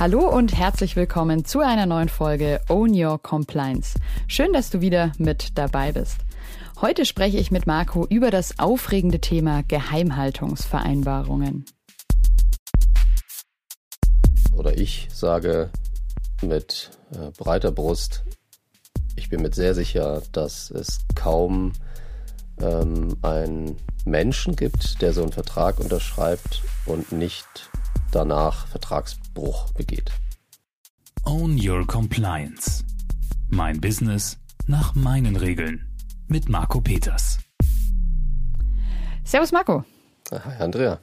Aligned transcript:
Hallo 0.00 0.26
und 0.26 0.56
herzlich 0.56 0.96
willkommen 0.96 1.44
zu 1.44 1.60
einer 1.60 1.84
neuen 1.84 2.08
Folge 2.08 2.62
Own 2.70 2.94
Your 2.94 3.22
Compliance. 3.22 3.98
Schön, 4.28 4.54
dass 4.54 4.70
du 4.70 4.80
wieder 4.80 5.12
mit 5.18 5.58
dabei 5.58 5.92
bist. 5.92 6.16
Heute 6.80 7.04
spreche 7.04 7.36
ich 7.36 7.50
mit 7.50 7.66
Marco 7.66 8.06
über 8.06 8.30
das 8.30 8.58
aufregende 8.58 9.20
Thema 9.20 9.62
Geheimhaltungsvereinbarungen. 9.62 11.66
Oder 14.54 14.78
ich 14.78 15.08
sage 15.12 15.68
mit 16.40 16.92
äh, 17.12 17.30
breiter 17.36 17.70
Brust, 17.70 18.24
ich 19.16 19.28
bin 19.28 19.42
mir 19.42 19.52
sehr 19.52 19.74
sicher, 19.74 20.22
dass 20.32 20.70
es 20.70 21.00
kaum 21.14 21.74
ähm, 22.58 23.18
einen 23.20 23.76
Menschen 24.06 24.56
gibt, 24.56 25.02
der 25.02 25.12
so 25.12 25.20
einen 25.20 25.32
Vertrag 25.32 25.78
unterschreibt 25.78 26.62
und 26.86 27.12
nicht 27.12 27.68
danach 28.10 28.66
Vertragsbruch 28.66 29.72
begeht. 29.72 30.10
Own 31.24 31.58
Your 31.60 31.86
Compliance. 31.86 32.84
Mein 33.48 33.80
Business 33.80 34.38
nach 34.66 34.94
meinen 34.94 35.36
Regeln. 35.36 35.86
Mit 36.28 36.48
Marco 36.48 36.80
Peters. 36.80 37.38
Servus 39.24 39.52
Marco. 39.52 39.84
Hi 40.30 40.62
Andrea. 40.62 41.00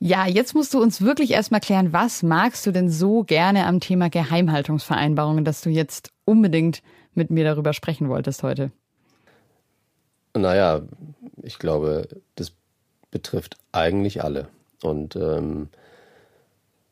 Ja, 0.00 0.26
jetzt 0.26 0.54
musst 0.54 0.74
du 0.74 0.80
uns 0.80 1.02
wirklich 1.02 1.32
erstmal 1.32 1.60
klären, 1.60 1.92
was 1.92 2.22
magst 2.22 2.64
du 2.66 2.70
denn 2.70 2.88
so 2.88 3.24
gerne 3.24 3.66
am 3.66 3.80
Thema 3.80 4.10
Geheimhaltungsvereinbarungen, 4.10 5.44
dass 5.44 5.60
du 5.62 5.70
jetzt 5.70 6.12
unbedingt 6.24 6.82
mit 7.14 7.30
mir 7.30 7.44
darüber 7.44 7.72
sprechen 7.72 8.08
wolltest 8.08 8.42
heute? 8.42 8.70
Naja, 10.36 10.82
ich 11.42 11.58
glaube, 11.58 12.08
das 12.36 12.52
betrifft 13.10 13.56
eigentlich 13.72 14.22
alle. 14.22 14.48
Und 14.82 15.16
ähm, 15.16 15.68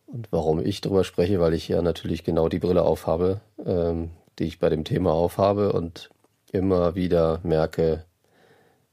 und 0.07 0.29
warum 0.31 0.65
ich 0.65 0.81
darüber 0.81 1.05
spreche, 1.05 1.41
weil 1.41 1.55
ich 1.55 1.69
ja 1.69 1.83
natürlich 1.83 2.25
genau 2.25 2.49
die 2.49 2.59
Brille 2.59 2.83
aufhabe, 2.83 3.41
ähm, 3.65 4.11
die 4.39 4.45
ich 4.45 4.59
bei 4.59 4.69
dem 4.69 4.85
Thema 4.85 5.13
aufhabe 5.13 5.73
und 5.73 6.11
immer 6.53 6.95
wieder 6.95 7.41
merke, 7.43 8.05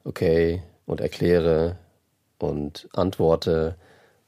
okay, 0.03 0.63
und 0.85 1.01
erkläre 1.01 1.77
und 2.39 2.89
antworte. 2.93 3.75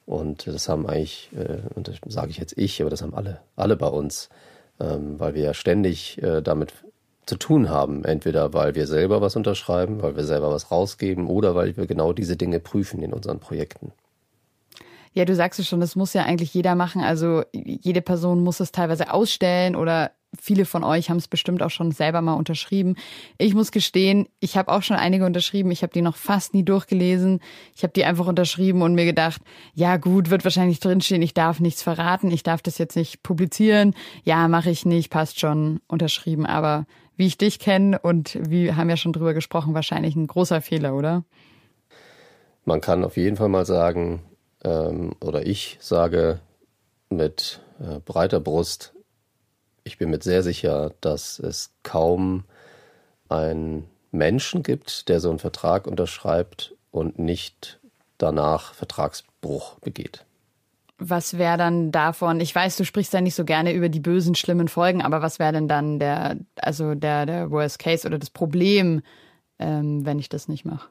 Und 0.05 0.47
das 0.47 0.69
haben 0.69 0.87
eigentlich, 0.87 1.31
äh, 1.35 1.61
und 1.73 1.87
das 1.87 1.97
sage 2.07 2.29
ich 2.29 2.37
jetzt 2.37 2.57
ich, 2.57 2.81
aber 2.81 2.89
das 2.89 3.01
haben 3.01 3.15
alle, 3.15 3.41
alle 3.55 3.75
bei 3.75 3.87
uns, 3.87 4.29
ähm, 4.79 5.19
weil 5.19 5.33
wir 5.33 5.41
ja 5.41 5.53
ständig 5.53 6.21
äh, 6.21 6.41
damit 6.41 6.73
zu 7.25 7.37
tun 7.37 7.69
haben. 7.69 8.05
Entweder 8.05 8.53
weil 8.53 8.75
wir 8.75 8.85
selber 8.85 9.21
was 9.21 9.35
unterschreiben, 9.35 10.01
weil 10.01 10.15
wir 10.15 10.23
selber 10.23 10.51
was 10.51 10.69
rausgeben 10.69 11.27
oder 11.27 11.55
weil 11.55 11.75
wir 11.75 11.87
genau 11.87 12.13
diese 12.13 12.37
Dinge 12.37 12.59
prüfen 12.59 13.01
in 13.01 13.13
unseren 13.13 13.39
Projekten. 13.39 13.91
Ja, 15.15 15.23
du 15.23 15.33
sagst 15.33 15.61
es 15.61 15.67
schon, 15.67 15.79
das 15.79 15.95
muss 15.95 16.13
ja 16.13 16.23
eigentlich 16.23 16.53
jeder 16.53 16.75
machen. 16.75 17.01
Also 17.01 17.43
jede 17.53 18.01
Person 18.01 18.43
muss 18.43 18.59
es 18.59 18.73
teilweise 18.73 19.13
ausstellen 19.13 19.77
oder 19.77 20.11
viele 20.37 20.65
von 20.65 20.83
euch 20.83 21.09
haben 21.09 21.15
es 21.15 21.29
bestimmt 21.29 21.63
auch 21.63 21.69
schon 21.69 21.91
selber 21.91 22.21
mal 22.21 22.33
unterschrieben. 22.33 22.97
Ich 23.37 23.53
muss 23.53 23.71
gestehen, 23.71 24.27
ich 24.41 24.57
habe 24.57 24.69
auch 24.73 24.83
schon 24.83 24.97
einige 24.97 25.25
unterschrieben. 25.25 25.71
Ich 25.71 25.83
habe 25.83 25.93
die 25.93 26.01
noch 26.01 26.17
fast 26.17 26.53
nie 26.53 26.63
durchgelesen. 26.63 27.39
Ich 27.73 27.83
habe 27.83 27.93
die 27.93 28.03
einfach 28.03 28.27
unterschrieben 28.27 28.81
und 28.81 28.93
mir 28.93 29.05
gedacht, 29.05 29.41
ja 29.73 29.95
gut, 29.95 30.29
wird 30.29 30.43
wahrscheinlich 30.43 30.81
drinstehen, 30.81 31.21
ich 31.21 31.33
darf 31.33 31.61
nichts 31.61 31.81
verraten, 31.81 32.29
ich 32.29 32.43
darf 32.43 32.61
das 32.61 32.77
jetzt 32.77 32.97
nicht 32.97 33.23
publizieren. 33.23 33.95
Ja, 34.25 34.49
mache 34.49 34.69
ich 34.69 34.85
nicht, 34.85 35.09
passt 35.09 35.39
schon, 35.39 35.79
unterschrieben. 35.87 36.45
Aber 36.45 36.85
wie 37.15 37.27
ich 37.27 37.37
dich 37.37 37.59
kenne 37.59 37.99
und 37.99 38.37
wir 38.41 38.75
haben 38.75 38.89
ja 38.89 38.97
schon 38.97 39.13
drüber 39.13 39.33
gesprochen, 39.33 39.73
wahrscheinlich 39.73 40.17
ein 40.17 40.27
großer 40.27 40.59
Fehler, 40.59 40.93
oder? 40.93 41.23
Man 42.65 42.81
kann 42.81 43.05
auf 43.05 43.15
jeden 43.15 43.37
Fall 43.37 43.47
mal 43.47 43.65
sagen, 43.65 44.21
ähm, 44.65 45.13
oder 45.21 45.45
ich 45.45 45.77
sage 45.79 46.39
mit 47.09 47.61
äh, 47.79 47.99
breiter 47.99 48.39
Brust, 48.39 48.93
ich 49.83 49.97
bin 49.97 50.09
mir 50.09 50.19
sehr 50.21 50.41
sicher, 50.41 50.93
dass 50.99 51.39
es 51.39 51.71
kaum 51.83 52.43
einen 53.29 53.87
Menschen 54.11 54.63
gibt, 54.63 55.07
der 55.07 55.19
so 55.19 55.29
einen 55.29 55.39
Vertrag 55.39 55.85
unterschreibt 55.85 56.75
und 56.91 57.19
nicht 57.19 57.79
danach 58.17 58.73
Vertragsbruch 58.73 59.79
begeht. 59.79 60.25
Was 60.97 61.37
wäre 61.37 61.57
dann 61.57 61.91
davon? 61.91 62.39
Ich 62.39 62.55
weiß, 62.55 62.77
du 62.77 62.85
sprichst 62.85 63.13
ja 63.13 63.21
nicht 63.21 63.35
so 63.35 63.43
gerne 63.43 63.73
über 63.73 63.89
die 63.89 63.99
bösen, 63.99 64.33
schlimmen 64.33 64.69
Folgen, 64.69 65.01
aber 65.01 65.21
was 65.21 65.39
wäre 65.39 65.51
denn 65.51 65.67
dann 65.67 65.99
der, 65.99 66.37
also 66.55 66.95
der, 66.95 67.25
der 67.25 67.51
Worst 67.51 67.79
Case 67.79 68.07
oder 68.07 68.17
das 68.17 68.29
Problem, 68.29 69.01
ähm, 69.59 70.05
wenn 70.05 70.17
ich 70.17 70.29
das 70.29 70.47
nicht 70.47 70.65
mache? 70.65 70.87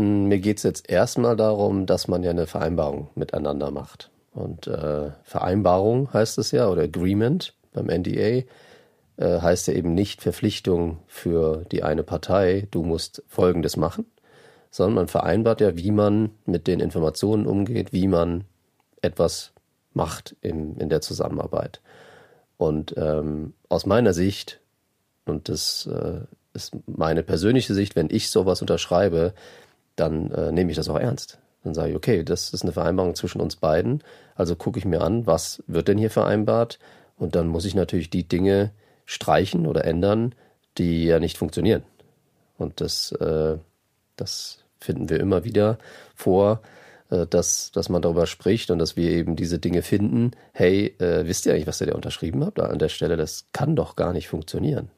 Mir 0.00 0.38
geht 0.38 0.58
es 0.58 0.62
jetzt 0.62 0.90
erstmal 0.90 1.36
darum, 1.36 1.86
dass 1.86 2.08
man 2.08 2.22
ja 2.22 2.30
eine 2.30 2.46
Vereinbarung 2.46 3.08
miteinander 3.14 3.70
macht. 3.70 4.10
Und 4.32 4.66
äh, 4.66 5.10
Vereinbarung 5.22 6.12
heißt 6.12 6.38
es 6.38 6.52
ja, 6.52 6.68
oder 6.68 6.82
Agreement 6.82 7.54
beim 7.72 7.86
NDA, 7.86 8.44
äh, 9.16 9.40
heißt 9.40 9.68
ja 9.68 9.74
eben 9.74 9.94
nicht 9.94 10.22
Verpflichtung 10.22 10.98
für 11.06 11.64
die 11.70 11.82
eine 11.82 12.02
Partei, 12.02 12.66
du 12.70 12.82
musst 12.82 13.22
Folgendes 13.28 13.76
machen, 13.76 14.06
sondern 14.70 14.94
man 14.94 15.08
vereinbart 15.08 15.60
ja, 15.60 15.76
wie 15.76 15.90
man 15.90 16.30
mit 16.46 16.66
den 16.66 16.80
Informationen 16.80 17.46
umgeht, 17.46 17.92
wie 17.92 18.08
man 18.08 18.44
etwas 19.02 19.52
macht 19.92 20.36
in, 20.40 20.76
in 20.76 20.88
der 20.88 21.00
Zusammenarbeit. 21.00 21.80
Und 22.56 22.94
ähm, 22.96 23.54
aus 23.68 23.86
meiner 23.86 24.12
Sicht, 24.12 24.60
und 25.24 25.48
das 25.48 25.86
äh, 25.86 26.20
ist 26.52 26.76
meine 26.86 27.22
persönliche 27.22 27.74
Sicht, 27.74 27.96
wenn 27.96 28.08
ich 28.10 28.30
sowas 28.30 28.60
unterschreibe, 28.60 29.34
dann 30.00 30.30
äh, 30.32 30.50
nehme 30.52 30.70
ich 30.70 30.76
das 30.76 30.88
auch 30.88 30.98
ernst. 30.98 31.38
Dann 31.62 31.74
sage 31.74 31.90
ich, 31.90 31.96
okay, 31.96 32.24
das 32.24 32.52
ist 32.52 32.62
eine 32.62 32.72
Vereinbarung 32.72 33.14
zwischen 33.14 33.40
uns 33.40 33.56
beiden. 33.56 34.02
Also 34.34 34.56
gucke 34.56 34.78
ich 34.78 34.84
mir 34.84 35.02
an, 35.02 35.26
was 35.26 35.62
wird 35.66 35.88
denn 35.88 35.98
hier 35.98 36.10
vereinbart? 36.10 36.78
Und 37.16 37.34
dann 37.34 37.48
muss 37.48 37.66
ich 37.66 37.74
natürlich 37.74 38.08
die 38.08 38.26
Dinge 38.26 38.70
streichen 39.04 39.66
oder 39.66 39.84
ändern, 39.84 40.34
die 40.78 41.04
ja 41.04 41.20
nicht 41.20 41.36
funktionieren. 41.36 41.82
Und 42.56 42.80
das, 42.80 43.12
äh, 43.12 43.58
das 44.16 44.64
finden 44.78 45.10
wir 45.10 45.20
immer 45.20 45.44
wieder 45.44 45.78
vor, 46.14 46.62
äh, 47.10 47.26
dass, 47.26 47.72
dass 47.72 47.90
man 47.90 48.00
darüber 48.00 48.26
spricht 48.26 48.70
und 48.70 48.78
dass 48.78 48.96
wir 48.96 49.10
eben 49.10 49.36
diese 49.36 49.58
Dinge 49.58 49.82
finden. 49.82 50.30
Hey, 50.52 50.94
äh, 50.98 51.26
wisst 51.26 51.44
ihr 51.44 51.52
eigentlich, 51.52 51.66
was 51.66 51.80
ihr 51.80 51.88
da 51.88 51.94
unterschrieben 51.94 52.44
habt? 52.44 52.58
An 52.58 52.78
der 52.78 52.88
Stelle, 52.88 53.16
das 53.16 53.46
kann 53.52 53.76
doch 53.76 53.96
gar 53.96 54.14
nicht 54.14 54.28
funktionieren. 54.28 54.90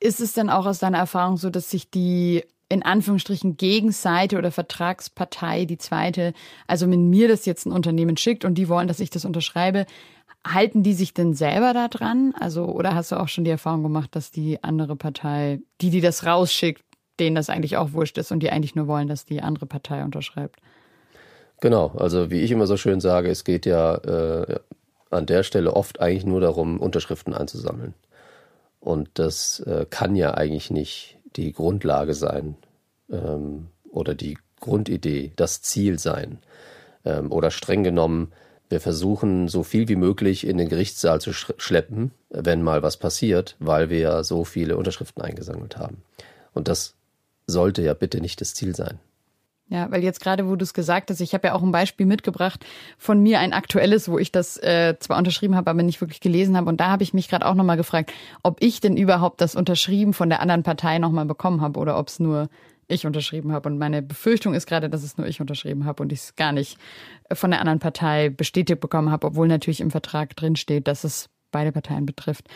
Ist 0.00 0.20
es 0.20 0.32
denn 0.32 0.50
auch 0.50 0.66
aus 0.66 0.78
deiner 0.78 0.98
Erfahrung 0.98 1.36
so, 1.36 1.50
dass 1.50 1.70
sich 1.70 1.90
die 1.90 2.44
in 2.68 2.82
Anführungsstrichen 2.82 3.56
Gegenseite 3.56 4.36
oder 4.36 4.50
Vertragspartei, 4.50 5.64
die 5.64 5.78
zweite, 5.78 6.34
also 6.66 6.90
wenn 6.90 7.08
mir 7.08 7.28
das 7.28 7.46
jetzt 7.46 7.66
ein 7.66 7.72
Unternehmen 7.72 8.16
schickt 8.16 8.44
und 8.44 8.54
die 8.54 8.68
wollen, 8.68 8.88
dass 8.88 9.00
ich 9.00 9.10
das 9.10 9.24
unterschreibe, 9.24 9.86
halten 10.46 10.82
die 10.82 10.94
sich 10.94 11.14
denn 11.14 11.34
selber 11.34 11.72
da 11.72 11.88
dran? 11.88 12.34
Also, 12.38 12.66
oder 12.66 12.94
hast 12.94 13.12
du 13.12 13.16
auch 13.16 13.28
schon 13.28 13.44
die 13.44 13.50
Erfahrung 13.50 13.82
gemacht, 13.82 14.14
dass 14.14 14.30
die 14.30 14.62
andere 14.62 14.96
Partei, 14.96 15.60
die, 15.80 15.90
die 15.90 16.00
das 16.00 16.26
rausschickt, 16.26 16.82
denen 17.18 17.34
das 17.34 17.50
eigentlich 17.50 17.76
auch 17.76 17.92
wurscht 17.92 18.18
ist 18.18 18.30
und 18.30 18.40
die 18.40 18.50
eigentlich 18.50 18.74
nur 18.74 18.86
wollen, 18.86 19.08
dass 19.08 19.24
die 19.24 19.42
andere 19.42 19.66
Partei 19.66 20.04
unterschreibt? 20.04 20.60
Genau, 21.60 21.88
also 21.96 22.30
wie 22.30 22.40
ich 22.40 22.52
immer 22.52 22.66
so 22.66 22.76
schön 22.76 23.00
sage, 23.00 23.30
es 23.30 23.44
geht 23.44 23.66
ja 23.66 23.96
äh, 23.96 24.60
an 25.10 25.26
der 25.26 25.42
Stelle 25.42 25.74
oft 25.74 26.00
eigentlich 26.00 26.24
nur 26.24 26.40
darum, 26.40 26.78
Unterschriften 26.78 27.34
einzusammeln. 27.34 27.94
Und 28.80 29.10
das 29.14 29.60
äh, 29.60 29.86
kann 29.90 30.14
ja 30.14 30.34
eigentlich 30.34 30.70
nicht 30.70 31.17
die 31.36 31.52
Grundlage 31.52 32.14
sein 32.14 32.56
ähm, 33.10 33.68
oder 33.90 34.14
die 34.14 34.38
Grundidee, 34.60 35.32
das 35.36 35.62
Ziel 35.62 35.98
sein. 35.98 36.38
Ähm, 37.04 37.30
oder 37.32 37.50
streng 37.50 37.84
genommen, 37.84 38.32
wir 38.68 38.80
versuchen 38.80 39.48
so 39.48 39.62
viel 39.62 39.88
wie 39.88 39.96
möglich 39.96 40.46
in 40.46 40.58
den 40.58 40.68
Gerichtssaal 40.68 41.20
zu 41.20 41.32
schleppen, 41.32 42.12
wenn 42.28 42.62
mal 42.62 42.82
was 42.82 42.98
passiert, 42.98 43.56
weil 43.58 43.88
wir 43.88 43.98
ja 43.98 44.22
so 44.22 44.44
viele 44.44 44.76
Unterschriften 44.76 45.22
eingesammelt 45.22 45.78
haben. 45.78 46.02
Und 46.52 46.68
das 46.68 46.94
sollte 47.46 47.82
ja 47.82 47.94
bitte 47.94 48.20
nicht 48.20 48.40
das 48.42 48.54
Ziel 48.54 48.76
sein. 48.76 48.98
Ja, 49.70 49.90
weil 49.90 50.02
jetzt 50.02 50.20
gerade, 50.20 50.48
wo 50.48 50.56
du 50.56 50.62
es 50.62 50.72
gesagt 50.72 51.10
hast, 51.10 51.20
ich 51.20 51.34
habe 51.34 51.48
ja 51.48 51.54
auch 51.54 51.62
ein 51.62 51.72
Beispiel 51.72 52.06
mitgebracht 52.06 52.64
von 52.96 53.22
mir, 53.22 53.38
ein 53.40 53.52
aktuelles, 53.52 54.08
wo 54.08 54.18
ich 54.18 54.32
das 54.32 54.56
äh, 54.56 54.96
zwar 54.98 55.18
unterschrieben 55.18 55.56
habe, 55.56 55.70
aber 55.70 55.82
nicht 55.82 56.00
wirklich 56.00 56.20
gelesen 56.20 56.56
habe. 56.56 56.70
Und 56.70 56.80
da 56.80 56.88
habe 56.88 57.02
ich 57.02 57.12
mich 57.12 57.28
gerade 57.28 57.44
auch 57.44 57.54
nochmal 57.54 57.76
gefragt, 57.76 58.12
ob 58.42 58.62
ich 58.62 58.80
denn 58.80 58.96
überhaupt 58.96 59.42
das 59.42 59.54
unterschrieben 59.56 60.14
von 60.14 60.30
der 60.30 60.40
anderen 60.40 60.62
Partei 60.62 60.98
nochmal 60.98 61.26
bekommen 61.26 61.60
habe 61.60 61.78
oder 61.78 61.98
ob 61.98 62.08
es 62.08 62.18
nur 62.18 62.48
ich 62.88 63.06
unterschrieben 63.06 63.52
habe. 63.52 63.68
Und 63.68 63.76
meine 63.76 64.00
Befürchtung 64.00 64.54
ist 64.54 64.66
gerade, 64.66 64.88
dass 64.88 65.02
es 65.02 65.18
nur 65.18 65.26
ich 65.26 65.42
unterschrieben 65.42 65.84
habe 65.84 66.02
und 66.02 66.12
ich 66.12 66.20
es 66.20 66.36
gar 66.36 66.52
nicht 66.52 66.78
von 67.30 67.50
der 67.50 67.60
anderen 67.60 67.78
Partei 67.78 68.30
bestätigt 68.30 68.80
bekommen 68.80 69.10
habe, 69.10 69.26
obwohl 69.26 69.48
natürlich 69.48 69.80
im 69.80 69.90
Vertrag 69.90 70.34
drinsteht, 70.34 70.88
dass 70.88 71.04
es 71.04 71.28
beide 71.50 71.72
Parteien 71.72 72.06
betrifft. 72.06 72.48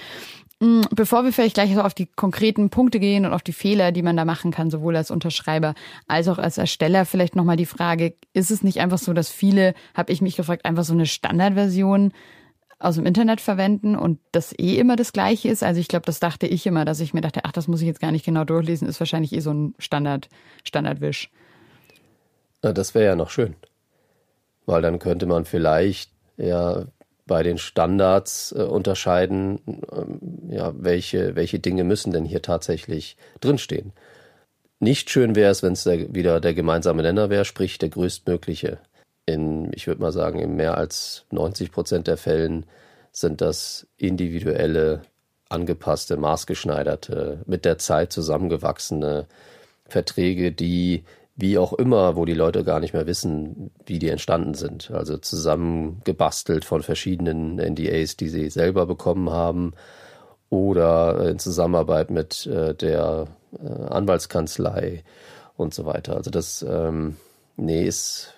Mm, 0.63 0.83
bevor 0.93 1.25
wir 1.25 1.33
vielleicht 1.33 1.55
gleich 1.55 1.77
auf 1.77 1.93
die 1.93 2.07
konkreten 2.07 2.71
Punkte 2.71 3.01
gehen 3.01 3.27
und 3.27 3.33
auf 3.33 3.43
die 3.43 3.53
Fehler, 3.53 3.91
die 3.91 4.03
man 4.03 4.17
da 4.17 4.25
machen 4.25 4.53
kann, 4.53 4.71
sowohl 4.71 4.95
als 4.95 5.11
Unterschreiber 5.11 5.75
als 6.07 6.29
auch 6.29 6.39
als 6.39 6.57
Ersteller, 6.57 7.05
vielleicht 7.05 7.35
nochmal 7.35 7.57
die 7.57 7.67
Frage, 7.67 8.15
ist 8.33 8.53
es 8.53 8.63
nicht 8.63 8.79
einfach 8.79 8.99
so, 8.99 9.13
dass 9.13 9.29
viele, 9.29 9.75
habe 9.93 10.13
ich 10.13 10.23
mich 10.23 10.37
gefragt, 10.37 10.65
einfach 10.65 10.85
so 10.85 10.93
eine 10.93 11.07
Standardversion 11.07 12.13
aus 12.79 12.95
dem 12.95 13.07
Internet 13.07 13.41
verwenden 13.41 13.97
und 13.97 14.21
das 14.31 14.57
eh 14.57 14.77
immer 14.77 14.95
das 14.95 15.13
gleiche 15.13 15.49
ist? 15.49 15.65
Also 15.65 15.81
ich 15.81 15.89
glaube, 15.89 16.07
das 16.07 16.21
dachte 16.21 16.47
ich 16.47 16.65
immer, 16.65 16.85
dass 16.85 17.01
ich 17.01 17.13
mir 17.13 17.23
dachte, 17.23 17.41
ach, 17.43 17.51
das 17.51 17.67
muss 17.67 17.81
ich 17.81 17.89
jetzt 17.89 18.01
gar 18.01 18.13
nicht 18.13 18.25
genau 18.25 18.45
durchlesen, 18.45 18.87
ist 18.87 19.01
wahrscheinlich 19.01 19.33
eh 19.33 19.41
so 19.41 19.53
ein 19.53 19.75
Standard, 19.81 20.29
Standardwisch. 20.63 21.29
Das 22.61 22.95
wäre 22.95 23.07
ja 23.07 23.17
noch 23.17 23.31
schön. 23.31 23.57
Weil 24.67 24.83
dann 24.83 25.01
könnte 25.01 25.27
man 25.27 25.45
vielleicht 25.45 26.13
ja 26.37 26.85
bei 27.27 27.43
den 27.43 27.59
Standards 27.59 28.53
äh, 28.53 28.63
unterscheiden, 28.63 29.61
ähm, 29.93 30.21
ja, 30.51 30.73
welche, 30.77 31.37
welche 31.37 31.59
Dinge 31.59 31.85
müssen 31.85 32.13
denn 32.13 32.25
hier 32.25 32.43
tatsächlich 32.43 33.17
drinstehen. 33.41 33.93
Nicht 34.81 35.11
schön 35.11 35.37
wäre 35.37 35.51
es, 35.51 35.63
wenn 35.63 35.75
es 35.75 35.87
wieder 35.87 36.41
der 36.41 36.55
gemeinsame 36.55 37.03
Nenner 37.03 37.31
wäre, 37.31 37.45
sprich 37.45 37.79
der 37.79 37.89
größtmögliche. 37.89 38.79
In, 39.27 39.73
ich 39.73 39.87
würde 39.87 40.01
mal 40.01 40.11
sagen, 40.11 40.41
in 40.41 40.57
mehr 40.57 40.77
als 40.77 41.25
90 41.31 41.71
Prozent 41.71 42.09
der 42.09 42.17
Fällen 42.17 42.67
sind 43.13 43.41
das 43.41 43.87
individuelle, 43.97 45.03
angepasste, 45.49 46.17
maßgeschneiderte, 46.17 47.43
mit 47.47 47.65
der 47.65 47.79
Zeit 47.79 48.13
zusammengewachsene 48.13 49.27
Verträge, 49.87 50.51
die 50.51 51.05
wie 51.35 51.59
auch 51.59 51.73
immer, 51.73 52.17
wo 52.17 52.25
die 52.25 52.35
Leute 52.35 52.65
gar 52.65 52.81
nicht 52.81 52.93
mehr 52.93 53.07
wissen, 53.07 53.71
wie 53.87 53.99
die 53.99 54.11
entstanden 54.11 54.55
sind. 54.55 54.91
Also 54.91 55.17
zusammengebastelt 55.17 56.65
von 56.65 56.83
verschiedenen 56.83 57.57
NDAs, 57.57 58.17
die 58.17 58.29
sie 58.29 58.51
selber 58.51 58.87
bekommen 58.87 59.31
haben 59.31 59.73
oder 60.51 61.31
in 61.31 61.39
Zusammenarbeit 61.39 62.11
mit 62.11 62.47
äh, 62.47 62.75
der 62.75 63.29
äh, 63.59 63.67
Anwaltskanzlei 63.67 65.03
und 65.57 65.73
so 65.73 65.87
weiter. 65.87 66.17
Also 66.17 66.31
das, 66.31 66.63
ähm, 66.69 67.17
nee, 67.57 67.85
ist 67.85 68.35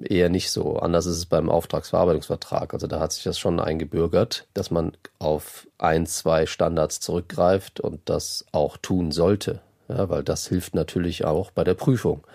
eher 0.00 0.28
nicht 0.28 0.52
so. 0.52 0.76
Anders 0.76 1.06
ist 1.06 1.16
es 1.16 1.26
beim 1.26 1.50
Auftragsverarbeitungsvertrag. 1.50 2.74
Also 2.74 2.86
da 2.86 3.00
hat 3.00 3.12
sich 3.12 3.24
das 3.24 3.38
schon 3.38 3.58
eingebürgert, 3.58 4.46
dass 4.54 4.70
man 4.70 4.92
auf 5.18 5.66
ein, 5.78 6.06
zwei 6.06 6.46
Standards 6.46 7.00
zurückgreift 7.00 7.80
und 7.80 8.00
das 8.04 8.44
auch 8.52 8.76
tun 8.76 9.10
sollte. 9.10 9.60
Ja, 9.88 10.08
weil 10.08 10.22
das 10.22 10.46
hilft 10.48 10.74
natürlich 10.74 11.24
auch 11.24 11.50
bei 11.50 11.64
der 11.64 11.74
Prüfung. 11.74 12.26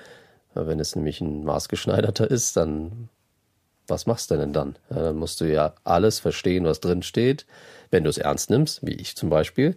Ja, 0.56 0.68
wenn 0.68 0.80
es 0.80 0.96
nämlich 0.96 1.22
ein 1.22 1.44
maßgeschneiderter 1.44 2.30
ist, 2.30 2.58
dann 2.58 3.10
was 3.90 4.06
machst 4.06 4.32
du 4.32 4.38
denn 4.38 4.54
dann? 4.54 4.76
Ja, 4.90 5.04
dann 5.04 5.18
musst 5.18 5.42
du 5.42 5.46
ja 5.46 5.74
alles 5.84 6.20
verstehen, 6.20 6.66
was 6.66 6.80
drin 6.80 7.02
steht, 7.02 7.46
wenn 7.92 8.04
du 8.04 8.10
es 8.10 8.18
ernst 8.18 8.50
nimmst, 8.50 8.86
wie 8.86 8.94
ich 8.94 9.16
zum 9.16 9.30
Beispiel. 9.30 9.76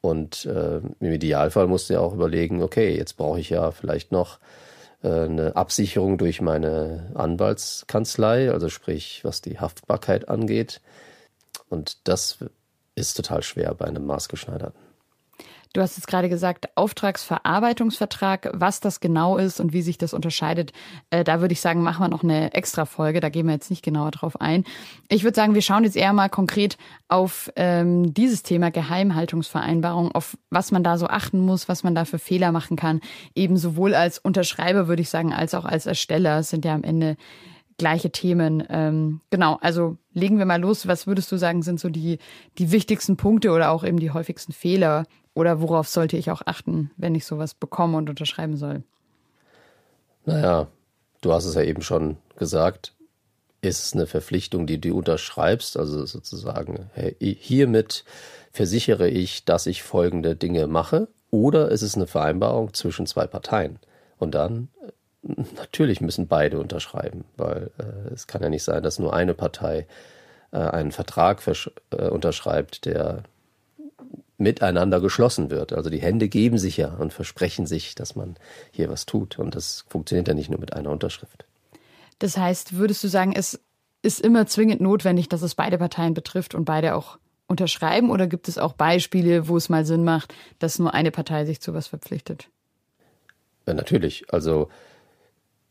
Und 0.00 0.46
äh, 0.46 0.78
im 0.78 1.12
Idealfall 1.12 1.66
musst 1.66 1.90
du 1.90 1.94
ja 1.94 2.00
auch 2.00 2.14
überlegen, 2.14 2.62
okay, 2.62 2.96
jetzt 2.96 3.16
brauche 3.16 3.40
ich 3.40 3.50
ja 3.50 3.70
vielleicht 3.70 4.12
noch 4.12 4.38
äh, 5.02 5.24
eine 5.24 5.56
Absicherung 5.56 6.16
durch 6.18 6.40
meine 6.40 7.10
Anwaltskanzlei, 7.14 8.50
also 8.50 8.68
sprich, 8.68 9.20
was 9.24 9.40
die 9.40 9.58
Haftbarkeit 9.58 10.28
angeht. 10.28 10.80
Und 11.68 12.08
das 12.08 12.38
ist 12.94 13.14
total 13.14 13.42
schwer 13.42 13.74
bei 13.74 13.86
einem 13.86 14.06
maßgeschneiderten. 14.06 14.89
Du 15.72 15.80
hast 15.80 15.96
jetzt 15.96 16.08
gerade 16.08 16.28
gesagt, 16.28 16.68
Auftragsverarbeitungsvertrag, 16.74 18.50
was 18.54 18.80
das 18.80 18.98
genau 18.98 19.36
ist 19.36 19.60
und 19.60 19.72
wie 19.72 19.82
sich 19.82 19.98
das 19.98 20.12
unterscheidet. 20.12 20.72
Äh, 21.10 21.22
da 21.22 21.40
würde 21.40 21.52
ich 21.52 21.60
sagen, 21.60 21.82
machen 21.82 22.02
wir 22.02 22.08
noch 22.08 22.24
eine 22.24 22.52
extra 22.54 22.86
Folge. 22.86 23.20
Da 23.20 23.28
gehen 23.28 23.46
wir 23.46 23.52
jetzt 23.52 23.70
nicht 23.70 23.84
genauer 23.84 24.10
drauf 24.10 24.40
ein. 24.40 24.64
Ich 25.08 25.22
würde 25.22 25.36
sagen, 25.36 25.54
wir 25.54 25.62
schauen 25.62 25.84
jetzt 25.84 25.96
eher 25.96 26.12
mal 26.12 26.28
konkret 26.28 26.76
auf 27.06 27.52
ähm, 27.54 28.12
dieses 28.12 28.42
Thema 28.42 28.72
Geheimhaltungsvereinbarung, 28.72 30.10
auf 30.10 30.36
was 30.50 30.72
man 30.72 30.82
da 30.82 30.98
so 30.98 31.06
achten 31.06 31.38
muss, 31.38 31.68
was 31.68 31.84
man 31.84 31.94
da 31.94 32.04
für 32.04 32.18
Fehler 32.18 32.50
machen 32.50 32.76
kann. 32.76 33.00
Eben 33.36 33.56
sowohl 33.56 33.94
als 33.94 34.18
Unterschreiber, 34.18 34.88
würde 34.88 35.02
ich 35.02 35.08
sagen, 35.08 35.32
als 35.32 35.54
auch 35.54 35.64
als 35.64 35.86
Ersteller. 35.86 36.40
Es 36.40 36.50
sind 36.50 36.64
ja 36.64 36.74
am 36.74 36.82
Ende 36.82 37.16
gleiche 37.78 38.10
Themen. 38.10 38.64
Ähm, 38.68 39.20
genau, 39.30 39.58
also 39.62 39.96
legen 40.12 40.38
wir 40.38 40.46
mal 40.46 40.60
los. 40.60 40.88
Was 40.88 41.06
würdest 41.06 41.30
du 41.30 41.36
sagen, 41.36 41.62
sind 41.62 41.78
so 41.78 41.88
die, 41.88 42.18
die 42.58 42.72
wichtigsten 42.72 43.16
Punkte 43.16 43.52
oder 43.52 43.70
auch 43.70 43.84
eben 43.84 43.98
die 43.98 44.10
häufigsten 44.10 44.52
Fehler, 44.52 45.04
oder 45.40 45.62
worauf 45.62 45.88
sollte 45.88 46.18
ich 46.18 46.30
auch 46.30 46.42
achten, 46.44 46.90
wenn 46.98 47.14
ich 47.14 47.24
sowas 47.24 47.54
bekomme 47.54 47.96
und 47.96 48.10
unterschreiben 48.10 48.58
soll? 48.58 48.82
Naja, 50.26 50.68
du 51.22 51.32
hast 51.32 51.46
es 51.46 51.54
ja 51.54 51.62
eben 51.62 51.80
schon 51.80 52.18
gesagt. 52.36 52.92
Ist 53.62 53.82
es 53.82 53.94
eine 53.94 54.06
Verpflichtung, 54.06 54.66
die 54.66 54.78
du 54.78 54.96
unterschreibst? 54.98 55.78
Also 55.78 56.04
sozusagen, 56.04 56.90
hiermit 57.18 58.04
versichere 58.52 59.08
ich, 59.08 59.46
dass 59.46 59.66
ich 59.66 59.82
folgende 59.82 60.36
Dinge 60.36 60.66
mache? 60.66 61.08
Oder 61.30 61.70
ist 61.70 61.82
es 61.82 61.94
eine 61.94 62.06
Vereinbarung 62.06 62.74
zwischen 62.74 63.06
zwei 63.06 63.26
Parteien? 63.26 63.78
Und 64.18 64.34
dann 64.34 64.68
äh, 65.26 65.42
natürlich 65.56 66.02
müssen 66.02 66.28
beide 66.28 66.58
unterschreiben, 66.58 67.24
weil 67.38 67.70
äh, 67.78 68.12
es 68.12 68.26
kann 68.26 68.42
ja 68.42 68.50
nicht 68.50 68.64
sein, 68.64 68.82
dass 68.82 68.98
nur 68.98 69.14
eine 69.14 69.32
Partei 69.32 69.86
äh, 70.52 70.58
einen 70.58 70.92
Vertrag 70.92 71.42
äh, 71.46 72.08
unterschreibt, 72.08 72.84
der 72.84 73.22
miteinander 74.40 75.00
geschlossen 75.00 75.50
wird. 75.50 75.72
Also 75.72 75.90
die 75.90 76.00
Hände 76.00 76.28
geben 76.28 76.58
sich 76.58 76.76
ja 76.76 76.94
und 76.94 77.12
versprechen 77.12 77.66
sich, 77.66 77.94
dass 77.94 78.16
man 78.16 78.36
hier 78.70 78.88
was 78.88 79.06
tut. 79.06 79.38
Und 79.38 79.54
das 79.54 79.84
funktioniert 79.88 80.28
ja 80.28 80.34
nicht 80.34 80.50
nur 80.50 80.58
mit 80.58 80.72
einer 80.72 80.90
Unterschrift. 80.90 81.44
Das 82.18 82.36
heißt, 82.36 82.76
würdest 82.76 83.04
du 83.04 83.08
sagen, 83.08 83.32
es 83.34 83.60
ist 84.02 84.20
immer 84.20 84.46
zwingend 84.46 84.80
notwendig, 84.80 85.28
dass 85.28 85.42
es 85.42 85.54
beide 85.54 85.78
Parteien 85.78 86.14
betrifft 86.14 86.54
und 86.54 86.64
beide 86.64 86.94
auch 86.94 87.18
unterschreiben? 87.46 88.10
Oder 88.10 88.26
gibt 88.26 88.48
es 88.48 88.58
auch 88.58 88.72
Beispiele, 88.72 89.48
wo 89.48 89.56
es 89.56 89.68
mal 89.68 89.84
Sinn 89.84 90.04
macht, 90.04 90.34
dass 90.58 90.78
nur 90.78 90.94
eine 90.94 91.10
Partei 91.10 91.44
sich 91.44 91.60
zu 91.60 91.74
was 91.74 91.88
verpflichtet? 91.88 92.48
Ja, 93.66 93.74
natürlich. 93.74 94.24
Also 94.32 94.68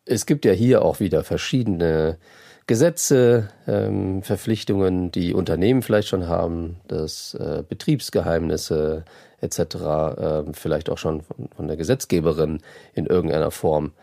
es 0.05 0.25
gibt 0.25 0.45
ja 0.45 0.51
hier 0.51 0.83
auch 0.83 0.99
wieder 0.99 1.23
verschiedene 1.23 2.17
Gesetze, 2.69 3.49
ähm, 3.67 4.21
Verpflichtungen, 4.21 5.09
die 5.09 5.33
Unternehmen 5.33 5.81
vielleicht 5.81 6.07
schon 6.07 6.27
haben, 6.27 6.75
dass 6.87 7.33
äh, 7.33 7.63
Betriebsgeheimnisse 7.67 9.05
etc. 9.41 9.57
Äh, 9.57 10.43
vielleicht 10.53 10.91
auch 10.91 10.99
schon 10.99 11.21
von, 11.23 11.49
von, 11.55 11.67
der 11.67 11.77
Gesetzgeberin 11.77 12.59
in 12.93 13.07
irgendeiner 13.07 13.49
Form 13.49 13.93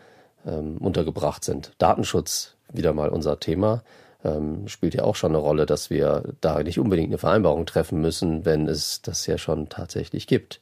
ähm, 0.45 0.79
untergebracht 0.79 1.45
sind. 1.45 1.71
Datenschutz, 1.77 2.57
wieder 2.73 2.91
mal 2.91 3.07
unser 3.07 3.39
Thema, 3.39 3.83
ähm, 4.25 4.67
spielt 4.67 4.95
ja 4.95 5.05
auch 5.05 5.15
schon 5.15 5.31
eine 5.31 5.37
Rolle, 5.37 5.65
dass 5.65 5.89
wir 5.89 6.23
da 6.41 6.61
nicht 6.61 6.77
unbedingt 6.77 7.07
eine 7.07 7.19
Vereinbarung 7.19 7.65
treffen 7.67 8.01
müssen, 8.01 8.43
wenn 8.43 8.67
es 8.67 9.01
das 9.01 9.25
ja 9.27 9.37
schon 9.37 9.69
tatsächlich 9.69 10.27
gibt. 10.27 10.59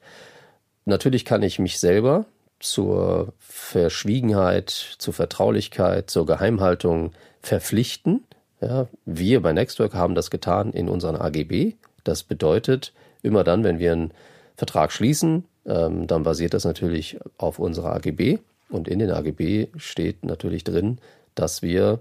Natürlich 0.85 1.25
kann 1.25 1.41
ich 1.41 1.57
mich 1.57 1.79
selber 1.79 2.27
zur 2.65 3.33
Verschwiegenheit, 3.39 4.69
zur 4.69 5.13
Vertraulichkeit, 5.13 6.09
zur 6.09 6.25
Geheimhaltung 6.25 7.11
verpflichten. 7.41 8.23
Ja, 8.61 8.87
wir 9.05 9.41
bei 9.41 9.53
Nextwork 9.53 9.93
haben 9.93 10.15
das 10.15 10.31
getan 10.31 10.73
in 10.73 10.89
unseren 10.89 11.15
AGB. 11.15 11.73
Das 12.03 12.23
bedeutet, 12.23 12.93
immer 13.21 13.43
dann, 13.43 13.63
wenn 13.63 13.79
wir 13.79 13.91
einen 13.91 14.11
Vertrag 14.55 14.91
schließen, 14.91 15.45
ähm, 15.65 16.07
dann 16.07 16.23
basiert 16.23 16.53
das 16.53 16.65
natürlich 16.65 17.19
auf 17.37 17.59
unserer 17.59 17.93
AGB. 17.93 18.39
Und 18.69 18.87
in 18.87 18.99
den 18.99 19.11
AGB 19.11 19.67
steht 19.77 20.25
natürlich 20.25 20.63
drin, 20.63 20.97
dass 21.35 21.61
wir 21.61 21.99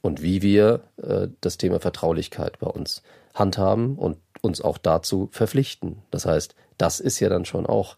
und 0.00 0.20
wie 0.20 0.42
wir 0.42 0.80
äh, 1.00 1.28
das 1.40 1.58
Thema 1.58 1.78
Vertraulichkeit 1.78 2.58
bei 2.58 2.66
uns 2.66 3.02
handhaben 3.34 3.96
und 3.96 4.18
uns 4.40 4.60
auch 4.60 4.78
dazu 4.78 5.28
verpflichten. 5.30 6.02
Das 6.10 6.26
heißt, 6.26 6.56
das 6.76 6.98
ist 6.98 7.20
ja 7.20 7.28
dann 7.28 7.44
schon 7.44 7.66
auch 7.66 7.96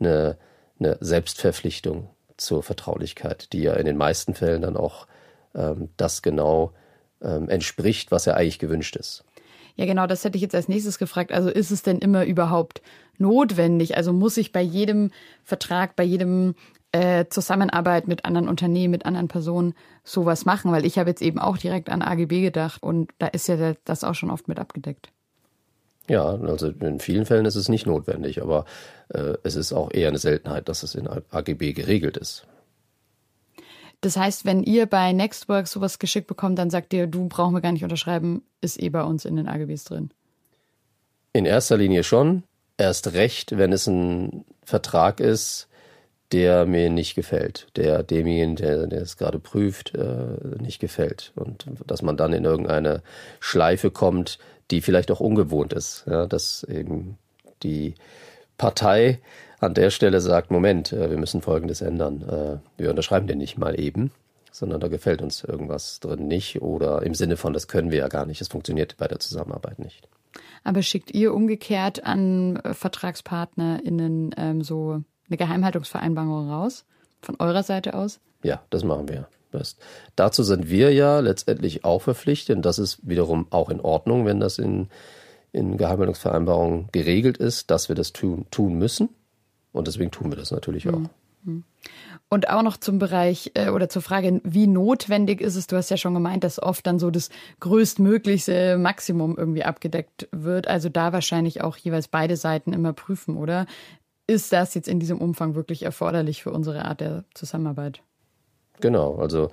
eine, 0.00 0.38
eine 0.84 0.98
Selbstverpflichtung 1.00 2.08
zur 2.36 2.62
Vertraulichkeit, 2.62 3.52
die 3.52 3.62
ja 3.62 3.74
in 3.74 3.86
den 3.86 3.96
meisten 3.96 4.34
Fällen 4.34 4.62
dann 4.62 4.76
auch 4.76 5.06
ähm, 5.54 5.90
das 5.96 6.22
genau 6.22 6.72
ähm, 7.22 7.48
entspricht, 7.48 8.10
was 8.10 8.24
ja 8.24 8.34
eigentlich 8.34 8.58
gewünscht 8.58 8.96
ist. 8.96 9.24
Ja, 9.76 9.86
genau, 9.86 10.06
das 10.06 10.24
hätte 10.24 10.36
ich 10.36 10.42
jetzt 10.42 10.54
als 10.54 10.68
nächstes 10.68 10.98
gefragt. 10.98 11.32
Also 11.32 11.48
ist 11.48 11.70
es 11.70 11.82
denn 11.82 11.98
immer 11.98 12.24
überhaupt 12.24 12.82
notwendig? 13.16 13.96
Also 13.96 14.12
muss 14.12 14.36
ich 14.36 14.52
bei 14.52 14.60
jedem 14.60 15.10
Vertrag, 15.44 15.96
bei 15.96 16.04
jedem 16.04 16.54
äh, 16.92 17.24
Zusammenarbeit 17.30 18.06
mit 18.06 18.24
anderen 18.26 18.48
Unternehmen, 18.48 18.90
mit 18.90 19.06
anderen 19.06 19.28
Personen 19.28 19.74
sowas 20.04 20.44
machen? 20.44 20.72
Weil 20.72 20.84
ich 20.84 20.98
habe 20.98 21.10
jetzt 21.10 21.22
eben 21.22 21.38
auch 21.38 21.56
direkt 21.56 21.88
an 21.88 22.02
AGB 22.02 22.42
gedacht 22.42 22.82
und 22.82 23.12
da 23.18 23.28
ist 23.28 23.48
ja 23.48 23.74
das 23.84 24.04
auch 24.04 24.14
schon 24.14 24.30
oft 24.30 24.46
mit 24.48 24.58
abgedeckt. 24.58 25.10
Ja, 26.12 26.26
also 26.26 26.68
in 26.68 27.00
vielen 27.00 27.24
Fällen 27.24 27.46
ist 27.46 27.56
es 27.56 27.70
nicht 27.70 27.86
notwendig, 27.86 28.42
aber 28.42 28.66
äh, 29.08 29.32
es 29.44 29.56
ist 29.56 29.72
auch 29.72 29.90
eher 29.90 30.08
eine 30.08 30.18
Seltenheit, 30.18 30.68
dass 30.68 30.82
es 30.82 30.94
in 30.94 31.08
AGB 31.08 31.72
geregelt 31.72 32.18
ist. 32.18 32.46
Das 34.02 34.18
heißt, 34.18 34.44
wenn 34.44 34.62
ihr 34.62 34.84
bei 34.84 35.14
Nextwork 35.14 35.66
sowas 35.66 35.98
geschickt 35.98 36.26
bekommt, 36.26 36.58
dann 36.58 36.68
sagt 36.68 36.92
ihr, 36.92 37.06
du 37.06 37.28
brauchen 37.28 37.54
wir 37.54 37.62
gar 37.62 37.72
nicht 37.72 37.82
unterschreiben, 37.82 38.42
ist 38.60 38.78
eh 38.78 38.90
bei 38.90 39.02
uns 39.02 39.24
in 39.24 39.36
den 39.36 39.48
AGBs 39.48 39.84
drin. 39.84 40.10
In 41.32 41.46
erster 41.46 41.78
Linie 41.78 42.04
schon. 42.04 42.42
Erst 42.76 43.14
recht, 43.14 43.56
wenn 43.56 43.72
es 43.72 43.86
ein 43.86 44.44
Vertrag 44.66 45.18
ist, 45.18 45.66
der 46.30 46.66
mir 46.66 46.90
nicht 46.90 47.14
gefällt, 47.14 47.68
der 47.76 48.02
demjenigen, 48.02 48.56
der, 48.56 48.86
der 48.86 49.00
es 49.00 49.16
gerade 49.16 49.38
prüft, 49.38 49.94
äh, 49.94 50.60
nicht 50.60 50.78
gefällt. 50.78 51.32
Und 51.36 51.64
dass 51.86 52.02
man 52.02 52.18
dann 52.18 52.34
in 52.34 52.44
irgendeine 52.44 53.02
Schleife 53.40 53.90
kommt, 53.90 54.38
die 54.72 54.80
vielleicht 54.80 55.10
auch 55.10 55.20
ungewohnt 55.20 55.72
ist. 55.72 56.04
Ja, 56.06 56.26
dass 56.26 56.64
eben 56.64 57.18
die 57.62 57.94
Partei 58.58 59.20
an 59.60 59.74
der 59.74 59.90
Stelle 59.90 60.20
sagt, 60.20 60.50
Moment, 60.50 60.92
äh, 60.92 61.10
wir 61.10 61.18
müssen 61.18 61.42
Folgendes 61.42 61.80
ändern. 61.80 62.22
Äh, 62.22 62.80
wir 62.80 62.90
unterschreiben 62.90 63.26
den 63.26 63.38
nicht 63.38 63.58
mal 63.58 63.78
eben, 63.78 64.10
sondern 64.50 64.80
da 64.80 64.88
gefällt 64.88 65.22
uns 65.22 65.44
irgendwas 65.44 66.00
drin 66.00 66.26
nicht 66.26 66.60
oder 66.62 67.02
im 67.02 67.14
Sinne 67.14 67.36
von, 67.36 67.52
das 67.52 67.68
können 67.68 67.90
wir 67.90 67.98
ja 67.98 68.08
gar 68.08 68.26
nicht, 68.26 68.40
es 68.40 68.48
funktioniert 68.48 68.96
bei 68.96 69.06
der 69.06 69.20
Zusammenarbeit 69.20 69.78
nicht. 69.78 70.08
Aber 70.64 70.82
schickt 70.82 71.12
ihr 71.12 71.34
umgekehrt 71.34 72.04
an 72.04 72.56
äh, 72.56 72.74
VertragspartnerInnen 72.74 74.34
ähm, 74.36 74.62
so 74.62 75.02
eine 75.28 75.36
Geheimhaltungsvereinbarung 75.36 76.50
raus? 76.50 76.84
Von 77.20 77.36
eurer 77.38 77.62
Seite 77.62 77.94
aus? 77.94 78.20
Ja, 78.42 78.62
das 78.70 78.82
machen 78.82 79.08
wir. 79.08 79.28
Wirst. 79.52 79.80
Dazu 80.16 80.42
sind 80.42 80.68
wir 80.68 80.92
ja 80.92 81.20
letztendlich 81.20 81.84
auch 81.84 82.02
verpflichtet 82.02 82.56
und 82.56 82.66
das 82.66 82.78
ist 82.78 82.98
wiederum 83.02 83.46
auch 83.50 83.70
in 83.70 83.80
Ordnung, 83.80 84.26
wenn 84.26 84.40
das 84.40 84.58
in, 84.58 84.88
in 85.52 85.76
Geheimhaltungsvereinbarungen 85.76 86.88
geregelt 86.92 87.38
ist, 87.38 87.70
dass 87.70 87.88
wir 87.88 87.96
das 87.96 88.12
tun, 88.12 88.46
tun 88.50 88.74
müssen. 88.74 89.08
Und 89.72 89.86
deswegen 89.88 90.10
tun 90.10 90.30
wir 90.30 90.36
das 90.36 90.50
natürlich 90.50 90.88
auch. 90.88 91.00
Mhm. 91.44 91.64
Und 92.28 92.48
auch 92.48 92.62
noch 92.62 92.78
zum 92.78 92.98
Bereich 92.98 93.50
äh, 93.54 93.68
oder 93.68 93.90
zur 93.90 94.00
Frage, 94.00 94.40
wie 94.42 94.66
notwendig 94.66 95.40
ist 95.42 95.56
es? 95.56 95.66
Du 95.66 95.76
hast 95.76 95.90
ja 95.90 95.98
schon 95.98 96.14
gemeint, 96.14 96.44
dass 96.44 96.62
oft 96.62 96.86
dann 96.86 96.98
so 96.98 97.10
das 97.10 97.28
größtmöglichste 97.60 98.78
Maximum 98.78 99.36
irgendwie 99.36 99.64
abgedeckt 99.64 100.28
wird. 100.32 100.66
Also 100.66 100.88
da 100.88 101.12
wahrscheinlich 101.12 101.60
auch 101.60 101.76
jeweils 101.76 102.08
beide 102.08 102.36
Seiten 102.36 102.72
immer 102.72 102.92
prüfen, 102.94 103.36
oder? 103.36 103.66
Ist 104.26 104.52
das 104.52 104.74
jetzt 104.74 104.88
in 104.88 104.98
diesem 104.98 105.18
Umfang 105.20 105.54
wirklich 105.54 105.82
erforderlich 105.82 106.42
für 106.42 106.52
unsere 106.52 106.86
Art 106.86 107.00
der 107.00 107.24
Zusammenarbeit? 107.34 108.02
Genau, 108.82 109.16
also 109.16 109.50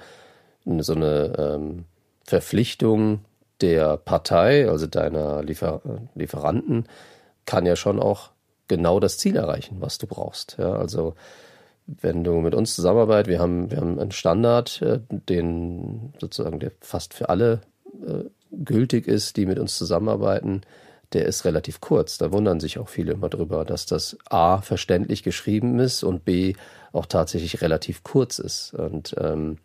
so 0.66 0.94
eine 0.94 1.34
ähm, 1.38 1.86
Verpflichtung 2.26 3.22
der 3.62 3.96
Partei, 3.96 4.68
also 4.68 4.88
deiner 4.88 5.44
Liefer 5.44 5.82
Lieferanten, 6.16 6.86
kann 7.46 7.66
ja 7.66 7.76
schon 7.76 8.00
auch 8.00 8.32
genau 8.68 9.00
das 9.00 9.18
Ziel 9.18 9.38
erreichen, 9.38 9.78
was 9.80 9.98
du 9.98 10.08
brauchst. 10.08 10.58
Ja, 10.60 10.74
also 10.74 11.16
wenn 11.86 12.24
du 12.24 12.34
mit 12.42 12.54
uns 12.56 12.76
zusammenarbeitest, 12.76 13.30
wir 13.30 13.40
haben, 13.40 13.72
wir 13.72 13.78
haben 13.78 14.00
einen 14.00 14.12
Standard, 14.12 14.82
äh, 14.82 15.00
den 15.10 16.14
sozusagen 16.20 16.60
der 16.60 16.72
fast 16.82 17.14
für 17.14 17.30
alle 17.30 17.62
äh, 18.06 18.26
gültig 18.52 19.08
ist, 19.08 19.38
die 19.38 19.46
mit 19.46 19.60
uns 19.60 19.78
zusammenarbeiten, 19.78 20.62
der 21.14 21.26
ist 21.26 21.46
relativ 21.46 21.82
kurz. 21.82 22.18
Da 22.18 22.32
wundern 22.32 22.60
sich 22.60 22.78
auch 22.80 22.90
viele 22.90 23.14
immer 23.14 23.30
drüber, 23.30 23.66
dass 23.66 23.86
das 23.86 24.18
A 24.30 24.62
verständlich 24.62 25.24
geschrieben 25.24 25.80
ist 25.80 26.04
und 26.04 26.26
B 26.26 26.54
auch 26.92 27.06
tatsächlich 27.06 27.62
relativ 27.62 28.04
kurz 28.04 28.40
ist. 28.40 28.74
Und 28.74 29.16
ähm, 29.20 29.58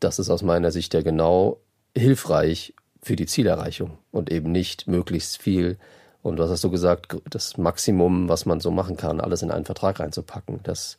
das 0.00 0.18
ist 0.18 0.30
aus 0.30 0.42
meiner 0.42 0.70
Sicht 0.70 0.94
ja 0.94 1.02
genau 1.02 1.58
hilfreich 1.96 2.74
für 3.02 3.16
die 3.16 3.26
Zielerreichung 3.26 3.98
und 4.10 4.30
eben 4.30 4.52
nicht 4.52 4.86
möglichst 4.86 5.38
viel 5.38 5.78
und 6.22 6.38
was 6.38 6.50
hast 6.50 6.64
du 6.64 6.70
gesagt, 6.70 7.16
das 7.28 7.58
Maximum, 7.58 8.28
was 8.28 8.46
man 8.46 8.60
so 8.60 8.70
machen 8.70 8.96
kann, 8.96 9.20
alles 9.20 9.42
in 9.42 9.50
einen 9.50 9.64
Vertrag 9.64 9.98
reinzupacken, 9.98 10.60
das, 10.62 10.98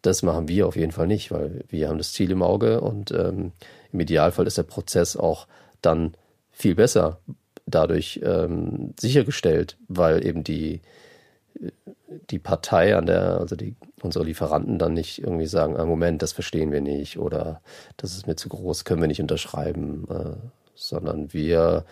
das 0.00 0.22
machen 0.22 0.48
wir 0.48 0.66
auf 0.66 0.76
jeden 0.76 0.92
Fall 0.92 1.06
nicht, 1.06 1.30
weil 1.30 1.64
wir 1.68 1.88
haben 1.88 1.98
das 1.98 2.12
Ziel 2.12 2.30
im 2.30 2.42
Auge 2.42 2.80
und 2.80 3.10
ähm, 3.10 3.52
im 3.92 4.00
Idealfall 4.00 4.46
ist 4.46 4.58
der 4.58 4.62
Prozess 4.62 5.16
auch 5.16 5.46
dann 5.82 6.14
viel 6.50 6.74
besser 6.74 7.20
dadurch 7.66 8.20
ähm, 8.24 8.94
sichergestellt, 8.98 9.76
weil 9.88 10.24
eben 10.24 10.44
die, 10.44 10.80
die 12.30 12.38
Partei 12.38 12.96
an 12.96 13.06
der, 13.06 13.38
also 13.38 13.56
die, 13.56 13.74
unsere 14.02 14.24
Lieferanten 14.24 14.78
dann 14.78 14.94
nicht 14.94 15.22
irgendwie 15.22 15.46
sagen, 15.46 15.76
ah, 15.76 15.84
Moment, 15.84 16.22
das 16.22 16.32
verstehen 16.32 16.72
wir 16.72 16.80
nicht 16.80 17.18
oder 17.18 17.60
das 17.96 18.16
ist 18.16 18.26
mir 18.26 18.36
zu 18.36 18.48
groß, 18.48 18.84
können 18.84 19.00
wir 19.00 19.08
nicht 19.08 19.20
unterschreiben, 19.20 20.06
äh, 20.08 20.36
sondern 20.74 21.32
wir 21.32 21.84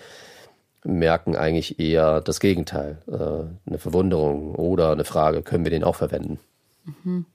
merken 0.84 1.34
eigentlich 1.34 1.80
eher 1.80 2.20
das 2.20 2.40
Gegenteil. 2.40 2.98
Äh, 3.08 3.68
eine 3.68 3.78
Verwunderung 3.78 4.54
oder 4.54 4.92
eine 4.92 5.04
Frage, 5.04 5.42
können 5.42 5.64
wir 5.64 5.70
den 5.70 5.84
auch 5.84 5.96
verwenden? 5.96 6.38
Mhm. 6.84 7.26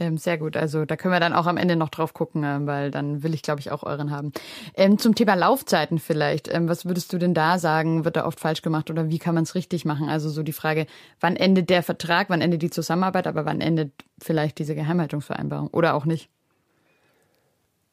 Ähm, 0.00 0.16
sehr 0.16 0.38
gut. 0.38 0.56
Also 0.56 0.84
da 0.84 0.96
können 0.96 1.12
wir 1.12 1.20
dann 1.20 1.32
auch 1.32 1.46
am 1.46 1.56
Ende 1.56 1.74
noch 1.74 1.88
drauf 1.88 2.14
gucken, 2.14 2.44
äh, 2.44 2.66
weil 2.66 2.90
dann 2.90 3.22
will 3.22 3.34
ich, 3.34 3.42
glaube 3.42 3.60
ich, 3.60 3.70
auch 3.70 3.82
euren 3.82 4.10
haben. 4.10 4.32
Ähm, 4.74 4.98
zum 4.98 5.14
Thema 5.14 5.34
Laufzeiten 5.34 5.98
vielleicht. 5.98 6.52
Ähm, 6.52 6.68
was 6.68 6.84
würdest 6.84 7.12
du 7.12 7.18
denn 7.18 7.34
da 7.34 7.58
sagen? 7.58 8.04
Wird 8.04 8.16
da 8.16 8.26
oft 8.26 8.38
falsch 8.38 8.62
gemacht 8.62 8.90
oder 8.90 9.10
wie 9.10 9.18
kann 9.18 9.34
man 9.34 9.44
es 9.44 9.54
richtig 9.54 9.84
machen? 9.84 10.08
Also 10.08 10.30
so 10.30 10.42
die 10.42 10.52
Frage, 10.52 10.86
wann 11.20 11.36
endet 11.36 11.68
der 11.70 11.82
Vertrag, 11.82 12.30
wann 12.30 12.40
endet 12.40 12.62
die 12.62 12.70
Zusammenarbeit, 12.70 13.26
aber 13.26 13.44
wann 13.44 13.60
endet 13.60 13.92
vielleicht 14.22 14.58
diese 14.58 14.74
Geheimhaltungsvereinbarung 14.74 15.68
oder 15.68 15.94
auch 15.94 16.04
nicht? 16.04 16.28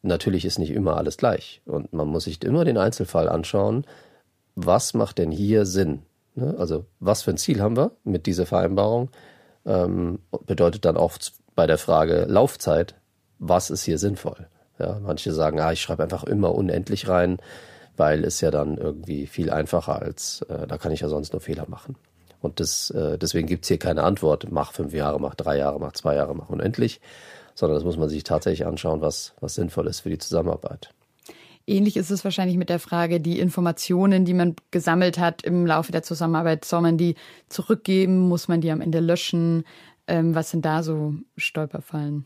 Natürlich 0.03 0.45
ist 0.45 0.59
nicht 0.59 0.71
immer 0.71 0.97
alles 0.97 1.17
gleich 1.17 1.61
und 1.65 1.91
man 1.91 2.07
muss 2.07 2.25
sich 2.25 2.43
immer 2.43 2.63
den 2.63 2.77
Einzelfall 2.77 3.27
anschauen 3.27 3.85
was 4.55 4.93
macht 4.93 5.17
denn 5.17 5.31
hier 5.31 5.65
Sinn? 5.65 6.01
Ne? 6.33 6.55
Also 6.57 6.85
was 6.99 7.21
für 7.21 7.31
ein 7.31 7.37
Ziel 7.37 7.61
haben 7.61 7.77
wir 7.77 7.91
mit 8.03 8.25
dieser 8.25 8.45
Vereinbarung? 8.45 9.09
Ähm, 9.65 10.19
bedeutet 10.45 10.85
dann 10.85 10.97
oft 10.97 11.33
bei 11.55 11.67
der 11.67 11.77
Frage 11.77 12.25
Laufzeit, 12.27 12.95
was 13.39 13.69
ist 13.69 13.83
hier 13.83 13.97
sinnvoll? 13.97 14.47
Ja, 14.77 14.99
manche 15.01 15.31
sagen, 15.31 15.59
ah, 15.59 15.71
ich 15.71 15.81
schreibe 15.81 16.03
einfach 16.03 16.23
immer 16.23 16.53
unendlich 16.53 17.07
rein, 17.07 17.37
weil 17.95 18.25
es 18.25 18.41
ja 18.41 18.51
dann 18.51 18.77
irgendwie 18.77 19.25
viel 19.25 19.49
einfacher 19.49 20.01
als, 20.01 20.41
äh, 20.49 20.67
da 20.67 20.77
kann 20.77 20.91
ich 20.91 20.99
ja 20.99 21.07
sonst 21.07 21.31
nur 21.31 21.41
Fehler 21.41 21.65
machen. 21.69 21.95
Und 22.41 22.59
das, 22.59 22.91
äh, 22.91 23.17
deswegen 23.17 23.47
gibt's 23.47 23.69
hier 23.69 23.79
keine 23.79 24.03
Antwort, 24.03 24.51
mach 24.51 24.73
fünf 24.73 24.93
Jahre, 24.93 25.19
mach 25.19 25.35
drei 25.35 25.57
Jahre, 25.57 25.79
mach 25.79 25.93
zwei 25.93 26.15
Jahre, 26.15 26.35
mach 26.35 26.49
unendlich, 26.49 26.99
sondern 27.55 27.77
das 27.77 27.85
muss 27.85 27.97
man 27.97 28.09
sich 28.09 28.23
tatsächlich 28.23 28.67
anschauen, 28.67 29.01
was, 29.01 29.33
was 29.39 29.55
sinnvoll 29.55 29.87
ist 29.87 30.01
für 30.01 30.09
die 30.09 30.17
Zusammenarbeit. 30.17 30.93
Ähnlich 31.67 31.97
ist 31.97 32.11
es 32.11 32.23
wahrscheinlich 32.23 32.57
mit 32.57 32.69
der 32.69 32.79
Frage, 32.79 33.19
die 33.19 33.39
Informationen, 33.39 34.23
die 34.23 34.35
man 34.35 34.55
gesammelt 34.69 35.17
hat 35.17 35.41
im 35.41 35.65
Laufe 35.65 35.91
der 35.91 36.03
Zusammenarbeit, 36.03 36.63
soll 36.63 36.81
man 36.81 36.97
die 36.97 37.15
zurückgeben? 37.49 38.27
Muss 38.27 38.47
man 38.47 38.61
die 38.61 38.69
am 38.69 38.81
Ende 38.81 38.99
löschen? 38.99 39.63
Ähm, 40.07 40.35
was 40.35 40.51
sind 40.51 40.65
da 40.65 40.83
so 40.83 41.15
Stolperfallen? 41.37 42.25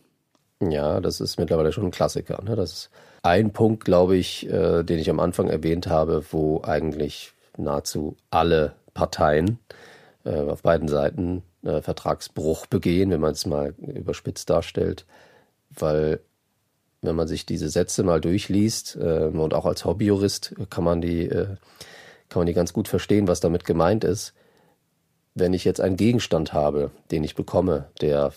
Ja, 0.61 0.99
das 0.99 1.21
ist 1.21 1.39
mittlerweile 1.39 1.71
schon 1.71 1.85
ein 1.85 1.91
Klassiker. 1.91 2.43
Ne? 2.43 2.55
Das 2.55 2.71
ist 2.73 2.89
ein 3.23 3.51
Punkt, 3.51 3.85
glaube 3.85 4.17
ich, 4.17 4.49
äh, 4.49 4.83
den 4.83 4.99
ich 4.99 5.09
am 5.09 5.19
Anfang 5.19 5.47
erwähnt 5.47 5.87
habe, 5.87 6.23
wo 6.31 6.61
eigentlich 6.63 7.33
nahezu 7.57 8.17
alle 8.29 8.73
Parteien 8.93 9.59
äh, 10.25 10.41
auf 10.41 10.61
beiden 10.61 10.87
Seiten 10.89 11.43
äh, 11.63 11.81
Vertragsbruch 11.81 12.65
begehen, 12.65 13.11
wenn 13.11 13.21
man 13.21 13.31
es 13.31 13.45
mal 13.45 13.73
überspitzt 13.77 14.49
darstellt, 14.49 15.05
weil 15.69 16.19
wenn 17.01 17.15
man 17.15 17.27
sich 17.27 17.45
diese 17.45 17.69
Sätze 17.69 18.03
mal 18.03 18.19
durchliest 18.19 18.97
äh, 18.97 19.25
und 19.25 19.53
auch 19.53 19.65
als 19.65 19.85
Hobbyjurist 19.85 20.55
kann 20.69 20.83
man 20.83 20.99
die 21.01 21.23
äh, 21.23 21.55
kann 22.27 22.41
man 22.41 22.47
die 22.47 22.53
ganz 22.53 22.73
gut 22.73 22.87
verstehen, 22.87 23.27
was 23.27 23.39
damit 23.39 23.65
gemeint 23.65 24.03
ist. 24.03 24.33
Wenn 25.35 25.53
ich 25.53 25.63
jetzt 25.63 25.81
einen 25.81 25.97
Gegenstand 25.97 26.53
habe, 26.53 26.91
den 27.11 27.23
ich 27.23 27.35
bekomme, 27.35 27.85
der 28.01 28.33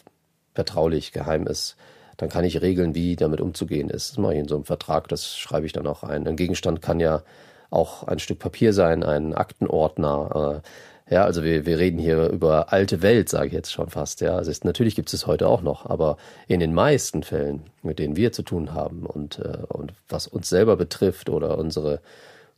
vertraulich 0.55 1.13
geheim 1.13 1.47
ist, 1.47 1.77
dann 2.17 2.29
kann 2.29 2.45
ich 2.45 2.61
regeln, 2.61 2.95
wie 2.95 3.17
damit 3.17 3.41
umzugehen 3.41 3.91
ist. 3.91 4.11
Das 4.11 4.19
mache 4.19 4.35
ich 4.35 4.41
in 4.41 4.49
so 4.49 4.55
einem 4.55 4.65
Vertrag, 4.65 5.09
das 5.09 5.37
schreibe 5.37 5.67
ich 5.67 5.73
dann 5.73 5.87
auch 5.87 6.03
ein. 6.05 6.27
Ein 6.27 6.37
Gegenstand 6.37 6.83
kann 6.83 7.01
ja 7.01 7.23
auch 7.71 8.05
ein 8.05 8.19
Stück 8.19 8.39
Papier 8.39 8.73
sein, 8.73 9.03
ein 9.03 9.35
Aktenordner, 9.35 10.63
äh, 10.63 10.69
ja, 11.13 11.25
also 11.25 11.43
wir, 11.43 11.67
wir 11.67 11.79
reden 11.79 11.99
hier 11.99 12.31
über 12.31 12.73
alte 12.73 13.03
Welt, 13.03 13.29
sage 13.29 13.49
ich 13.49 13.53
jetzt 13.53 13.73
schon 13.73 13.91
fast. 13.91 14.23
Ja, 14.23 14.37
also 14.37 14.51
ist, 14.51 14.65
natürlich 14.65 14.95
gibt 14.95 15.13
es 15.13 15.27
heute 15.27 15.47
auch 15.47 15.61
noch, 15.61 15.85
aber 15.85 16.17
in 16.49 16.59
den 16.61 16.73
meisten 16.73 17.23
Fällen, 17.23 17.65
mit 17.83 17.99
denen 17.99 18.17
wir 18.17 18.33
zu 18.33 18.43
tun 18.43 18.73
haben 18.73 19.05
und, 19.05 19.39
äh, 19.39 19.59
und 19.69 19.93
was 20.09 20.27
uns 20.27 20.49
selber 20.49 20.77
betrifft 20.77 21.29
oder 21.29 21.59
unsere 21.59 22.01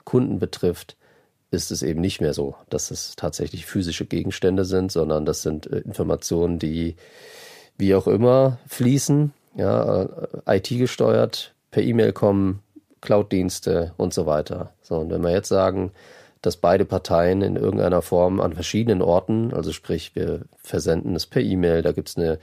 Kunden 0.04 0.38
betrifft, 0.38 0.96
ist 1.54 1.70
es 1.70 1.82
eben 1.82 2.00
nicht 2.00 2.20
mehr 2.20 2.34
so, 2.34 2.54
dass 2.68 2.90
es 2.90 3.16
tatsächlich 3.16 3.66
physische 3.66 4.06
Gegenstände 4.06 4.64
sind, 4.64 4.92
sondern 4.92 5.24
das 5.24 5.42
sind 5.42 5.66
äh, 5.66 5.78
Informationen, 5.78 6.58
die 6.58 6.96
wie 7.78 7.94
auch 7.94 8.06
immer 8.06 8.58
fließen, 8.66 9.32
ja, 9.56 10.02
äh, 10.02 10.56
IT 10.56 10.68
gesteuert, 10.68 11.54
per 11.70 11.82
E-Mail 11.82 12.12
kommen, 12.12 12.60
Cloud-Dienste 13.00 13.92
und 13.96 14.14
so 14.14 14.26
weiter. 14.26 14.72
So, 14.82 14.96
und 14.96 15.10
wenn 15.10 15.22
wir 15.22 15.30
jetzt 15.30 15.48
sagen, 15.48 15.92
dass 16.42 16.56
beide 16.56 16.84
Parteien 16.84 17.42
in 17.42 17.56
irgendeiner 17.56 18.02
Form 18.02 18.40
an 18.40 18.52
verschiedenen 18.52 19.02
Orten, 19.02 19.52
also 19.54 19.72
sprich, 19.72 20.14
wir 20.14 20.42
versenden 20.58 21.16
es 21.16 21.26
per 21.26 21.42
E-Mail, 21.42 21.82
da 21.82 21.92
gibt 21.92 22.10
es 22.10 22.16
eine 22.16 22.38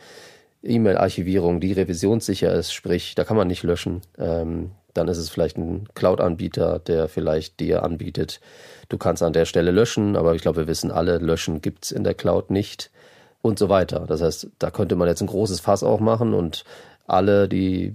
E-Mail-Archivierung, 0.64 1.60
die 1.60 1.74
revisionssicher 1.74 2.54
ist, 2.54 2.74
sprich, 2.74 3.16
da 3.16 3.24
kann 3.24 3.38
man 3.38 3.48
nicht 3.48 3.64
löschen. 3.64 4.02
Ähm, 4.18 4.72
dann 4.94 5.08
ist 5.08 5.18
es 5.18 5.30
vielleicht 5.30 5.58
ein 5.58 5.88
Cloud-Anbieter, 5.96 6.80
der 6.80 7.08
vielleicht 7.08 7.60
dir 7.60 7.84
anbietet, 7.84 8.40
du 8.90 8.98
kannst 8.98 9.24
an 9.24 9.34
der 9.34 9.46
Stelle 9.46 9.72
löschen, 9.72 10.16
aber 10.16 10.36
ich 10.36 10.42
glaube, 10.42 10.62
wir 10.62 10.68
wissen 10.68 10.92
alle, 10.92 11.18
löschen 11.18 11.62
gibt 11.62 11.86
es 11.86 11.92
in 11.92 12.04
der 12.04 12.14
Cloud 12.14 12.50
nicht 12.52 12.92
und 13.42 13.58
so 13.58 13.70
weiter. 13.70 14.06
Das 14.08 14.22
heißt, 14.22 14.48
da 14.60 14.72
könnte 14.72 14.96
man 14.96 15.08
jetzt 15.08 15.22
ein 15.22 15.28
großes 15.28 15.60
Fass 15.60 15.84
auch 15.84 16.00
machen 16.00 16.34
und 16.34 16.64
alle, 17.08 17.50
die, 17.50 17.94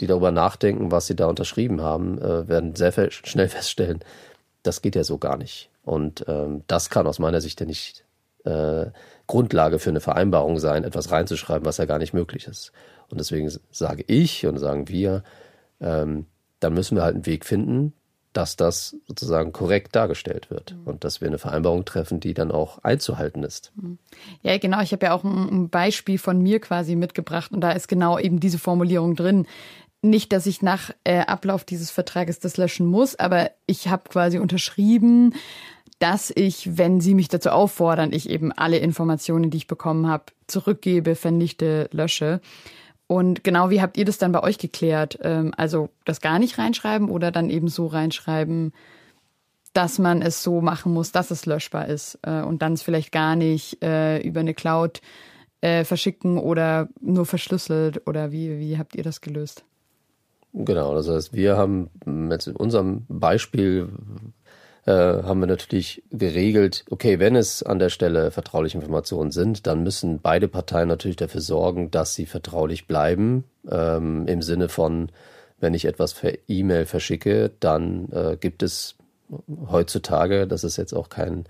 die 0.00 0.06
darüber 0.06 0.30
nachdenken, 0.30 0.90
was 0.92 1.06
sie 1.06 1.16
da 1.16 1.26
unterschrieben 1.26 1.80
haben, 1.80 2.18
äh, 2.18 2.48
werden 2.48 2.76
sehr 2.76 2.92
schnell 3.10 3.48
feststellen, 3.48 4.00
das 4.62 4.82
geht 4.82 4.96
ja 4.96 5.04
so 5.04 5.18
gar 5.18 5.36
nicht. 5.36 5.70
Und 5.84 6.24
ähm, 6.28 6.62
das 6.66 6.90
kann 6.90 7.06
aus 7.06 7.18
meiner 7.18 7.40
Sicht 7.40 7.60
ja 7.60 7.66
nicht 7.66 8.04
äh, 8.44 8.86
Grundlage 9.26 9.78
für 9.78 9.90
eine 9.90 10.00
Vereinbarung 10.00 10.58
sein, 10.58 10.84
etwas 10.84 11.10
reinzuschreiben, 11.10 11.64
was 11.64 11.78
ja 11.78 11.84
gar 11.84 11.98
nicht 11.98 12.14
möglich 12.14 12.46
ist. 12.46 12.72
Und 13.08 13.18
deswegen 13.18 13.50
sage 13.70 14.04
ich 14.06 14.46
und 14.46 14.58
sagen 14.58 14.88
wir, 14.88 15.22
ähm, 15.80 16.26
dann 16.60 16.74
müssen 16.74 16.96
wir 16.96 17.02
halt 17.02 17.14
einen 17.14 17.26
Weg 17.26 17.44
finden, 17.44 17.92
dass 18.32 18.56
das 18.56 18.96
sozusagen 19.06 19.52
korrekt 19.52 19.96
dargestellt 19.96 20.50
wird 20.50 20.74
mhm. 20.74 20.86
und 20.86 21.04
dass 21.04 21.20
wir 21.20 21.28
eine 21.28 21.38
Vereinbarung 21.38 21.84
treffen, 21.84 22.20
die 22.20 22.34
dann 22.34 22.50
auch 22.50 22.78
einzuhalten 22.84 23.42
ist. 23.42 23.72
Mhm. 23.76 23.98
Ja, 24.42 24.58
genau. 24.58 24.82
Ich 24.82 24.92
habe 24.92 25.06
ja 25.06 25.12
auch 25.12 25.24
ein 25.24 25.70
Beispiel 25.70 26.18
von 26.18 26.42
mir 26.42 26.60
quasi 26.60 26.96
mitgebracht 26.96 27.52
und 27.52 27.60
da 27.62 27.72
ist 27.72 27.88
genau 27.88 28.18
eben 28.18 28.40
diese 28.40 28.58
Formulierung 28.58 29.16
drin 29.16 29.46
nicht, 30.02 30.32
dass 30.32 30.46
ich 30.46 30.62
nach 30.62 30.90
äh, 31.04 31.20
Ablauf 31.20 31.64
dieses 31.64 31.90
Vertrages 31.90 32.38
das 32.38 32.56
löschen 32.56 32.86
muss, 32.86 33.16
aber 33.16 33.50
ich 33.66 33.88
habe 33.88 34.08
quasi 34.08 34.38
unterschrieben, 34.38 35.34
dass 35.98 36.30
ich, 36.34 36.76
wenn 36.76 37.00
Sie 37.00 37.14
mich 37.14 37.28
dazu 37.28 37.50
auffordern, 37.50 38.12
ich 38.12 38.28
eben 38.28 38.52
alle 38.52 38.78
Informationen, 38.78 39.50
die 39.50 39.56
ich 39.56 39.66
bekommen 39.66 40.06
habe, 40.06 40.24
zurückgebe, 40.46 41.14
vernichte, 41.14 41.88
lösche. 41.90 42.40
Und 43.06 43.44
genau 43.44 43.70
wie 43.70 43.80
habt 43.80 43.96
ihr 43.96 44.04
das 44.04 44.18
dann 44.18 44.32
bei 44.32 44.42
euch 44.42 44.58
geklärt? 44.58 45.18
Ähm, 45.22 45.52
also 45.56 45.90
das 46.04 46.20
gar 46.20 46.38
nicht 46.38 46.58
reinschreiben 46.58 47.08
oder 47.08 47.30
dann 47.30 47.50
eben 47.50 47.68
so 47.68 47.86
reinschreiben, 47.86 48.72
dass 49.72 49.98
man 49.98 50.22
es 50.22 50.42
so 50.42 50.60
machen 50.60 50.92
muss, 50.92 51.12
dass 51.12 51.30
es 51.30 51.46
löschbar 51.46 51.86
ist 51.86 52.18
äh, 52.22 52.42
und 52.42 52.62
dann 52.62 52.72
es 52.72 52.82
vielleicht 52.82 53.12
gar 53.12 53.36
nicht 53.36 53.82
äh, 53.82 54.18
über 54.20 54.40
eine 54.40 54.54
Cloud 54.54 55.00
äh, 55.60 55.84
verschicken 55.84 56.38
oder 56.38 56.88
nur 57.00 57.26
verschlüsselt 57.26 58.06
oder 58.06 58.32
wie, 58.32 58.58
wie 58.58 58.78
habt 58.78 58.96
ihr 58.96 59.02
das 59.02 59.20
gelöst? 59.20 59.64
Genau, 60.52 60.94
das 60.94 61.08
heißt, 61.08 61.34
wir 61.34 61.58
haben 61.58 61.90
jetzt 62.30 62.46
in 62.46 62.56
unserem 62.56 63.04
Beispiel 63.08 63.90
äh, 64.86 64.92
haben 64.92 65.40
wir 65.40 65.46
natürlich 65.46 66.02
geregelt, 66.12 66.84
okay, 66.90 67.18
wenn 67.18 67.34
es 67.34 67.62
an 67.62 67.80
der 67.80 67.90
Stelle 67.90 68.30
vertrauliche 68.30 68.78
Informationen 68.78 69.32
sind, 69.32 69.66
dann 69.66 69.82
müssen 69.82 70.20
beide 70.20 70.46
Parteien 70.46 70.88
natürlich 70.88 71.16
dafür 71.16 71.40
sorgen, 71.40 71.90
dass 71.90 72.14
sie 72.14 72.24
vertraulich 72.24 72.86
bleiben. 72.86 73.44
Ähm, 73.68 74.26
Im 74.28 74.42
Sinne 74.42 74.68
von, 74.68 75.10
wenn 75.58 75.74
ich 75.74 75.86
etwas 75.86 76.14
per 76.14 76.32
E-Mail 76.46 76.86
verschicke, 76.86 77.50
dann 77.58 78.08
äh, 78.12 78.36
gibt 78.38 78.62
es 78.62 78.94
heutzutage, 79.68 80.46
das 80.46 80.62
ist 80.62 80.76
jetzt 80.76 80.92
auch 80.92 81.08
kein, 81.08 81.46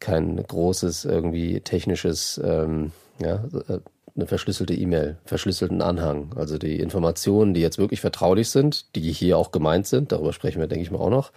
kein 0.00 0.42
großes 0.42 1.04
irgendwie 1.04 1.60
technisches, 1.60 2.40
ähm, 2.42 2.92
ja, 3.20 3.44
äh, 3.68 3.80
eine 4.16 4.26
verschlüsselte 4.26 4.74
E-Mail, 4.74 5.18
verschlüsselten 5.26 5.82
Anhang. 5.82 6.32
Also 6.34 6.56
die 6.56 6.80
Informationen, 6.80 7.52
die 7.52 7.60
jetzt 7.60 7.78
wirklich 7.78 8.00
vertraulich 8.00 8.48
sind, 8.48 8.96
die 8.96 9.12
hier 9.12 9.36
auch 9.36 9.52
gemeint 9.52 9.86
sind, 9.86 10.12
darüber 10.12 10.32
sprechen 10.32 10.60
wir, 10.60 10.66
denke 10.66 10.82
ich 10.82 10.90
mal, 10.90 10.98
auch 10.98 11.10
noch, 11.10 11.30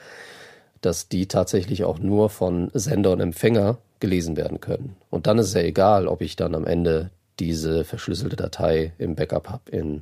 dass 0.82 1.08
die 1.08 1.28
tatsächlich 1.28 1.84
auch 1.84 2.00
nur 2.00 2.30
von 2.30 2.72
Sender 2.74 3.12
und 3.12 3.20
Empfänger 3.20 3.78
gelesen 4.00 4.36
werden 4.36 4.60
können. 4.60 4.96
Und 5.10 5.28
dann 5.28 5.38
ist 5.38 5.48
es 5.48 5.54
ja 5.54 5.62
egal, 5.62 6.08
ob 6.08 6.22
ich 6.22 6.36
dann 6.36 6.56
am 6.56 6.66
Ende 6.66 7.12
diese 7.40 7.84
verschlüsselte 7.84 8.36
Datei 8.36 8.94
im 8.98 9.16
Backup 9.16 9.50
habe, 9.50 9.72
in, 9.72 10.02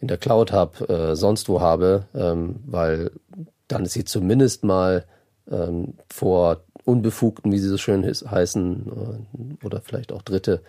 in 0.00 0.08
der 0.08 0.18
Cloud 0.18 0.52
habe, 0.52 0.88
äh, 0.88 1.16
sonst 1.16 1.48
wo 1.48 1.60
habe, 1.60 2.04
ähm, 2.14 2.56
weil 2.66 3.10
dann 3.68 3.84
ist 3.84 3.92
sie 3.92 4.04
zumindest 4.04 4.64
mal 4.64 5.04
ähm, 5.50 5.94
vor 6.08 6.60
Unbefugten, 6.84 7.50
wie 7.52 7.58
sie 7.58 7.68
so 7.68 7.78
schön 7.78 8.04
heißen, 8.04 9.56
äh, 9.62 9.64
oder 9.64 9.80
vielleicht 9.80 10.12
auch 10.12 10.22
Dritte, 10.22 10.60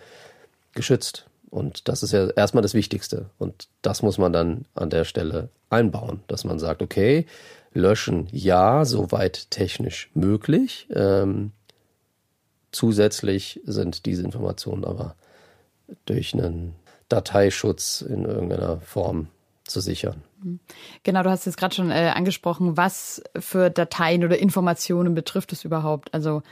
geschützt. 0.74 1.26
Und 1.50 1.88
das 1.88 2.02
ist 2.02 2.12
ja 2.12 2.28
erstmal 2.28 2.62
das 2.62 2.74
Wichtigste. 2.74 3.30
Und 3.38 3.68
das 3.82 4.02
muss 4.02 4.18
man 4.18 4.32
dann 4.32 4.66
an 4.74 4.90
der 4.90 5.04
Stelle 5.04 5.48
einbauen, 5.70 6.20
dass 6.28 6.44
man 6.44 6.58
sagt, 6.58 6.82
okay, 6.82 7.26
löschen 7.72 8.28
ja, 8.32 8.84
soweit 8.84 9.50
technisch 9.50 10.10
möglich. 10.14 10.88
Ähm, 10.94 11.52
zusätzlich 12.72 13.60
sind 13.64 14.06
diese 14.06 14.22
Informationen 14.22 14.84
aber 14.84 15.16
durch 16.06 16.34
einen 16.34 16.74
Dateischutz 17.08 18.02
in 18.02 18.24
irgendeiner 18.24 18.80
Form 18.80 19.28
zu 19.64 19.80
sichern. 19.80 20.22
Genau, 21.02 21.22
du 21.22 21.30
hast 21.30 21.46
jetzt 21.46 21.56
gerade 21.56 21.74
schon 21.74 21.90
äh, 21.90 22.12
angesprochen, 22.14 22.76
was 22.76 23.22
für 23.38 23.70
Dateien 23.70 24.24
oder 24.24 24.38
Informationen 24.38 25.14
betrifft 25.14 25.52
es 25.52 25.64
überhaupt? 25.64 26.12
Also 26.14 26.42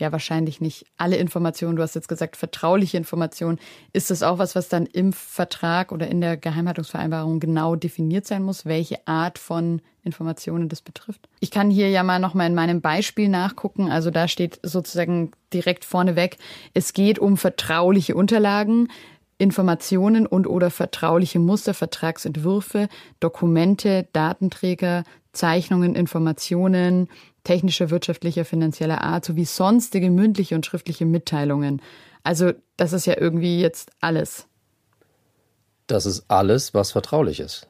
ja 0.00 0.12
wahrscheinlich 0.12 0.60
nicht 0.60 0.86
alle 0.96 1.16
Informationen. 1.16 1.76
Du 1.76 1.82
hast 1.82 1.94
jetzt 1.94 2.08
gesagt, 2.08 2.36
vertrauliche 2.36 2.96
Informationen. 2.96 3.58
Ist 3.92 4.10
das 4.10 4.22
auch 4.22 4.38
was, 4.38 4.54
was 4.54 4.68
dann 4.68 4.86
im 4.86 5.12
Vertrag 5.12 5.92
oder 5.92 6.08
in 6.08 6.20
der 6.20 6.36
Geheimhaltungsvereinbarung 6.36 7.40
genau 7.40 7.76
definiert 7.76 8.26
sein 8.26 8.42
muss, 8.42 8.66
welche 8.66 9.06
Art 9.06 9.38
von 9.38 9.80
Informationen 10.02 10.68
das 10.68 10.80
betrifft? 10.80 11.28
Ich 11.40 11.50
kann 11.50 11.70
hier 11.70 11.90
ja 11.90 12.02
mal 12.02 12.18
nochmal 12.18 12.48
in 12.48 12.54
meinem 12.54 12.80
Beispiel 12.80 13.28
nachgucken. 13.28 13.90
Also 13.90 14.10
da 14.10 14.28
steht 14.28 14.58
sozusagen 14.62 15.32
direkt 15.52 15.84
vorneweg, 15.84 16.38
es 16.74 16.92
geht 16.92 17.18
um 17.18 17.36
vertrauliche 17.36 18.14
Unterlagen. 18.14 18.88
Informationen 19.38 20.26
und 20.26 20.46
oder 20.46 20.70
vertrauliche 20.70 21.38
Muster, 21.38 21.72
Vertragsentwürfe, 21.72 22.90
Dokumente, 23.20 24.06
Datenträger, 24.12 25.04
Zeichnungen, 25.32 25.94
Informationen, 25.94 27.08
technischer, 27.44 27.90
wirtschaftlicher, 27.90 28.44
finanzieller 28.44 29.02
Art 29.02 29.24
sowie 29.24 29.44
sonstige 29.44 30.10
mündliche 30.10 30.54
und 30.54 30.66
schriftliche 30.66 31.06
Mitteilungen. 31.06 31.80
Also 32.22 32.52
das 32.76 32.92
ist 32.92 33.06
ja 33.06 33.18
irgendwie 33.18 33.60
jetzt 33.60 33.90
alles. 34.00 34.46
Das 35.86 36.06
ist 36.06 36.24
alles, 36.28 36.74
was 36.74 36.92
vertraulich 36.92 37.40
ist. 37.40 37.66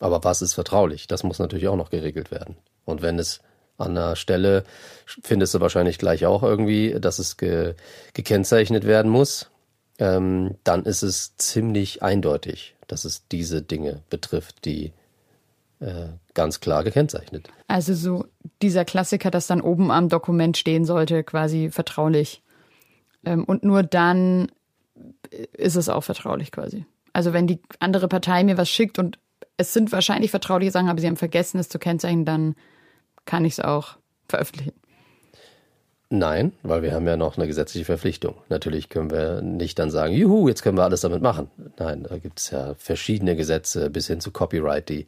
Aber 0.00 0.22
was 0.24 0.42
ist 0.42 0.54
vertraulich? 0.54 1.06
Das 1.06 1.22
muss 1.22 1.38
natürlich 1.38 1.68
auch 1.68 1.76
noch 1.76 1.90
geregelt 1.90 2.30
werden. 2.30 2.56
Und 2.84 3.02
wenn 3.02 3.18
es 3.18 3.40
an 3.78 3.96
einer 3.96 4.16
Stelle, 4.16 4.64
findest 5.06 5.54
du 5.54 5.60
wahrscheinlich 5.60 5.98
gleich 5.98 6.26
auch 6.26 6.42
irgendwie, 6.42 6.96
dass 7.00 7.18
es 7.18 7.36
ge 7.36 7.74
gekennzeichnet 8.12 8.84
werden 8.84 9.10
muss, 9.10 9.50
ähm, 9.98 10.56
dann 10.64 10.84
ist 10.84 11.02
es 11.02 11.36
ziemlich 11.36 12.02
eindeutig, 12.02 12.74
dass 12.86 13.04
es 13.04 13.28
diese 13.28 13.62
Dinge 13.62 14.02
betrifft, 14.10 14.64
die 14.64 14.92
ganz 16.34 16.60
klar 16.60 16.84
gekennzeichnet. 16.84 17.48
Also 17.68 17.94
so 17.94 18.26
dieser 18.62 18.84
Klassiker, 18.84 19.30
dass 19.30 19.46
dann 19.46 19.60
oben 19.60 19.90
am 19.90 20.08
Dokument 20.08 20.56
stehen 20.56 20.84
sollte, 20.84 21.22
quasi 21.22 21.70
vertraulich. 21.70 22.42
Ähm, 23.24 23.44
und 23.44 23.64
nur 23.64 23.82
dann 23.82 24.50
ist 25.52 25.76
es 25.76 25.88
auch 25.88 26.02
vertraulich 26.02 26.50
quasi. 26.52 26.84
Also 27.12 27.32
wenn 27.32 27.46
die 27.46 27.60
andere 27.80 28.08
Partei 28.08 28.44
mir 28.44 28.58
was 28.58 28.68
schickt 28.68 28.98
und 28.98 29.18
es 29.56 29.72
sind 29.72 29.92
wahrscheinlich 29.92 30.30
vertrauliche 30.30 30.72
Sachen, 30.72 30.88
aber 30.88 31.00
sie 31.00 31.06
haben 31.06 31.16
vergessen, 31.16 31.58
es 31.58 31.68
zu 31.68 31.78
kennzeichnen, 31.78 32.24
dann 32.24 32.54
kann 33.24 33.44
ich 33.44 33.54
es 33.54 33.60
auch 33.60 33.96
veröffentlichen. 34.28 34.74
Nein, 36.10 36.52
weil 36.62 36.82
wir 36.82 36.92
haben 36.92 37.06
ja 37.06 37.18
noch 37.18 37.36
eine 37.36 37.46
gesetzliche 37.46 37.84
Verpflichtung. 37.84 38.36
Natürlich 38.48 38.88
können 38.88 39.10
wir 39.10 39.42
nicht 39.42 39.78
dann 39.78 39.90
sagen, 39.90 40.14
juhu, 40.14 40.48
jetzt 40.48 40.62
können 40.62 40.78
wir 40.78 40.84
alles 40.84 41.02
damit 41.02 41.20
machen. 41.20 41.50
Nein, 41.78 42.06
da 42.08 42.16
gibt 42.16 42.38
es 42.38 42.50
ja 42.50 42.74
verschiedene 42.78 43.36
Gesetze 43.36 43.90
bis 43.90 44.06
hin 44.06 44.20
zu 44.20 44.30
Copyright, 44.30 44.88
die 44.88 45.06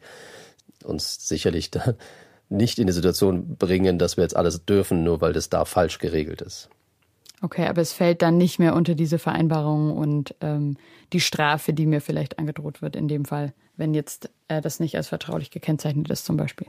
uns 0.83 1.27
sicherlich 1.27 1.71
da 1.71 1.95
nicht 2.49 2.79
in 2.79 2.87
die 2.87 2.93
Situation 2.93 3.55
bringen, 3.55 3.97
dass 3.97 4.17
wir 4.17 4.23
jetzt 4.23 4.35
alles 4.35 4.65
dürfen, 4.65 5.03
nur 5.03 5.21
weil 5.21 5.33
das 5.33 5.49
da 5.49 5.65
falsch 5.65 5.99
geregelt 5.99 6.41
ist. 6.41 6.69
Okay, 7.41 7.65
aber 7.67 7.81
es 7.81 7.93
fällt 7.93 8.21
dann 8.21 8.37
nicht 8.37 8.59
mehr 8.59 8.75
unter 8.75 8.93
diese 8.93 9.17
Vereinbarung 9.17 9.97
und 9.97 10.35
ähm, 10.41 10.77
die 11.11 11.19
Strafe, 11.19 11.73
die 11.73 11.87
mir 11.87 12.01
vielleicht 12.01 12.37
angedroht 12.37 12.81
wird 12.81 12.95
in 12.95 13.07
dem 13.07 13.25
Fall, 13.25 13.53
wenn 13.77 13.93
jetzt 13.93 14.29
äh, 14.47 14.61
das 14.61 14.79
nicht 14.79 14.95
als 14.95 15.07
vertraulich 15.07 15.49
gekennzeichnet 15.49 16.09
ist 16.11 16.25
zum 16.25 16.37
Beispiel. 16.37 16.67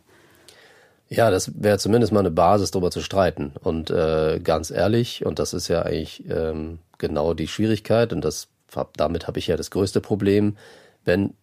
Ja, 1.09 1.31
das 1.31 1.63
wäre 1.63 1.77
zumindest 1.77 2.11
mal 2.11 2.21
eine 2.21 2.31
Basis, 2.31 2.71
darüber 2.71 2.91
zu 2.91 3.03
streiten. 3.03 3.53
Und 3.63 3.91
äh, 3.91 4.41
ganz 4.43 4.71
ehrlich, 4.71 5.27
und 5.27 5.39
das 5.39 5.53
ist 5.53 5.69
ja 5.69 5.83
eigentlich 5.83 6.25
ähm, 6.31 6.79
genau 6.97 7.35
die 7.35 7.49
Schwierigkeit, 7.49 8.15
und 8.15 8.25
das 8.25 8.49
damit 8.97 9.27
habe 9.27 9.39
ich 9.39 9.49
ja 9.49 9.59
das 9.59 9.71
größte 9.71 10.01
Problem, 10.01 10.57
wenn 11.05 11.35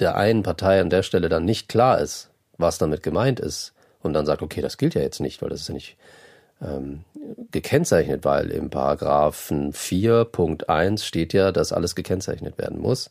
der 0.00 0.16
einen 0.16 0.42
Partei 0.42 0.80
an 0.80 0.90
der 0.90 1.02
Stelle 1.02 1.28
dann 1.28 1.44
nicht 1.44 1.68
klar 1.68 2.00
ist, 2.00 2.30
was 2.58 2.78
damit 2.78 3.02
gemeint 3.02 3.40
ist, 3.40 3.74
und 4.04 4.12
dann 4.12 4.26
sagt, 4.26 4.42
okay, 4.42 4.60
das 4.60 4.76
gilt 4.76 4.94
ja 4.94 5.00
jetzt 5.00 5.20
nicht, 5.20 5.40
weil 5.40 5.48
das 5.48 5.62
ist 5.62 5.68
ja 5.68 5.74
nicht 5.74 5.96
ähm, 6.60 7.04
gekennzeichnet, 7.50 8.24
weil 8.24 8.50
im 8.50 8.68
Paragraphen 8.68 9.72
4.1 9.72 11.02
steht 11.02 11.32
ja, 11.32 11.52
dass 11.52 11.72
alles 11.72 11.94
gekennzeichnet 11.94 12.58
werden 12.58 12.78
muss. 12.78 13.10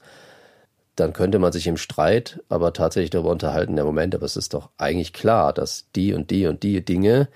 Dann 0.95 1.13
könnte 1.13 1.39
man 1.39 1.51
sich 1.51 1.65
im 1.65 1.77
Streit 1.77 2.41
aber 2.47 2.73
tatsächlich 2.73 3.09
darüber 3.09 3.31
unterhalten, 3.31 3.75
der 3.75 3.85
Moment, 3.85 4.13
aber 4.13 4.25
es 4.25 4.37
ist 4.37 4.53
doch 4.53 4.69
eigentlich 4.77 5.13
klar, 5.13 5.51
dass 5.51 5.85
die 5.95 6.13
und 6.13 6.29
die 6.29 6.45
und 6.45 6.61
die 6.61 6.85
Dinge 6.85 7.27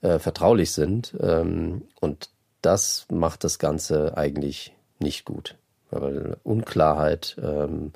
äh, 0.00 0.18
vertraulich 0.18 0.72
sind. 0.72 1.14
Ähm, 1.20 1.82
und 2.00 2.30
das 2.62 3.06
macht 3.10 3.44
das 3.44 3.58
Ganze 3.58 4.16
eigentlich 4.16 4.74
nicht 4.98 5.26
gut. 5.26 5.56
Weil 5.90 6.38
Unklarheit 6.42 7.36
ähm, 7.42 7.92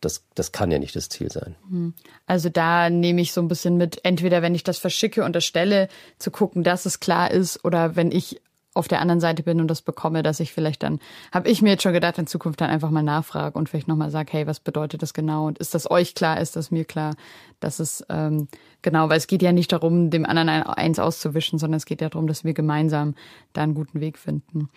das, 0.00 0.24
das 0.34 0.52
kann 0.52 0.70
ja 0.70 0.78
nicht 0.78 0.96
das 0.96 1.08
Ziel 1.08 1.30
sein. 1.30 1.56
Hm. 1.68 1.94
Also 2.26 2.48
da 2.48 2.90
nehme 2.90 3.20
ich 3.20 3.32
so 3.32 3.40
ein 3.40 3.48
bisschen 3.48 3.76
mit, 3.76 4.04
entweder 4.04 4.42
wenn 4.42 4.54
ich 4.54 4.64
das 4.64 4.78
verschicke 4.78 5.24
und 5.24 5.34
erstelle, 5.34 5.88
zu 6.18 6.30
gucken, 6.30 6.62
dass 6.62 6.86
es 6.86 7.00
klar 7.00 7.30
ist, 7.30 7.64
oder 7.64 7.96
wenn 7.96 8.10
ich 8.10 8.40
auf 8.72 8.86
der 8.86 9.00
anderen 9.00 9.20
Seite 9.20 9.42
bin 9.42 9.60
und 9.60 9.68
das 9.68 9.82
bekomme, 9.82 10.22
dass 10.22 10.38
ich 10.38 10.52
vielleicht 10.52 10.82
dann, 10.84 11.00
habe 11.32 11.48
ich 11.48 11.60
mir 11.60 11.70
jetzt 11.70 11.82
schon 11.82 11.92
gedacht, 11.92 12.18
in 12.18 12.28
Zukunft 12.28 12.60
dann 12.60 12.70
einfach 12.70 12.90
mal 12.90 13.02
nachfrage 13.02 13.58
und 13.58 13.68
vielleicht 13.68 13.88
nochmal 13.88 14.10
sage, 14.10 14.32
hey, 14.32 14.46
was 14.46 14.60
bedeutet 14.60 15.02
das 15.02 15.12
genau? 15.12 15.46
Und 15.48 15.58
ist 15.58 15.74
das 15.74 15.90
euch 15.90 16.14
klar? 16.14 16.40
Ist 16.40 16.54
das 16.54 16.70
mir 16.70 16.84
klar? 16.84 17.14
Das 17.58 17.80
ist 17.80 18.06
ähm, 18.08 18.46
genau, 18.80 19.08
weil 19.08 19.18
es 19.18 19.26
geht 19.26 19.42
ja 19.42 19.50
nicht 19.50 19.72
darum, 19.72 20.10
dem 20.10 20.24
anderen 20.24 20.48
eins 20.48 21.00
auszuwischen, 21.00 21.58
sondern 21.58 21.78
es 21.78 21.86
geht 21.86 22.00
ja 22.00 22.08
darum, 22.08 22.28
dass 22.28 22.44
wir 22.44 22.54
gemeinsam 22.54 23.16
da 23.52 23.62
einen 23.62 23.74
guten 23.74 24.00
Weg 24.00 24.18
finden. 24.18 24.68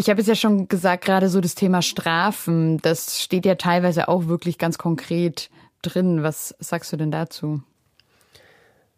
Ich 0.00 0.08
habe 0.08 0.20
es 0.20 0.28
ja 0.28 0.36
schon 0.36 0.68
gesagt, 0.68 1.04
gerade 1.04 1.28
so 1.28 1.40
das 1.40 1.56
Thema 1.56 1.82
Strafen, 1.82 2.78
das 2.78 3.20
steht 3.20 3.44
ja 3.44 3.56
teilweise 3.56 4.06
auch 4.06 4.28
wirklich 4.28 4.56
ganz 4.56 4.78
konkret 4.78 5.50
drin. 5.82 6.22
Was 6.22 6.54
sagst 6.60 6.92
du 6.92 6.96
denn 6.96 7.10
dazu? 7.10 7.62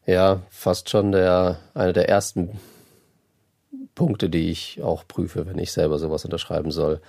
Ja, 0.05 0.43
fast 0.51 0.91
schon 0.91 1.13
der, 1.13 1.59
einer 1.73 1.95
der 1.95 2.11
ersten 2.11 2.61
Punkte, 3.95 4.29
die 4.29 4.51
ich 4.51 4.83
auch 4.83 5.09
prüfe, 5.09 5.47
wenn 5.47 5.59
ich 5.59 5.73
selber 5.73 5.99
sowas 5.99 6.27
unterschreiben 6.27 6.71
soll, 6.71 7.01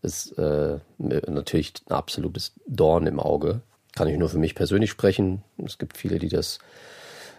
ist 0.00 0.38
äh, 0.38 0.78
natürlich 0.98 1.72
ein 1.88 1.92
absolutes 1.92 2.52
Dorn 2.68 3.08
im 3.08 3.18
Auge. 3.18 3.62
Kann 3.96 4.06
ich 4.06 4.16
nur 4.16 4.28
für 4.28 4.38
mich 4.38 4.54
persönlich 4.54 4.92
sprechen. 4.92 5.42
Es 5.56 5.78
gibt 5.78 5.96
viele, 5.96 6.20
die 6.20 6.28
das 6.28 6.60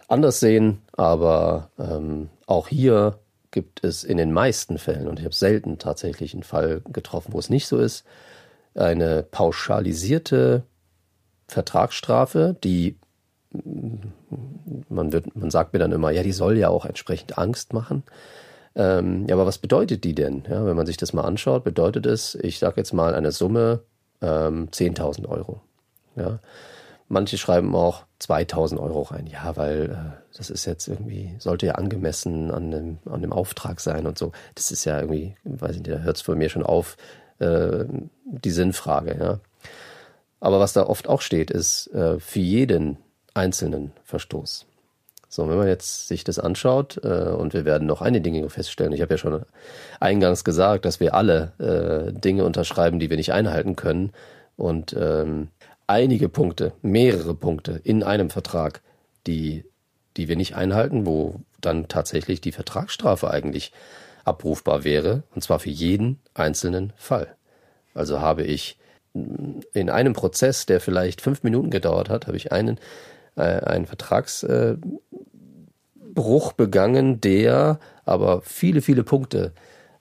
anders 0.09 0.41
sehen, 0.41 0.81
aber 0.91 1.69
ähm, 1.79 2.29
auch 2.47 2.67
hier 2.67 3.17
gibt 3.55 3.83
es 3.85 4.03
in 4.03 4.17
den 4.17 4.33
meisten 4.33 4.77
Fällen, 4.77 5.07
und 5.07 5.17
ich 5.17 5.25
habe 5.25 5.33
selten 5.33 5.79
tatsächlich 5.79 6.33
einen 6.33 6.43
Fall 6.43 6.81
getroffen, 6.91 7.33
wo 7.33 7.39
es 7.39 7.49
nicht 7.49 7.67
so 7.67 7.79
ist, 7.79 8.05
eine 8.75 9.23
pauschalisierte 9.23 10.63
Vertragsstrafe, 11.47 12.57
die 12.63 12.97
man 14.89 15.13
wird, 15.13 15.33
man 15.37 15.49
sagt 15.49 15.71
mir 15.71 15.79
dann 15.79 15.93
immer, 15.93 16.11
ja, 16.11 16.21
die 16.21 16.33
soll 16.33 16.57
ja 16.57 16.67
auch 16.67 16.85
entsprechend 16.85 17.37
Angst 17.37 17.71
machen. 17.71 18.03
Ähm, 18.75 19.25
ja, 19.27 19.35
aber 19.35 19.45
was 19.45 19.57
bedeutet 19.57 20.03
die 20.03 20.13
denn? 20.13 20.43
Ja, 20.49 20.65
wenn 20.65 20.75
man 20.75 20.85
sich 20.85 20.97
das 20.97 21.13
mal 21.13 21.23
anschaut, 21.23 21.63
bedeutet 21.63 22.05
es, 22.05 22.35
ich 22.35 22.59
sage 22.59 22.75
jetzt 22.75 22.91
mal 22.91 23.15
eine 23.15 23.31
Summe 23.31 23.83
ähm, 24.21 24.67
10.000 24.69 25.29
Euro. 25.29 25.61
Ja, 26.17 26.39
manche 27.07 27.37
schreiben 27.37 27.75
auch 27.75 28.03
2.000 28.21 28.79
Euro 28.79 29.03
rein. 29.03 29.27
Ja, 29.27 29.55
weil 29.57 29.91
äh, 29.91 30.37
das 30.37 30.49
ist 30.49 30.65
jetzt 30.65 30.87
irgendwie 30.87 31.35
sollte 31.39 31.65
ja 31.67 31.73
angemessen 31.73 32.51
an 32.51 32.71
dem, 32.71 32.97
an 33.05 33.21
dem 33.21 33.33
Auftrag 33.33 33.79
sein 33.79 34.07
und 34.07 34.17
so. 34.17 34.31
Das 34.55 34.71
ist 34.71 34.85
ja 34.85 34.99
irgendwie, 34.99 35.35
weiß 35.43 35.73
nicht, 35.73 35.87
da 35.87 35.99
hört 35.99 36.17
es 36.17 36.21
von 36.21 36.37
mir 36.37 36.49
schon 36.49 36.63
auf 36.63 36.97
äh, 37.39 37.85
die 38.25 38.51
Sinnfrage. 38.51 39.17
Ja, 39.19 39.39
aber 40.39 40.59
was 40.59 40.73
da 40.73 40.83
oft 40.83 41.07
auch 41.07 41.21
steht, 41.21 41.51
ist 41.51 41.87
äh, 41.93 42.19
für 42.19 42.39
jeden 42.39 42.97
einzelnen 43.33 43.91
Verstoß. 44.03 44.65
So, 45.27 45.49
wenn 45.49 45.57
man 45.57 45.67
jetzt 45.67 46.07
sich 46.07 46.23
das 46.23 46.39
anschaut, 46.39 46.99
äh, 47.03 47.07
und 47.07 47.53
wir 47.53 47.65
werden 47.65 47.87
noch 47.87 48.01
einige 48.01 48.21
Dinge 48.21 48.49
feststellen, 48.49 48.93
ich 48.93 49.01
habe 49.01 49.15
ja 49.15 49.17
schon 49.17 49.41
eingangs 49.99 50.43
gesagt, 50.43 50.85
dass 50.85 50.99
wir 50.99 51.13
alle 51.13 51.51
äh, 51.57 52.13
Dinge 52.13 52.45
unterschreiben, 52.45 52.99
die 52.99 53.09
wir 53.09 53.17
nicht 53.17 53.33
einhalten 53.33 53.75
können. 53.75 54.13
Und 54.55 54.95
ähm, 54.97 55.49
einige 55.87 56.29
Punkte, 56.29 56.73
mehrere 56.81 57.35
Punkte 57.35 57.79
in 57.83 58.03
einem 58.03 58.29
Vertrag, 58.29 58.81
die, 59.27 59.65
die 60.17 60.27
wir 60.27 60.35
nicht 60.35 60.55
einhalten, 60.55 61.05
wo 61.05 61.41
dann 61.61 61.87
tatsächlich 61.87 62.41
die 62.41 62.51
Vertragsstrafe 62.51 63.29
eigentlich 63.29 63.71
abrufbar 64.23 64.83
wäre, 64.83 65.23
und 65.35 65.41
zwar 65.41 65.59
für 65.59 65.69
jeden 65.69 66.19
einzelnen 66.33 66.93
Fall. 66.95 67.35
Also 67.93 68.19
habe 68.19 68.43
ich 68.43 68.77
in 69.13 69.89
einem 69.89 70.13
Prozess, 70.13 70.65
der 70.65 70.81
vielleicht 70.81 71.21
fünf 71.21 71.43
Minuten 71.43 71.69
gedauert 71.69 72.09
hat, 72.09 72.27
habe 72.27 72.37
ich 72.37 72.51
einen 72.51 72.79
äh, 73.35 73.41
einen 73.41 73.85
Vertragsbruch 73.85 74.83
begangen, 76.55 77.21
der 77.21 77.79
aber 78.05 78.41
viele, 78.41 78.81
viele 78.81 79.03
Punkte 79.03 79.53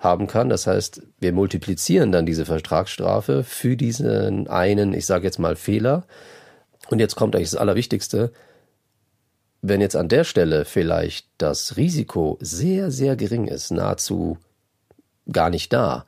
haben 0.04 0.26
kann. 0.26 0.48
Das 0.48 0.66
heißt, 0.66 1.02
wir 1.18 1.32
multiplizieren 1.32 2.12
dann 2.12 2.26
diese 2.26 2.44
Vertragsstrafe 2.44 3.42
für 3.42 3.76
diesen 3.76 4.46
einen, 4.48 4.92
ich 4.94 5.06
sage 5.06 5.24
jetzt 5.24 5.38
mal, 5.38 5.56
Fehler. 5.56 6.06
Und 6.90 6.98
jetzt 6.98 7.16
kommt 7.16 7.34
eigentlich 7.34 7.50
das 7.50 7.60
Allerwichtigste. 7.60 8.32
Wenn 9.62 9.80
jetzt 9.80 9.96
an 9.96 10.08
der 10.08 10.24
Stelle 10.24 10.64
vielleicht 10.66 11.28
das 11.38 11.76
Risiko 11.76 12.38
sehr, 12.40 12.90
sehr 12.90 13.16
gering 13.16 13.48
ist, 13.48 13.70
nahezu 13.70 14.38
gar 15.32 15.48
nicht 15.50 15.72
da, 15.72 16.04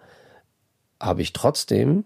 habe 1.00 1.22
ich 1.22 1.32
trotzdem 1.32 2.04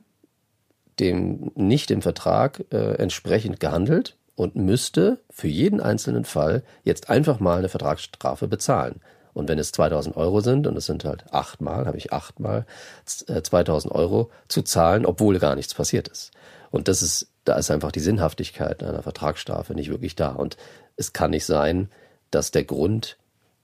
dem 1.01 1.51
nicht 1.55 1.91
im 1.91 2.03
Vertrag 2.03 2.65
äh, 2.71 2.95
entsprechend 2.95 3.59
gehandelt 3.59 4.17
und 4.37 4.55
müsste 4.55 5.19
für 5.31 5.49
jeden 5.49 5.81
einzelnen 5.81 6.25
Fall 6.25 6.63
jetzt 6.85 7.11
einfach 7.11 7.41
mal 7.41 7.59
eine 7.59 7.69
Vertragsstrafe 7.69 8.49
bezahlen. 8.49 9.01
Und 9.33 9.49
wenn 9.49 9.59
es 9.59 9.73
2000 9.73 10.17
Euro 10.17 10.41
sind, 10.41 10.67
und 10.67 10.77
es 10.77 10.87
sind 10.87 11.05
halt 11.05 11.25
achtmal, 11.33 11.87
habe 11.87 11.97
ich 11.97 12.13
achtmal 12.13 12.67
2000 13.05 13.93
äh, 13.93 13.97
Euro 13.97 14.31
zu 14.49 14.63
zahlen, 14.63 15.07
obwohl 15.07 15.39
gar 15.39 15.55
nichts 15.55 15.75
passiert 15.75 16.09
ist. 16.09 16.33
Und 16.71 16.89
das 16.89 17.03
ist, 17.03 17.29
da 17.45 17.57
ist 17.57 17.71
einfach 17.71 17.93
die 17.93 18.01
Sinnhaftigkeit 18.01 18.83
einer 18.83 19.03
Vertragsstrafe 19.03 19.75
nicht 19.75 19.91
wirklich 19.91 20.17
da. 20.17 20.31
Und 20.31 20.57
es 20.97 21.13
kann 21.13 21.31
nicht 21.31 21.47
sein, 21.47 21.91
dass 22.31 22.51
der 22.51 22.65
Grund 22.65 23.17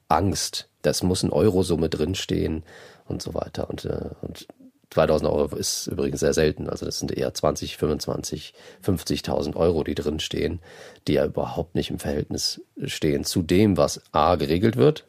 Angst, 0.09 0.69
das 0.81 1.03
muss 1.03 1.23
eine 1.23 1.33
Eurosumme 1.33 1.89
drinstehen 1.89 2.63
und 3.05 3.21
so 3.21 3.33
weiter. 3.33 3.69
Und, 3.69 3.85
äh, 3.85 4.09
und 4.21 4.47
2000 4.89 5.29
Euro 5.29 5.55
ist 5.55 5.87
übrigens 5.87 6.21
sehr 6.21 6.33
selten. 6.33 6.69
Also 6.69 6.85
das 6.85 6.99
sind 6.99 7.11
eher 7.11 7.33
20, 7.33 7.77
25, 7.77 8.53
50.000 8.83 9.55
Euro, 9.55 9.83
die 9.83 9.95
drin 9.95 10.19
stehen, 10.19 10.59
die 11.07 11.13
ja 11.13 11.25
überhaupt 11.25 11.75
nicht 11.75 11.89
im 11.89 11.99
Verhältnis 11.99 12.61
stehen 12.85 13.25
zu 13.25 13.41
dem, 13.41 13.77
was 13.77 14.01
A 14.13 14.35
geregelt 14.35 14.77
wird, 14.77 15.05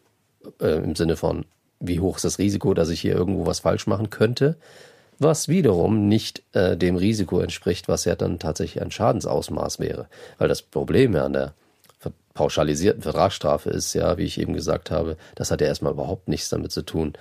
äh, 0.61 0.79
im 0.79 0.95
Sinne 0.95 1.17
von, 1.17 1.45
wie 1.81 2.01
hoch 2.01 2.17
ist 2.17 2.25
das 2.25 2.39
Risiko, 2.39 2.75
dass 2.75 2.89
ich 2.89 3.01
hier 3.01 3.15
irgendwo 3.15 3.47
was 3.47 3.61
falsch 3.61 3.87
machen 3.87 4.11
könnte, 4.11 4.57
was 5.19 5.49
wiederum 5.49 6.09
nicht 6.09 6.43
äh, 6.53 6.77
dem 6.77 6.97
Risiko 6.97 7.41
entspricht, 7.41 7.89
was 7.89 8.05
ja 8.05 8.15
dann 8.15 8.39
tatsächlich 8.39 8.83
ein 8.83 8.91
Schadensausmaß 8.91 9.79
wäre. 9.81 10.09
Weil 10.39 10.49
das 10.49 10.63
Problem 10.63 11.15
ja 11.15 11.25
an 11.25 11.33
der 11.33 11.55
pauschalisierten 12.39 13.03
Vertragsstrafe 13.03 13.69
ist 13.71 13.95
ja, 13.95 14.17
wie 14.17 14.23
ich 14.23 14.41
eben 14.41 14.53
gesagt 14.53 14.93
habe, 14.93 15.17
das 15.35 15.51
hat 15.51 15.61
ja 15.61 15.67
erstmal 15.67 15.93
überhaupt 15.93 16.29
nichts 16.29 16.49
damit 16.49 16.71
zu 16.71 16.83
tun, 16.83 17.15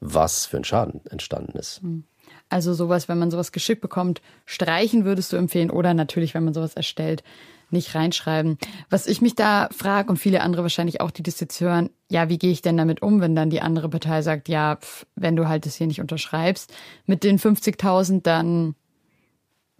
was 0.00 0.46
für 0.46 0.56
ein 0.56 0.64
Schaden 0.64 1.02
entstanden 1.10 1.58
ist. 1.58 1.82
Hm. 1.82 2.04
Also 2.48 2.72
sowas, 2.72 3.06
wenn 3.06 3.18
man 3.18 3.30
sowas 3.30 3.52
geschickt 3.52 3.82
bekommt, 3.82 4.22
streichen 4.46 5.04
würdest 5.04 5.32
du 5.32 5.36
empfehlen 5.36 5.70
oder 5.70 5.92
natürlich, 5.92 6.32
wenn 6.32 6.44
man 6.44 6.54
sowas 6.54 6.74
erstellt, 6.74 7.22
nicht 7.70 7.94
reinschreiben. 7.94 8.58
Was 8.90 9.06
ich 9.06 9.20
mich 9.20 9.34
da 9.34 9.68
frage 9.76 10.10
und 10.10 10.18
viele 10.18 10.42
andere 10.42 10.62
wahrscheinlich 10.62 11.00
auch, 11.00 11.10
die 11.10 11.22
das 11.22 11.40
jetzt 11.40 11.60
hören, 11.60 11.90
ja, 12.08 12.28
wie 12.28 12.38
gehe 12.38 12.52
ich 12.52 12.62
denn 12.62 12.76
damit 12.76 13.02
um, 13.02 13.20
wenn 13.20 13.34
dann 13.34 13.50
die 13.50 13.60
andere 13.60 13.88
Partei 13.88 14.22
sagt, 14.22 14.48
ja, 14.48 14.76
pf, 14.76 15.06
wenn 15.16 15.36
du 15.36 15.48
halt 15.48 15.66
das 15.66 15.76
hier 15.76 15.86
nicht 15.86 16.00
unterschreibst, 16.00 16.72
mit 17.06 17.24
den 17.24 17.38
50.000 17.38 18.22
dann 18.22 18.74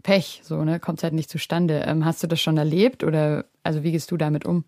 Pech, 0.03 0.40
so, 0.44 0.62
ne, 0.64 0.79
kommt 0.79 1.03
halt 1.03 1.14
nicht 1.14 1.29
zustande. 1.29 1.83
Ähm, 1.85 2.05
hast 2.05 2.22
du 2.22 2.29
das 2.29 2.40
schon 2.40 2.59
erlebt 2.59 3.03
oder, 3.03 3.44
also 3.64 3.83
wie 3.83 3.90
gehst 3.90 4.11
du 4.12 4.16
damit 4.16 4.44
um? 4.44 4.64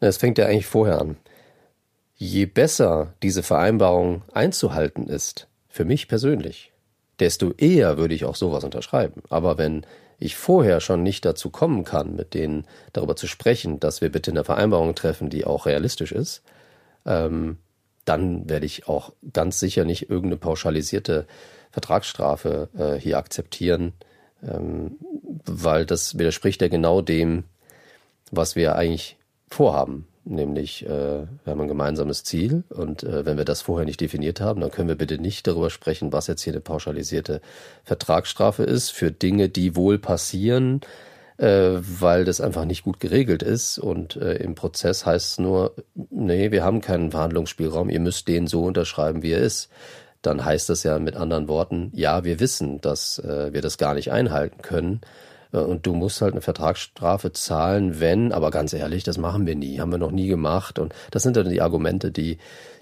Es 0.00 0.16
fängt 0.16 0.38
ja 0.38 0.46
eigentlich 0.46 0.66
vorher 0.66 1.00
an. 1.00 1.16
Je 2.14 2.46
besser 2.46 3.12
diese 3.22 3.42
Vereinbarung 3.42 4.22
einzuhalten 4.32 5.06
ist, 5.06 5.48
für 5.68 5.84
mich 5.84 6.08
persönlich, 6.08 6.72
desto 7.20 7.52
eher 7.52 7.96
würde 7.96 8.14
ich 8.14 8.24
auch 8.24 8.36
sowas 8.36 8.64
unterschreiben. 8.64 9.22
Aber 9.28 9.58
wenn 9.58 9.84
ich 10.18 10.36
vorher 10.36 10.80
schon 10.80 11.02
nicht 11.02 11.24
dazu 11.24 11.50
kommen 11.50 11.84
kann, 11.84 12.16
mit 12.16 12.34
denen 12.34 12.66
darüber 12.92 13.16
zu 13.16 13.26
sprechen, 13.26 13.80
dass 13.80 14.00
wir 14.00 14.10
bitte 14.10 14.30
eine 14.30 14.44
Vereinbarung 14.44 14.94
treffen, 14.94 15.30
die 15.30 15.44
auch 15.44 15.66
realistisch 15.66 16.12
ist, 16.12 16.42
ähm, 17.04 17.58
dann 18.04 18.48
werde 18.48 18.66
ich 18.66 18.88
auch 18.88 19.12
ganz 19.32 19.60
sicher 19.60 19.84
nicht 19.84 20.08
irgendeine 20.08 20.36
pauschalisierte 20.36 21.26
Vertragsstrafe 21.70 22.68
äh, 22.78 22.94
hier 22.94 23.18
akzeptieren, 23.18 23.92
ähm, 24.42 24.96
weil 25.44 25.84
das 25.84 26.18
widerspricht 26.18 26.62
ja 26.62 26.68
genau 26.68 27.02
dem, 27.02 27.44
was 28.30 28.56
wir 28.56 28.76
eigentlich 28.76 29.16
vorhaben 29.48 30.06
nämlich 30.26 30.84
äh, 30.84 30.88
wir 30.88 31.26
haben 31.46 31.60
ein 31.60 31.68
gemeinsames 31.68 32.24
Ziel 32.24 32.64
und 32.68 33.02
äh, 33.02 33.24
wenn 33.24 33.36
wir 33.36 33.44
das 33.44 33.62
vorher 33.62 33.86
nicht 33.86 34.00
definiert 34.00 34.40
haben, 34.40 34.60
dann 34.60 34.70
können 34.70 34.88
wir 34.88 34.96
bitte 34.96 35.18
nicht 35.18 35.46
darüber 35.46 35.70
sprechen, 35.70 36.12
was 36.12 36.26
jetzt 36.26 36.42
hier 36.42 36.52
eine 36.52 36.60
pauschalisierte 36.60 37.40
Vertragsstrafe 37.84 38.64
ist 38.64 38.90
für 38.90 39.10
Dinge, 39.10 39.48
die 39.48 39.76
wohl 39.76 39.98
passieren, 39.98 40.80
äh, 41.38 41.72
weil 41.80 42.24
das 42.24 42.40
einfach 42.40 42.64
nicht 42.64 42.82
gut 42.82 43.00
geregelt 43.00 43.42
ist 43.42 43.78
und 43.78 44.16
äh, 44.16 44.34
im 44.34 44.54
Prozess 44.54 45.06
heißt 45.06 45.32
es 45.32 45.38
nur, 45.38 45.74
nee, 45.94 46.50
wir 46.50 46.64
haben 46.64 46.80
keinen 46.80 47.12
Verhandlungsspielraum, 47.12 47.88
ihr 47.88 48.00
müsst 48.00 48.28
den 48.28 48.46
so 48.46 48.64
unterschreiben, 48.64 49.22
wie 49.22 49.32
er 49.32 49.40
ist. 49.40 49.70
Dann 50.22 50.44
heißt 50.44 50.68
das 50.70 50.82
ja 50.82 50.98
mit 50.98 51.14
anderen 51.14 51.46
Worten, 51.46 51.92
ja, 51.94 52.24
wir 52.24 52.40
wissen, 52.40 52.80
dass 52.80 53.18
äh, 53.20 53.52
wir 53.52 53.62
das 53.62 53.78
gar 53.78 53.94
nicht 53.94 54.10
einhalten 54.10 54.60
können 54.60 55.00
und 55.64 55.86
du 55.86 55.94
musst 55.94 56.20
halt 56.20 56.32
eine 56.32 56.40
Vertragsstrafe 56.40 57.32
zahlen, 57.32 58.00
wenn, 58.00 58.32
aber 58.32 58.50
ganz 58.50 58.72
ehrlich, 58.72 59.04
das 59.04 59.18
machen 59.18 59.46
wir 59.46 59.54
nie, 59.54 59.80
haben 59.80 59.90
wir 59.90 59.98
noch 59.98 60.10
nie 60.10 60.26
gemacht. 60.26 60.78
Und 60.78 60.94
das 61.10 61.22
sind 61.22 61.36
dann 61.36 61.48
die 61.48 61.62
Argumente, 61.62 62.10
die, 62.10 62.38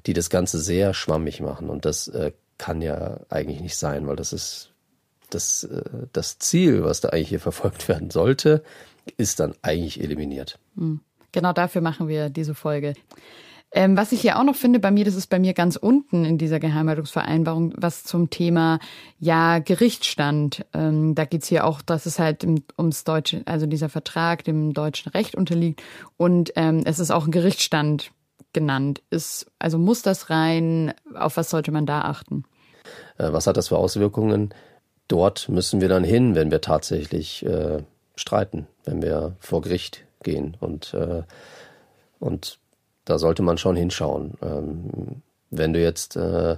die 0.07 0.13
das 0.13 0.31
Ganze 0.31 0.59
sehr 0.59 0.95
schwammig 0.95 1.41
machen. 1.41 1.71
Und 1.71 1.85
das 1.85 2.09
äh, 2.09 2.33
kann 2.59 2.83
ja 2.83 3.21
eigentlich 3.29 3.61
nicht 3.61 3.77
sein, 3.77 4.07
weil 4.07 4.17
das 4.17 4.33
ist 4.33 4.71
das, 5.31 5.65
äh, 5.65 5.83
das 6.13 6.39
Ziel, 6.39 6.85
was 6.85 7.01
da 7.01 7.11
eigentlich 7.11 7.29
hier 7.29 7.41
verfolgt 7.41 7.89
werden 7.89 8.11
sollte, 8.11 8.63
ist 9.17 9.41
dann 9.41 9.55
eigentlich 9.63 10.01
eliminiert. 10.01 10.59
Hm. 10.77 11.01
Genau 11.33 11.53
dafür 11.53 11.81
machen 11.81 12.07
wir 12.07 12.31
diese 12.31 12.55
Folge. 12.55 12.95
Ähm, 13.77 13.97
was 13.97 14.13
ich 14.13 14.21
hier 14.21 14.39
auch 14.39 14.45
noch 14.45 14.55
finde 14.55 14.79
bei 14.79 14.93
mir, 14.93 15.05
das 15.05 15.17
ist 15.17 15.27
bei 15.27 15.41
mir 15.41 15.53
ganz 15.53 15.75
unten 15.75 16.25
in 16.25 16.39
dieser 16.39 16.61
Geheimhaltungsvereinbarung, 16.61 17.75
was 17.77 18.05
zum 18.05 18.31
Thema 18.31 18.79
ja 19.19 19.59
Gerichtsstand. 19.59 20.65
Ähm, 20.73 21.17
da 21.17 21.25
geht's 21.25 21.49
hier 21.49 21.67
auch, 21.67 21.83
dass 21.83 22.07
es 22.07 22.21
halt 22.21 22.45
im, 22.45 22.63
ums 22.79 23.03
deutsche, 23.03 23.43
also 23.47 23.67
dieser 23.67 23.89
Vertrag 23.89 24.45
dem 24.45 24.75
deutschen 24.75 25.11
Recht 25.11 25.35
unterliegt 25.35 25.83
und 26.17 26.53
ähm, 26.55 26.83
es 26.85 27.01
ist 27.01 27.11
auch 27.11 27.25
ein 27.25 27.33
Gerichtsstand 27.33 28.13
genannt. 28.53 29.03
Ist, 29.11 29.51
also 29.59 29.77
muss 29.77 30.03
das 30.03 30.31
rein? 30.31 30.95
Auf 31.13 31.37
was 31.37 31.51
sollte 31.51 31.73
man 31.73 31.85
da 31.85 32.03
achten? 32.03 32.45
Äh, 33.19 33.33
was 33.33 33.49
hat 33.49 33.57
das 33.57 33.69
für 33.69 33.77
Auswirkungen? 33.77 34.55
Dort 35.09 35.49
müssen 35.49 35.81
wir 35.81 35.89
dann 35.89 36.05
hin, 36.05 36.37
wenn 36.37 36.53
wir 36.53 36.61
tatsächlich 36.61 37.45
äh, 37.45 37.83
streiten, 38.15 38.69
wenn 38.85 39.03
wir 39.03 39.35
vor 39.41 39.63
Gericht 39.63 40.05
gehen 40.23 40.57
und 40.61 40.95
äh, 40.95 41.25
und 42.21 42.59
da 43.05 43.19
sollte 43.19 43.43
man 43.43 43.59
schon 43.59 43.77
hinschauen. 43.77 44.35
Ähm, 44.43 45.23
wenn 45.51 45.73
du 45.73 45.81
jetzt 45.81 46.17
äh, 46.17 46.57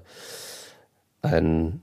ein, 1.22 1.82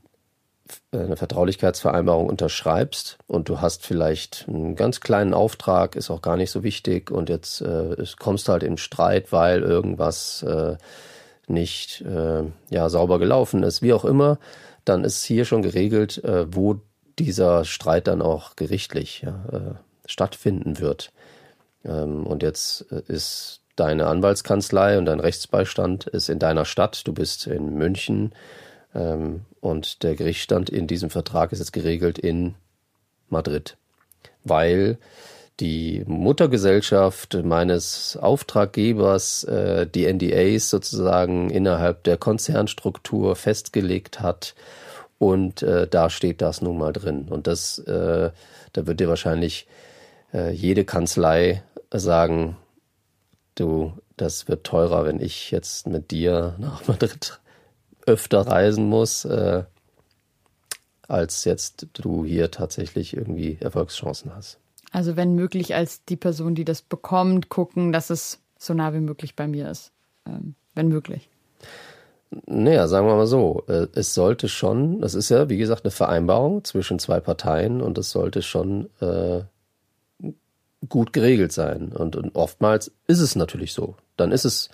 eine 0.91 1.17
Vertraulichkeitsvereinbarung 1.17 2.27
unterschreibst 2.27 3.17
und 3.27 3.49
du 3.49 3.61
hast 3.61 3.85
vielleicht 3.85 4.45
einen 4.47 4.75
ganz 4.75 5.01
kleinen 5.01 5.33
Auftrag, 5.33 5.95
ist 5.95 6.09
auch 6.09 6.21
gar 6.21 6.37
nicht 6.37 6.51
so 6.51 6.63
wichtig 6.63 7.11
und 7.11 7.29
jetzt 7.29 7.61
äh, 7.61 7.95
kommst 8.19 8.49
halt 8.49 8.63
in 8.63 8.77
Streit, 8.77 9.31
weil 9.31 9.61
irgendwas 9.61 10.43
äh, 10.43 10.77
nicht 11.47 12.01
äh, 12.01 12.43
ja 12.69 12.89
sauber 12.89 13.19
gelaufen 13.19 13.63
ist, 13.63 13.81
wie 13.81 13.93
auch 13.93 14.05
immer, 14.05 14.39
dann 14.85 15.03
ist 15.03 15.23
hier 15.23 15.45
schon 15.45 15.61
geregelt, 15.61 16.23
äh, 16.23 16.45
wo 16.53 16.79
dieser 17.19 17.65
Streit 17.65 18.07
dann 18.07 18.21
auch 18.21 18.55
gerichtlich 18.55 19.21
ja, 19.21 19.45
äh, 19.51 19.75
stattfinden 20.05 20.79
wird. 20.79 21.11
Ähm, 21.85 22.25
und 22.25 22.43
jetzt 22.43 22.91
äh, 22.91 23.01
ist 23.07 23.61
deine 23.75 24.07
Anwaltskanzlei 24.07 24.97
und 24.97 25.05
dein 25.05 25.19
Rechtsbeistand 25.19 26.07
ist 26.07 26.29
in 26.29 26.39
deiner 26.39 26.65
Stadt, 26.65 27.07
du 27.07 27.13
bist 27.13 27.47
in 27.47 27.73
München. 27.75 28.33
Ähm, 28.93 29.41
und 29.61 30.03
der 30.03 30.15
Gerichtsstand 30.15 30.69
in 30.69 30.87
diesem 30.87 31.09
Vertrag 31.09 31.51
ist 31.51 31.59
jetzt 31.59 31.73
geregelt 31.73 32.19
in 32.19 32.55
Madrid, 33.29 33.77
weil 34.43 34.97
die 35.59 36.03
Muttergesellschaft 36.07 37.37
meines 37.43 38.17
Auftraggebers 38.17 39.43
äh, 39.45 39.87
die 39.87 40.11
NDAs 40.11 40.69
sozusagen 40.69 41.49
innerhalb 41.49 42.03
der 42.03 42.17
Konzernstruktur 42.17 43.35
festgelegt 43.35 44.19
hat. 44.19 44.55
Und 45.19 45.61
äh, 45.61 45.87
da 45.87 46.09
steht 46.09 46.41
das 46.41 46.61
nun 46.61 46.77
mal 46.77 46.91
drin. 46.91 47.27
Und 47.29 47.47
das 47.47 47.79
äh, 47.79 48.31
da 48.73 48.87
wird 48.87 48.99
dir 48.99 49.07
wahrscheinlich 49.07 49.67
äh, 50.33 50.51
jede 50.51 50.83
Kanzlei 50.83 51.63
sagen, 51.91 52.57
du, 53.55 53.93
das 54.17 54.47
wird 54.47 54.65
teurer, 54.65 55.05
wenn 55.05 55.19
ich 55.19 55.51
jetzt 55.51 55.87
mit 55.87 56.11
dir 56.11 56.55
nach 56.59 56.87
Madrid 56.87 57.39
öfter 58.05 58.41
reisen 58.41 58.87
muss, 58.87 59.25
äh, 59.25 59.63
als 61.07 61.45
jetzt 61.45 61.87
du 61.93 62.25
hier 62.25 62.51
tatsächlich 62.51 63.15
irgendwie 63.15 63.57
Erfolgschancen 63.59 64.35
hast. 64.35 64.59
Also 64.91 65.15
wenn 65.15 65.35
möglich 65.35 65.75
als 65.75 66.05
die 66.05 66.15
Person, 66.15 66.55
die 66.55 66.65
das 66.65 66.81
bekommt, 66.81 67.49
gucken, 67.49 67.91
dass 67.91 68.09
es 68.09 68.39
so 68.57 68.73
nah 68.73 68.93
wie 68.93 68.99
möglich 68.99 69.35
bei 69.35 69.47
mir 69.47 69.69
ist. 69.69 69.91
Ähm, 70.27 70.55
wenn 70.75 70.87
möglich. 70.87 71.29
Naja, 72.45 72.87
sagen 72.87 73.07
wir 73.07 73.15
mal 73.15 73.27
so, 73.27 73.63
äh, 73.67 73.87
es 73.93 74.13
sollte 74.13 74.47
schon, 74.47 75.01
das 75.01 75.13
ist 75.13 75.29
ja 75.29 75.49
wie 75.49 75.57
gesagt 75.57 75.83
eine 75.83 75.91
Vereinbarung 75.91 76.63
zwischen 76.63 76.99
zwei 76.99 77.19
Parteien 77.19 77.81
und 77.81 77.97
es 77.97 78.09
sollte 78.09 78.41
schon 78.41 78.89
äh, 79.01 79.41
gut 80.89 81.13
geregelt 81.13 81.51
sein. 81.51 81.91
Und, 81.93 82.15
und 82.15 82.35
oftmals 82.35 82.91
ist 83.07 83.19
es 83.19 83.35
natürlich 83.35 83.73
so. 83.73 83.95
Dann 84.17 84.31
ist 84.31 84.45
es 84.45 84.69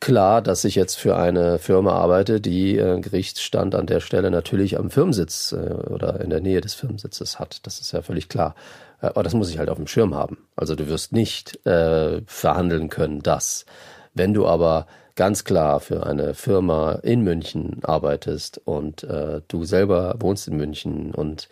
klar, 0.00 0.42
dass 0.42 0.64
ich 0.64 0.74
jetzt 0.74 0.96
für 0.96 1.16
eine 1.16 1.58
Firma 1.58 1.92
arbeite, 1.92 2.40
die 2.40 2.76
äh, 2.76 3.00
Gerichtsstand 3.00 3.74
an 3.74 3.86
der 3.86 4.00
Stelle 4.00 4.30
natürlich 4.30 4.78
am 4.78 4.90
Firmensitz 4.90 5.52
äh, 5.52 5.56
oder 5.56 6.20
in 6.20 6.30
der 6.30 6.40
Nähe 6.40 6.60
des 6.60 6.74
Firmensitzes 6.74 7.38
hat. 7.38 7.66
Das 7.66 7.80
ist 7.80 7.92
ja 7.92 8.02
völlig 8.02 8.28
klar. 8.28 8.54
Äh, 9.00 9.06
aber 9.06 9.22
das 9.22 9.34
muss 9.34 9.50
ich 9.50 9.58
halt 9.58 9.68
auf 9.68 9.76
dem 9.76 9.86
Schirm 9.86 10.14
haben. 10.14 10.38
Also 10.56 10.74
du 10.74 10.88
wirst 10.88 11.12
nicht 11.12 11.64
äh, 11.66 12.22
verhandeln 12.26 12.88
können, 12.88 13.20
dass. 13.20 13.66
Wenn 14.12 14.34
du 14.34 14.46
aber 14.46 14.86
ganz 15.14 15.44
klar 15.44 15.80
für 15.80 16.06
eine 16.06 16.34
Firma 16.34 16.92
in 17.02 17.20
München 17.20 17.80
arbeitest 17.82 18.60
und 18.64 19.04
äh, 19.04 19.42
du 19.46 19.64
selber 19.64 20.16
wohnst 20.18 20.48
in 20.48 20.56
München 20.56 21.14
und 21.14 21.48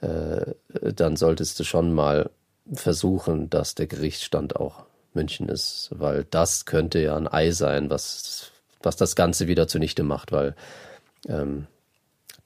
äh, 0.00 0.54
dann 0.92 1.16
solltest 1.16 1.58
du 1.58 1.64
schon 1.64 1.92
mal 1.94 2.30
versuchen, 2.72 3.50
dass 3.50 3.74
der 3.74 3.86
Gerichtsstand 3.86 4.56
auch 4.56 4.86
München 5.14 5.48
ist, 5.48 5.90
weil 5.92 6.24
das 6.24 6.66
könnte 6.66 7.00
ja 7.00 7.16
ein 7.16 7.26
Ei 7.26 7.50
sein, 7.50 7.90
was, 7.90 8.52
was 8.82 8.96
das 8.96 9.16
Ganze 9.16 9.46
wieder 9.46 9.66
zunichte 9.66 10.02
macht, 10.02 10.32
weil 10.32 10.54
ähm, 11.28 11.66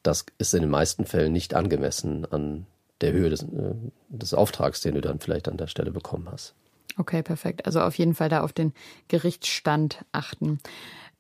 das 0.02 0.24
ist 0.38 0.54
in 0.54 0.62
den 0.62 0.70
meisten 0.70 1.04
Fällen 1.04 1.32
nicht 1.32 1.54
angemessen 1.54 2.24
an 2.30 2.66
der 3.00 3.12
Höhe 3.12 3.30
des, 3.30 3.42
äh, 3.42 3.74
des 4.08 4.34
Auftrags, 4.34 4.80
den 4.80 4.94
du 4.94 5.00
dann 5.00 5.20
vielleicht 5.20 5.48
an 5.48 5.56
der 5.56 5.66
Stelle 5.66 5.90
bekommen 5.90 6.28
hast. 6.30 6.54
Okay, 6.96 7.22
perfekt. 7.22 7.66
Also 7.66 7.80
auf 7.80 7.96
jeden 7.96 8.14
Fall 8.14 8.28
da 8.28 8.42
auf 8.42 8.52
den 8.52 8.72
Gerichtsstand 9.08 10.04
achten. 10.12 10.58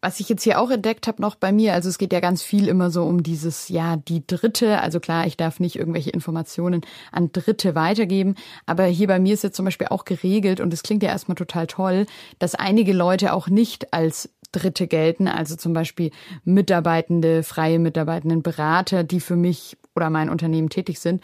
Was 0.02 0.18
ich 0.18 0.30
jetzt 0.30 0.44
hier 0.44 0.58
auch 0.58 0.70
entdeckt 0.70 1.06
habe 1.06 1.20
noch 1.20 1.34
bei 1.34 1.52
mir, 1.52 1.74
also 1.74 1.90
es 1.90 1.98
geht 1.98 2.12
ja 2.14 2.20
ganz 2.20 2.42
viel 2.42 2.68
immer 2.68 2.90
so 2.90 3.04
um 3.04 3.22
dieses, 3.22 3.68
ja, 3.68 3.96
die 3.96 4.26
Dritte. 4.26 4.80
Also 4.80 4.98
klar, 4.98 5.26
ich 5.26 5.36
darf 5.36 5.60
nicht 5.60 5.76
irgendwelche 5.76 6.08
Informationen 6.08 6.80
an 7.12 7.32
Dritte 7.32 7.74
weitergeben. 7.74 8.34
Aber 8.64 8.84
hier 8.84 9.08
bei 9.08 9.18
mir 9.18 9.34
ist 9.34 9.44
jetzt 9.44 9.56
zum 9.56 9.66
Beispiel 9.66 9.88
auch 9.88 10.06
geregelt 10.06 10.60
und 10.60 10.72
es 10.72 10.82
klingt 10.82 11.02
ja 11.02 11.10
erstmal 11.10 11.34
total 11.34 11.66
toll, 11.66 12.06
dass 12.38 12.54
einige 12.54 12.94
Leute 12.94 13.34
auch 13.34 13.48
nicht 13.48 13.92
als 13.92 14.30
Dritte 14.52 14.86
gelten. 14.86 15.28
Also 15.28 15.56
zum 15.56 15.74
Beispiel 15.74 16.12
Mitarbeitende, 16.44 17.42
freie 17.42 17.78
Mitarbeitenden, 17.78 18.42
Berater, 18.42 19.04
die 19.04 19.20
für 19.20 19.36
mich 19.36 19.76
oder 19.94 20.08
mein 20.08 20.30
Unternehmen 20.30 20.70
tätig 20.70 20.98
sind. 20.98 21.22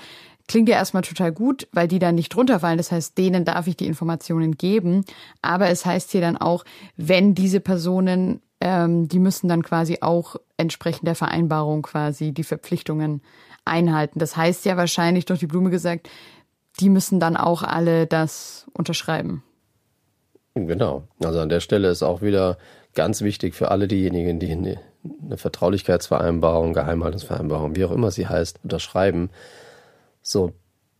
Klingt 0.49 0.69
ja 0.69 0.77
erstmal 0.77 1.03
total 1.03 1.33
gut, 1.33 1.67
weil 1.73 1.89
die 1.89 1.99
dann 1.99 2.15
nicht 2.15 2.29
drunter 2.29 2.61
fallen. 2.61 2.79
Das 2.79 2.93
heißt, 2.93 3.17
denen 3.19 3.45
darf 3.45 3.67
ich 3.67 3.77
die 3.77 3.87
Informationen 3.87 4.57
geben. 4.57 5.05
Aber 5.43 5.71
es 5.71 5.85
heißt 5.85 6.13
hier 6.13 6.21
dann 6.21 6.37
auch, 6.37 6.65
wenn 6.97 7.35
diese 7.35 7.59
Personen 7.61 8.43
ähm, 8.67 9.07
die 9.07 9.21
müssen 9.21 9.49
dann 9.49 9.63
quasi 9.63 9.99
auch 10.01 10.37
entsprechend 10.57 11.07
der 11.07 11.15
Vereinbarung 11.15 11.83
quasi 11.83 12.33
die 12.33 12.43
Verpflichtungen 12.43 13.23
einhalten. 13.65 14.19
Das 14.19 14.37
heißt 14.37 14.65
ja 14.65 14.77
wahrscheinlich 14.77 15.25
durch 15.25 15.39
die 15.39 15.47
Blume 15.47 15.71
gesagt, 15.71 16.11
die 16.81 16.89
müssen 16.89 17.21
dann 17.21 17.37
auch 17.37 17.63
alle 17.63 18.07
das 18.07 18.67
unterschreiben. 18.73 19.45
Genau. 20.55 21.05
Also 21.23 21.39
an 21.39 21.49
der 21.49 21.61
Stelle 21.61 21.89
ist 21.89 22.03
auch 22.03 22.23
wieder 22.23 22.59
ganz 22.95 23.23
wichtig 23.23 23.55
für 23.55 23.71
alle 23.71 23.87
diejenigen, 23.87 24.41
die 24.41 24.51
eine, 24.51 24.81
eine 25.25 25.37
Vertraulichkeitsvereinbarung, 25.37 26.73
Geheimhaltungsvereinbarung, 26.73 27.77
wie 27.77 27.85
auch 27.85 27.93
immer 27.93 28.11
sie 28.11 28.27
heißt, 28.27 28.61
unterschreiben, 28.65 29.31
so 30.23 30.53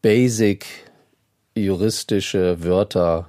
basic 0.03 0.67
juristische 1.57 2.63
Wörter 2.63 3.27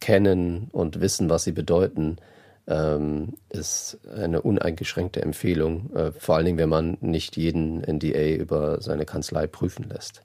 kennen 0.00 0.68
und 0.72 1.00
wissen, 1.00 1.28
was 1.28 1.44
sie 1.44 1.52
bedeuten, 1.52 2.16
ähm, 2.68 3.34
ist 3.48 3.98
eine 4.14 4.42
uneingeschränkte 4.42 5.22
Empfehlung, 5.22 5.94
äh, 5.94 6.12
vor 6.12 6.36
allen 6.36 6.44
Dingen, 6.44 6.58
wenn 6.58 6.68
man 6.68 6.98
nicht 7.00 7.36
jeden 7.36 7.80
NDA 7.80 8.36
über 8.36 8.80
seine 8.82 9.06
Kanzlei 9.06 9.46
prüfen 9.46 9.88
lässt. 9.88 10.22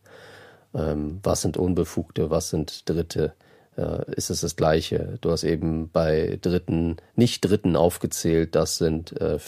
Ähm, 0.76 1.20
was 1.24 1.42
sind 1.42 1.58
Unbefugte, 1.58 2.30
was 2.30 2.50
sind 2.50 2.90
Dritte? 2.90 3.34
Äh, 3.78 4.12
ist 4.16 4.30
es 4.30 4.42
das 4.42 4.58
Gleiche? 4.58 5.18
Du 5.22 5.32
hast 5.32 5.44
eben 5.44 5.90
bei 5.90 6.38
Dritten, 6.42 6.98
nicht 7.16 7.42
Dritten 7.42 7.76
aufgezählt, 7.76 8.56
das 8.56 8.78
sind 8.78 9.20
äh, 9.22 9.40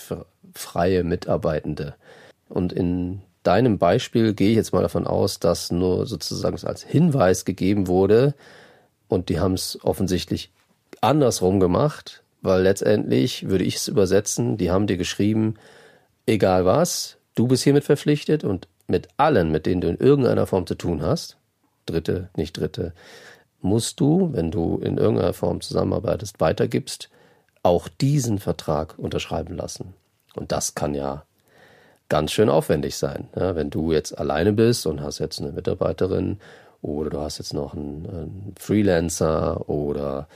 freie 0.54 1.04
Mitarbeitende. 1.04 1.96
Und 2.48 2.72
in 2.72 3.22
deinem 3.44 3.78
Beispiel 3.78 4.34
gehe 4.34 4.52
ich 4.52 4.56
jetzt 4.56 4.72
mal 4.72 4.82
davon 4.82 5.06
aus, 5.06 5.40
dass 5.40 5.70
nur 5.70 6.06
sozusagen 6.06 6.58
als 6.66 6.82
Hinweis 6.82 7.44
gegeben 7.44 7.88
wurde 7.88 8.36
und 9.10 9.30
die 9.30 9.40
haben 9.40 9.54
es 9.54 9.78
offensichtlich 9.84 10.52
andersrum 11.02 11.60
gemacht, 11.60 12.24
weil 12.46 12.62
letztendlich 12.62 13.50
würde 13.50 13.64
ich 13.64 13.76
es 13.76 13.88
übersetzen, 13.88 14.58
die 14.58 14.72
haben 14.72 14.88
dir 14.88 14.98
geschrieben, 14.98 15.56
egal 16.26 16.66
was, 16.66 17.18
du 17.36 17.48
bist 17.48 17.64
hiermit 17.64 17.84
verpflichtet 17.84 18.44
und 18.44 18.68
mit 18.88 19.08
allen, 19.18 19.52
mit 19.52 19.66
denen 19.66 19.82
du 19.82 19.90
in 19.90 19.98
irgendeiner 19.98 20.48
Form 20.48 20.68
zu 20.68 20.76
tun 20.76 21.02
hast, 21.02 21.38
Dritte, 21.86 22.30
nicht 22.36 22.58
Dritte, 22.58 22.94
musst 23.62 24.00
du, 24.00 24.30
wenn 24.34 24.52
du 24.52 24.78
in 24.78 24.98
irgendeiner 24.98 25.34
Form 25.34 25.62
zusammenarbeitest, 25.62 26.40
weitergibst, 26.40 27.10
auch 27.64 27.88
diesen 27.88 28.38
Vertrag 28.38 28.98
unterschreiben 28.98 29.56
lassen. 29.56 29.94
Und 30.36 30.52
das 30.52 30.76
kann 30.76 30.94
ja 30.94 31.24
ganz 32.10 32.32
schön 32.32 32.50
aufwendig 32.50 32.96
sein. 32.96 33.28
Ja, 33.36 33.56
wenn 33.56 33.72
du 33.72 33.92
jetzt 33.92 34.18
alleine 34.18 34.54
bist 34.54 34.86
und 34.86 35.02
hast 35.02 35.20
jetzt 35.20 35.42
eine 35.42 35.52
Mitarbeiterin 35.52 36.40
oder 36.82 37.10
du 37.10 37.20
hast 37.20 37.40
jetzt 37.40 37.54
noch 37.54 37.74
einen, 37.74 38.06
einen 38.06 38.56
Freelancer 38.60 39.68
oder 39.68 40.28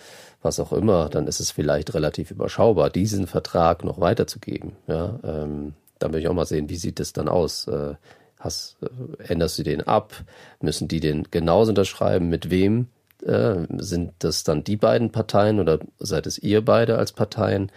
was 0.41 0.59
auch 0.59 0.71
immer, 0.71 1.09
dann 1.09 1.27
ist 1.27 1.39
es 1.39 1.51
vielleicht 1.51 1.93
relativ 1.93 2.31
überschaubar, 2.31 2.89
diesen 2.89 3.27
Vertrag 3.27 3.83
noch 3.83 3.99
weiterzugeben. 3.99 4.73
Ja, 4.87 5.19
ähm, 5.23 5.73
da 5.99 6.11
will 6.11 6.21
ich 6.21 6.27
auch 6.27 6.33
mal 6.33 6.45
sehen, 6.45 6.69
wie 6.69 6.77
sieht 6.77 6.99
es 6.99 7.13
dann 7.13 7.27
aus? 7.27 7.67
Äh, 7.67 7.95
hast, 8.39 8.77
äh, 8.81 9.23
änderst 9.23 9.59
du 9.59 9.63
den 9.63 9.81
ab? 9.81 10.13
Müssen 10.61 10.87
die 10.87 11.01
den 11.01 11.27
genauso 11.29 11.71
unterschreiben? 11.71 12.29
Mit 12.29 12.49
wem? 12.49 12.87
Äh, 13.21 13.65
sind 13.77 14.13
das 14.19 14.45
dann 14.45 14.63
die 14.63 14.77
beiden 14.77 15.11
Parteien 15.11 15.59
oder 15.59 15.79
seid 15.99 16.25
es 16.25 16.37
ihr 16.37 16.63
beide 16.63 16.97
als 16.97 17.11
Parteien? 17.11 17.69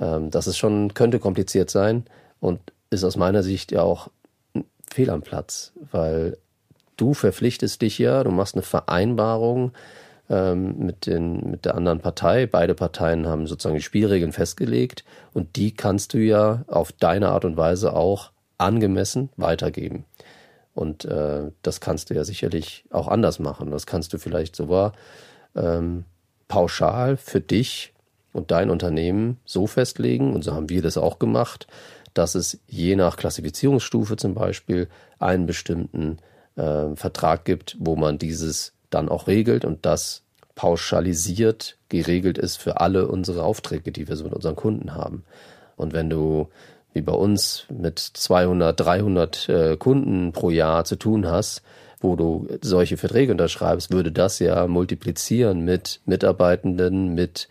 Ähm, 0.00 0.30
das 0.30 0.46
ist 0.46 0.56
schon, 0.56 0.94
könnte 0.94 1.18
kompliziert 1.18 1.70
sein 1.70 2.06
und 2.40 2.60
ist 2.88 3.04
aus 3.04 3.16
meiner 3.16 3.42
Sicht 3.42 3.72
ja 3.72 3.82
auch 3.82 4.08
fehl 4.90 5.10
am 5.10 5.22
Platz, 5.22 5.72
weil 5.92 6.38
du 6.96 7.14
verpflichtest 7.14 7.82
dich 7.82 7.98
ja, 7.98 8.24
du 8.24 8.30
machst 8.30 8.54
eine 8.54 8.62
Vereinbarung, 8.62 9.72
ähm, 10.30 10.78
mit, 10.78 11.06
den, 11.06 11.50
mit 11.50 11.64
der 11.64 11.74
anderen 11.74 12.00
Partei. 12.00 12.46
Beide 12.46 12.74
Parteien 12.74 13.26
haben 13.26 13.46
sozusagen 13.46 13.76
die 13.76 13.82
Spielregeln 13.82 14.32
festgelegt 14.32 15.04
und 15.34 15.56
die 15.56 15.74
kannst 15.74 16.14
du 16.14 16.18
ja 16.18 16.64
auf 16.68 16.92
deine 16.92 17.30
Art 17.30 17.44
und 17.44 17.56
Weise 17.56 17.92
auch 17.92 18.30
angemessen 18.56 19.30
weitergeben. 19.36 20.04
Und 20.72 21.04
äh, 21.04 21.50
das 21.62 21.80
kannst 21.80 22.10
du 22.10 22.14
ja 22.14 22.24
sicherlich 22.24 22.84
auch 22.90 23.08
anders 23.08 23.38
machen. 23.40 23.70
Das 23.70 23.86
kannst 23.86 24.12
du 24.12 24.18
vielleicht 24.18 24.54
sogar 24.54 24.92
ähm, 25.56 26.04
pauschal 26.48 27.16
für 27.16 27.40
dich 27.40 27.92
und 28.32 28.52
dein 28.52 28.70
Unternehmen 28.70 29.38
so 29.44 29.66
festlegen, 29.66 30.32
und 30.32 30.44
so 30.44 30.54
haben 30.54 30.68
wir 30.68 30.82
das 30.82 30.96
auch 30.96 31.18
gemacht, 31.18 31.66
dass 32.14 32.36
es 32.36 32.60
je 32.66 32.94
nach 32.94 33.16
Klassifizierungsstufe 33.16 34.16
zum 34.16 34.34
Beispiel 34.34 34.88
einen 35.18 35.46
bestimmten 35.46 36.18
äh, 36.56 36.94
Vertrag 36.94 37.44
gibt, 37.44 37.76
wo 37.80 37.96
man 37.96 38.18
dieses 38.18 38.72
dann 38.90 39.08
auch 39.08 39.26
regelt 39.26 39.64
und 39.64 39.86
das 39.86 40.22
pauschalisiert 40.54 41.78
geregelt 41.88 42.36
ist 42.36 42.56
für 42.56 42.80
alle 42.80 43.08
unsere 43.08 43.44
Aufträge, 43.44 43.92
die 43.92 44.08
wir 44.08 44.16
so 44.16 44.24
mit 44.24 44.34
unseren 44.34 44.56
Kunden 44.56 44.94
haben. 44.94 45.24
Und 45.76 45.92
wenn 45.92 46.10
du 46.10 46.48
wie 46.92 47.02
bei 47.02 47.12
uns 47.12 47.66
mit 47.70 47.98
200, 47.98 48.78
300 48.78 49.48
äh, 49.48 49.76
Kunden 49.76 50.32
pro 50.32 50.50
Jahr 50.50 50.84
zu 50.84 50.96
tun 50.96 51.26
hast, 51.28 51.62
wo 52.00 52.16
du 52.16 52.48
solche 52.62 52.96
Verträge 52.96 53.32
unterschreibst, 53.32 53.92
würde 53.92 54.10
das 54.10 54.38
ja 54.38 54.66
multiplizieren 54.66 55.64
mit 55.64 56.00
Mitarbeitenden, 56.04 57.14
mit 57.14 57.48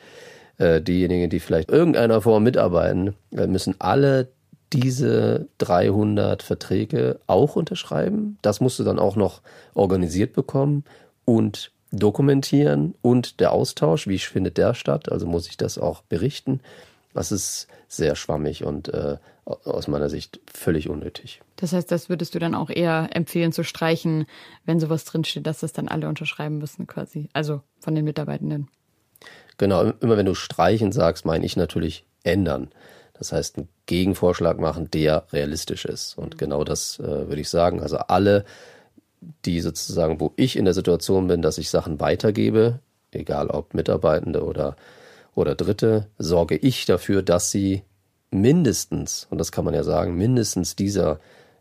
äh, 0.58 0.82
diejenigen, 0.82 1.30
die 1.30 1.40
vielleicht 1.40 1.70
irgendeiner 1.70 2.22
Form 2.22 2.44
mitarbeiten, 2.44 3.16
äh, 3.32 3.48
müssen 3.48 3.76
alle 3.80 4.28
diese 4.74 5.48
300 5.60 6.44
Verträge 6.44 7.20
auch 7.28 7.56
unterschreiben. 7.56 8.38
Das 8.42 8.62
musst 8.62 8.78
du 8.78 8.84
dann 8.84 9.00
auch 9.00 9.16
noch 9.16 9.42
organisiert 9.74 10.34
bekommen 10.34 10.84
und 11.30 11.72
dokumentieren 11.92 12.96
und 13.04 13.40
der 13.40 13.52
Austausch, 13.52 14.08
wie 14.08 14.18
findet 14.18 14.58
der 14.58 14.74
statt? 14.74 15.12
Also 15.12 15.28
muss 15.28 15.48
ich 15.48 15.58
das 15.58 15.78
auch 15.78 16.02
berichten. 16.02 16.60
Das 17.14 17.32
ist 17.32 17.68
sehr 17.88 18.16
schwammig 18.16 18.64
und 18.64 18.92
äh, 18.94 19.18
aus 19.46 19.88
meiner 19.88 20.10
Sicht 20.10 20.40
völlig 20.52 20.90
unnötig. 20.90 21.42
Das 21.56 21.74
heißt, 21.74 21.92
das 21.92 22.10
würdest 22.10 22.34
du 22.34 22.40
dann 22.40 22.56
auch 22.56 22.70
eher 22.70 23.10
empfehlen 23.14 23.52
zu 23.52 23.64
streichen, 23.64 24.26
wenn 24.66 24.80
sowas 24.80 25.06
drinsteht, 25.06 25.46
dass 25.46 25.60
das 25.60 25.74
dann 25.74 25.88
alle 25.88 26.08
unterschreiben 26.08 26.58
müssen 26.58 26.88
quasi, 26.88 27.30
also 27.34 27.62
von 27.80 27.94
den 27.94 28.06
Mitarbeitenden. 28.06 28.68
Genau, 29.58 29.84
immer 29.84 30.18
wenn 30.18 30.26
du 30.26 30.36
streichen 30.36 30.92
sagst, 30.92 31.26
meine 31.26 31.46
ich 31.46 31.58
natürlich 31.58 32.06
ändern. 32.24 32.70
Das 33.14 33.34
heißt, 33.34 33.58
einen 33.58 33.68
Gegenvorschlag 33.86 34.60
machen, 34.60 34.90
der 34.92 35.26
realistisch 35.34 35.86
ist. 35.86 36.18
Und 36.18 36.38
genau 36.38 36.64
das 36.64 37.00
äh, 37.00 37.04
würde 37.04 37.42
ich 37.42 37.50
sagen. 37.50 37.82
Also 37.82 37.98
alle, 37.98 38.46
die 39.46 39.62
sozusagen, 39.62 40.20
wo 40.20 40.34
ich 40.36 40.56
in 40.56 40.66
der 40.66 40.74
Situation 40.74 41.28
bin, 41.28 41.42
dass 41.42 41.58
ich 41.58 41.70
Sachen 41.70 42.00
weitergebe, 42.00 42.80
egal 43.12 43.48
ob 43.48 43.74
Mitarbeitende 43.74 44.44
oder 44.44 44.76
oder 45.36 45.56
Dritte, 45.56 46.08
sorge 46.18 46.58
ich 46.58 46.86
dafür, 46.86 47.22
dass 47.22 47.52
sie 47.52 47.84
mindestens, 48.32 49.28
und 49.30 49.38
das 49.38 49.52
kann 49.52 49.66
man 49.66 49.74
ja 49.74 49.84
sagen, 49.84 50.16
mindestens 50.16 50.76
dieser 50.76 51.20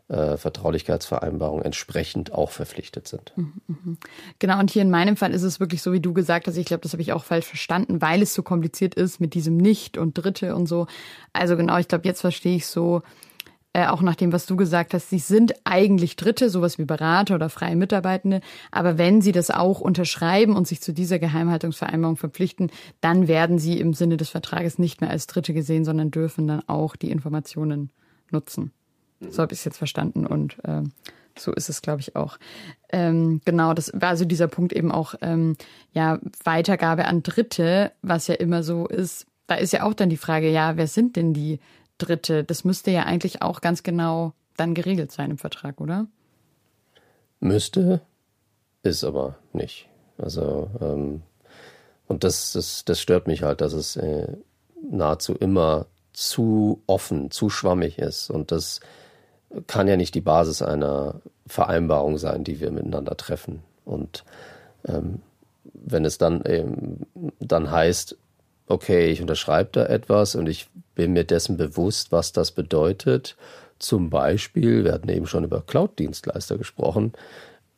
äh, 0.09 0.37
Vertraulichkeitsvereinbarung 0.37 1.63
entsprechend 1.63 2.33
auch 2.33 2.51
verpflichtet 2.51 3.09
sind. 3.09 3.33
Mhm, 3.37 3.53
mhm. 3.67 3.99
Genau, 4.39 4.59
und 4.59 4.71
hier 4.71 4.83
in 4.83 4.91
meinem 4.91 5.17
Fall 5.17 5.33
ist 5.33 5.43
es 5.43 5.61
wirklich 5.61 5.83
so, 5.83 5.93
wie 5.93 6.01
du 6.01 6.13
gesagt 6.13 6.47
hast, 6.47 6.57
ich 6.57 6.67
glaube, 6.67 6.81
das 6.83 6.93
habe 6.93 7.03
ich 7.03 7.13
auch 7.13 7.25
falsch 7.25 7.47
verstanden, 7.47 8.03
weil 8.03 8.23
es 8.23 8.35
so 8.35 8.43
kompliziert 8.43 8.95
ist 8.95 9.21
mit 9.21 9.35
diesem 9.35 9.57
Nicht 9.57 9.99
und 9.99 10.15
Dritte 10.15 10.55
und 10.55 10.67
so. 10.67 10.87
Also 11.33 11.57
genau, 11.57 11.79
ich 11.79 11.89
glaube, 11.89 12.07
jetzt 12.07 12.23
verstehe 12.23 12.57
ich 12.57 12.67
so, 12.67 13.03
äh, 13.79 13.87
auch 13.87 14.03
nach 14.03 14.17
dem, 14.17 14.33
was 14.33 14.47
du 14.47 14.57
gesagt 14.57 14.93
hast, 14.93 15.09
sie 15.09 15.21
sind 15.21 15.55
eigentlich 15.63 16.17
Dritte, 16.17 16.51
sowas 16.51 16.79
wie 16.79 16.85
Berater 16.85 17.37
oder 17.37 17.49
freie 17.49 17.77
Mitarbeitende. 17.77 18.41
Aber 18.73 18.99
wenn 18.99 19.23
sie 19.23 19.31
das 19.31 19.51
auch 19.51 19.81
unterschreiben 19.81 20.57
und 20.57 20.67
sich 20.67 20.81
zu 20.81 20.93
dieser 20.93 21.21
Geheimhaltungsvereinbarung 21.21 22.17
verpflichten, 22.17 22.73
dann 23.01 23.29
werden 23.29 23.61
sie 23.61 23.79
im 23.79 23.95
Sinne 23.95 24.17
des 24.17 24.31
Vertrages 24.31 24.81
nicht 24.81 25.01
mehr 25.01 25.11
als 25.11 25.29
Dritte 25.29 25.55
gesehen, 25.55 25.85
sondern 25.85 26.11
dürfen 26.11 26.49
dann 26.49 26.69
auch 26.69 26.97
die 26.97 27.13
Informationen 27.13 27.91
nutzen. 28.33 28.73
So 29.21 29.43
habe 29.43 29.53
ich 29.53 29.61
es 29.61 29.65
jetzt 29.65 29.79
verstanden 29.79 30.27
und 30.27 30.59
äh, 30.65 30.83
so 31.39 31.53
ist 31.53 31.69
es, 31.69 31.81
glaube 31.81 32.01
ich, 32.01 32.17
auch. 32.17 32.37
Ähm, 32.91 33.41
genau, 33.45 33.75
das 33.75 33.93
war 33.95 34.09
also 34.09 34.25
dieser 34.25 34.49
Punkt 34.49 34.73
eben 34.73 34.91
auch, 34.91 35.15
ähm, 35.21 35.57
ja, 35.93 36.19
Weitergabe 36.43 37.05
an 37.05 37.23
Dritte, 37.23 37.93
was 38.03 38.27
ja 38.27 38.35
immer 38.35 38.65
so 38.65 38.89
ist. 38.89 39.27
Da 39.47 39.55
ist 39.55 39.73
ja 39.73 39.85
auch 39.85 39.95
dann 39.95 40.11
die 40.11 40.17
Frage, 40.17 40.51
ja, 40.51 40.77
wer 40.77 40.89
sind 40.89 41.15
denn 41.15 41.33
die 41.33 41.61
Dritte. 41.99 42.45
Das 42.45 42.65
müsste 42.65 42.91
ja 42.91 43.03
eigentlich 43.03 43.43
auch 43.43 43.61
ganz 43.61 43.83
genau 43.83 44.33
dann 44.57 44.75
geregelt 44.75 45.13
sein 45.13 45.31
im 45.31 45.39
Vertrag, 45.39 45.81
oder? 45.81 46.07
Müsste, 47.41 48.01
ist 48.83 49.05
aber 49.05 49.37
nicht. 49.53 49.89
Also, 50.17 50.71
ähm, 50.81 51.23
und 52.09 52.25
das, 52.25 52.53
das, 52.53 52.85
das 52.85 53.01
stört 53.01 53.27
mich 53.27 53.43
halt, 53.43 53.61
dass 53.61 53.73
es 53.73 53.97
äh, 53.97 54.37
nahezu 54.91 55.35
immer 55.35 55.87
zu 56.13 56.83
offen, 56.87 57.31
zu 57.31 57.51
schwammig 57.51 57.99
ist. 57.99 58.31
Und 58.31 58.51
das 58.51 58.81
kann 59.67 59.89
ja 59.89 59.97
nicht 59.97 60.15
die 60.15 60.21
Basis 60.21 60.63
einer 60.63 61.21
Vereinbarung 61.47 62.19
sein, 62.19 62.45
die 62.45 62.61
wir 62.61 62.71
miteinander 62.71 63.17
treffen. 63.17 63.63
Und 63.85 64.25
ähm, 64.87 65.23
wenn 65.73 66.05
es 66.05 66.19
dann 66.19 66.45
eben 66.45 67.07
dann 67.39 67.71
heißt, 67.71 68.17
okay, 68.69 69.11
ich 69.11 69.21
unterschreibe 69.21 69.71
da 69.73 69.87
etwas 69.87 70.35
und 70.35 70.47
ich 70.49 70.69
bin 70.95 71.13
mir 71.13 71.25
dessen 71.25 71.57
bewusst, 71.57 72.13
was 72.13 72.33
das 72.33 72.53
bedeutet. 72.53 73.37
Zum 73.79 74.11
Beispiel, 74.11 74.85
wir 74.85 74.93
hatten 74.93 75.09
eben 75.09 75.27
schon 75.27 75.45
über 75.45 75.63
Cloud-Dienstleister 75.63 76.59
gesprochen. 76.59 77.13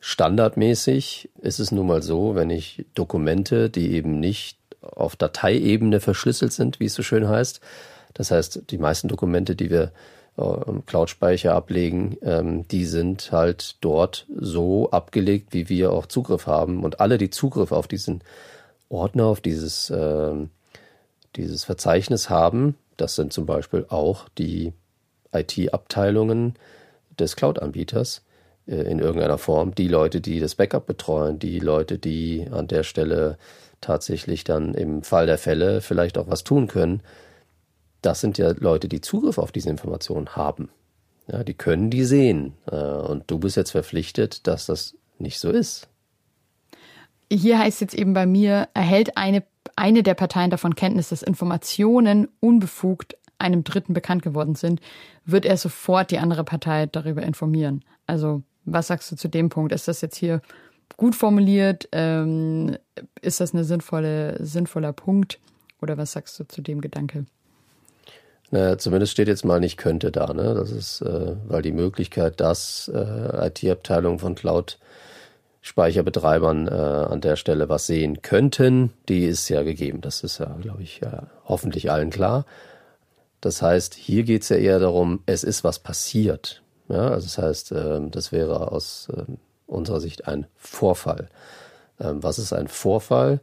Standardmäßig 0.01 1.29
ist 1.41 1.61
es 1.61 1.73
nun 1.73 1.87
mal 1.87 2.03
so, 2.03 2.35
wenn 2.35 2.51
ich 2.51 2.87
Dokumente, 2.95 3.69
die 3.69 3.93
eben 3.93 4.19
nicht 4.19 4.59
auf 4.81 5.17
Dateiebene 5.17 6.01
verschlüsselt 6.01 6.53
sind, 6.53 6.81
wie 6.81 6.87
es 6.87 6.95
so 6.95 7.03
schön 7.03 7.29
heißt, 7.29 7.61
das 8.15 8.31
heißt, 8.31 8.71
die 8.71 8.79
meisten 8.79 9.09
Dokumente, 9.09 9.55
die 9.55 9.71
wir 9.71 9.93
im 10.67 10.87
Cloud-Speicher 10.87 11.55
ablegen, 11.55 12.17
ähm, 12.23 12.67
die 12.69 12.87
sind 12.87 13.31
halt 13.31 13.77
dort 13.83 14.27
so 14.35 14.91
abgelegt, 14.91 15.53
wie 15.53 15.69
wir 15.69 15.93
auch 15.93 16.07
Zugriff 16.07 16.47
haben. 16.47 16.83
Und 16.83 17.01
alle, 17.01 17.19
die 17.19 17.29
Zugriff 17.31 17.73
auf 17.73 17.89
diesen 17.89 18.23
Ordner, 18.89 19.27
auf 19.27 19.41
dieses 19.41 19.93
ähm, 19.95 20.51
dieses 21.37 21.65
Verzeichnis 21.65 22.31
haben. 22.31 22.77
Das 22.97 23.15
sind 23.15 23.33
zum 23.33 23.47
Beispiel 23.47 23.87
auch 23.89 24.29
die 24.39 24.73
IT-Abteilungen 25.33 26.55
des 27.19 27.37
Cloud-Anbieters 27.37 28.23
äh, 28.67 28.83
in 28.83 28.99
irgendeiner 28.99 29.39
Form, 29.39 29.75
die 29.75 29.89
Leute, 29.89 30.21
die 30.21 30.41
das 30.41 30.55
Backup 30.55 30.87
betreuen, 30.87 31.39
die 31.39 31.59
Leute, 31.61 31.99
die 31.99 32.47
an 32.51 32.67
der 32.67 32.83
Stelle 32.83 33.39
tatsächlich 33.81 34.45
dann 34.45 34.75
im 34.75 35.03
Fall 35.03 35.27
der 35.27 35.39
Fälle 35.39 35.81
vielleicht 35.81 36.19
auch 36.19 36.29
was 36.29 36.45
tun 36.45 36.67
können. 36.67 37.03
Das 38.03 38.21
sind 38.21 38.39
ja 38.39 38.53
Leute, 38.59 38.89
die 38.89 39.01
Zugriff 39.01 39.39
auf 39.39 39.53
diese 39.53 39.71
Informationen 39.71 40.37
haben. 40.37 40.71
Ja, 41.31 41.45
die 41.45 41.55
können 41.55 41.91
die 41.91 42.05
sehen. 42.05 42.55
Äh, 42.71 42.77
und 42.77 43.31
du 43.31 43.39
bist 43.39 43.57
jetzt 43.57 43.71
verpflichtet, 43.71 44.47
dass 44.47 44.67
das 44.67 44.97
nicht 45.19 45.39
so 45.39 45.51
ist. 45.51 45.89
Hier 47.33 47.59
heißt 47.59 47.81
jetzt 47.81 47.95
eben 47.95 48.13
bei 48.13 48.27
mir, 48.27 48.69
erhält 48.75 49.17
eine 49.17 49.45
eine 49.81 50.03
der 50.03 50.15
Parteien 50.15 50.51
davon 50.51 50.75
Kenntnis, 50.75 51.09
dass 51.09 51.23
Informationen 51.23 52.29
unbefugt 52.41 53.17
einem 53.39 53.65
Dritten 53.65 53.95
bekannt 53.95 54.23
geworden 54.23 54.55
sind, 54.55 54.81
wird 55.25 55.47
er 55.47 55.57
sofort 55.57 56.11
die 56.11 56.19
andere 56.19 56.45
Partei 56.45 56.87
darüber 56.87 57.23
informieren. 57.23 57.83
Also, 58.07 58.43
was 58.67 58.89
sagst 58.89 59.11
du 59.11 59.17
zu 59.17 59.29
dem 59.29 59.49
Punkt? 59.49 59.73
Ist 59.73 59.89
das 59.89 60.03
jetzt 60.03 60.17
hier 60.17 60.43
gut 60.99 61.15
formuliert? 61.15 61.89
Ähm, 61.93 62.77
ist 63.23 63.41
das 63.41 63.55
ein 63.55 63.65
sinnvolle, 63.65 64.37
sinnvoller 64.45 64.93
Punkt? 64.93 65.41
Oder 65.81 65.97
was 65.97 66.13
sagst 66.13 66.39
du 66.39 66.45
zu 66.45 66.61
dem 66.61 66.83
Gedanke? 66.83 67.25
Naja, 68.51 68.77
zumindest 68.77 69.13
steht 69.13 69.29
jetzt 69.29 69.45
mal 69.47 69.61
nicht 69.61 69.79
könnte 69.79 70.11
da, 70.11 70.35
ne? 70.35 70.55
Das 70.55 70.73
ist, 70.73 71.01
äh, 71.01 71.37
weil 71.49 71.63
die 71.63 71.73
Möglichkeit, 71.73 72.41
dass 72.41 72.91
äh, 72.93 73.47
IT-Abteilungen 73.47 74.19
von 74.19 74.35
Cloud 74.35 74.79
Speicherbetreibern 75.63 76.69
äh, 76.69 76.71
an 76.71 77.21
der 77.21 77.37
Stelle 77.37 77.69
was 77.69 77.87
sehen 77.87 78.23
könnten, 78.23 78.93
die 79.09 79.27
ist 79.27 79.49
ja 79.49 79.63
gegeben. 79.63 80.01
Das 80.01 80.23
ist 80.23 80.39
ja, 80.39 80.57
glaube 80.61 80.83
ich, 80.83 81.01
ja, 81.01 81.25
hoffentlich 81.45 81.91
allen 81.91 82.11
klar. 82.11 82.47
Das 83.41 83.63
heißt, 83.63 83.95
hier 83.95 84.23
geht 84.23 84.43
es 84.43 84.49
ja 84.49 84.57
eher 84.57 84.79
darum, 84.79 85.23
es 85.27 85.45
ist 85.45 85.65
was 85.65 85.79
passiert. 85.79 86.63
Ja, 86.89 87.09
also 87.09 87.27
das 87.27 87.39
heißt, 87.39 87.73
äh, 87.73 88.01
das 88.11 88.33
wäre 88.33 88.73
aus 88.73 89.09
äh, 89.15 89.25
unserer 89.67 90.01
Sicht 90.01 90.27
ein 90.27 90.47
Vorfall. 90.57 91.29
Ähm, 92.01 92.23
was 92.23 92.39
ist 92.39 92.53
ein 92.53 92.69
Vorfall? 92.69 93.41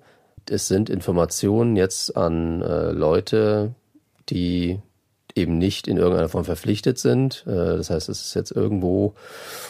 Es 0.50 0.68
sind 0.68 0.90
Informationen 0.90 1.76
jetzt 1.76 2.18
an 2.18 2.62
äh, 2.62 2.92
Leute, 2.92 3.76
die 4.30 4.80
eben 5.38 5.58
nicht 5.58 5.88
in 5.88 5.98
irgendeiner 5.98 6.30
Form 6.30 6.46
verpflichtet 6.46 6.98
sind. 6.98 7.46
Äh, 7.48 7.78
das 7.78 7.90
heißt, 7.90 8.10
es 8.10 8.22
ist 8.22 8.34
jetzt 8.34 8.52
irgendwo 8.52 9.14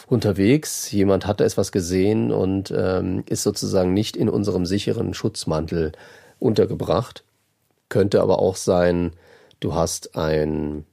unterwegs, 0.08 0.92
jemand 0.92 1.28
hat 1.28 1.40
da 1.40 1.46
etwas 1.46 1.72
gesehen 1.72 2.32
und 2.32 2.74
ähm, 2.76 3.24
ist 3.28 3.44
sozusagen 3.44 3.94
nicht 3.94 4.16
in 4.18 4.30
unserem 4.30 4.66
sicheren 4.66 5.14
Schutzmantel 5.14 5.92
untergebracht. 6.40 7.24
Könnte 7.90 8.22
aber 8.22 8.40
auch 8.40 8.56
sein, 8.56 9.12
du 9.60 9.74
hast 9.74 10.16
ein 10.16 10.86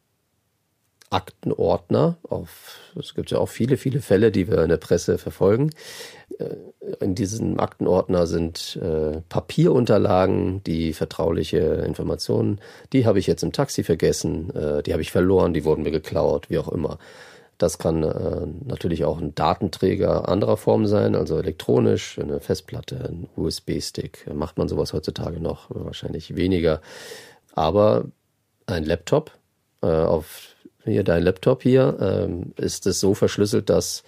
Aktenordner. 1.14 2.16
Auf, 2.29 2.81
es 2.98 3.15
gibt 3.15 3.31
ja 3.31 3.38
auch 3.38 3.48
viele, 3.48 3.77
viele 3.77 4.00
Fälle, 4.00 4.33
die 4.33 4.48
wir 4.48 4.62
in 4.65 4.69
der 4.69 4.79
Presse 4.79 5.17
verfolgen. 5.17 5.71
Äh, 6.38 6.56
in 7.00 7.15
diesem 7.15 7.60
Aktenordner 7.60 8.27
sind 8.27 8.77
äh, 8.83 9.21
Papierunterlagen, 9.29 10.62
die 10.65 10.92
vertrauliche 10.92 11.58
Informationen, 11.58 12.60
die 12.92 13.06
habe 13.06 13.21
ich 13.21 13.29
jetzt 13.29 13.44
im 13.44 13.52
Taxi 13.52 13.85
vergessen, 13.85 14.50
äh, 14.54 14.83
die 14.83 14.92
habe 14.92 15.02
ich 15.02 15.12
verloren, 15.12 15.54
die 15.54 15.65
wurden 15.65 15.85
mir 15.85 15.92
geklaut, 15.92 16.50
wie 16.50 16.58
auch 16.58 16.69
immer. 16.69 16.98
Das 17.58 17.79
kann 17.79 18.02
äh, 18.02 18.46
natürlich 18.65 19.04
auch 19.04 19.21
ein 19.21 19.37
Datenträger 19.37 20.29
anderer 20.29 20.56
Form 20.56 20.88
sein, 20.88 21.15
also 21.15 21.38
elektronisch, 21.38 22.19
eine 22.19 22.40
Festplatte, 22.40 22.96
ein 23.08 23.29
USB-Stick. 23.37 24.27
Macht 24.35 24.58
man 24.58 24.67
sowas 24.69 24.92
heutzutage 24.92 25.38
noch? 25.40 25.67
Wahrscheinlich 25.69 26.35
weniger. 26.35 26.81
Aber 27.54 28.06
ein 28.67 28.85
Laptop 28.85 29.31
auf 29.81 30.54
hier 30.85 31.05
dein 31.05 31.23
Laptop 31.23 31.63
hier, 31.63 31.97
ähm, 32.01 32.53
ist 32.57 32.87
es 32.87 33.01
so 33.01 33.15
verschlüsselt, 33.15 33.71
dass 33.71 34.05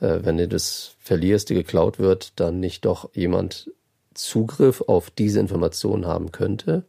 äh, 0.00 0.20
wenn 0.22 0.38
du 0.38 0.48
das 0.48 0.94
verlierst, 1.00 1.50
die 1.50 1.54
geklaut 1.54 1.98
wird, 1.98 2.38
dann 2.40 2.60
nicht 2.60 2.84
doch 2.84 3.10
jemand 3.14 3.70
Zugriff 4.14 4.82
auf 4.86 5.10
diese 5.10 5.40
Information 5.40 6.06
haben 6.06 6.32
könnte. 6.32 6.84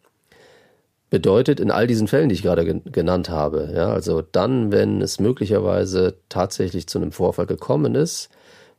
bedeutet 1.09 1.59
in 1.59 1.71
all 1.71 1.87
diesen 1.87 2.07
Fällen, 2.07 2.29
die 2.29 2.35
ich 2.35 2.43
gerade 2.43 2.81
genannt 2.81 3.29
habe, 3.29 3.71
ja, 3.73 3.89
also 3.91 4.21
dann, 4.21 4.71
wenn 4.71 5.01
es 5.01 5.19
möglicherweise 5.19 6.17
tatsächlich 6.29 6.87
zu 6.87 6.99
einem 6.99 7.11
Vorfall 7.13 7.45
gekommen 7.45 7.95
ist, 7.95 8.29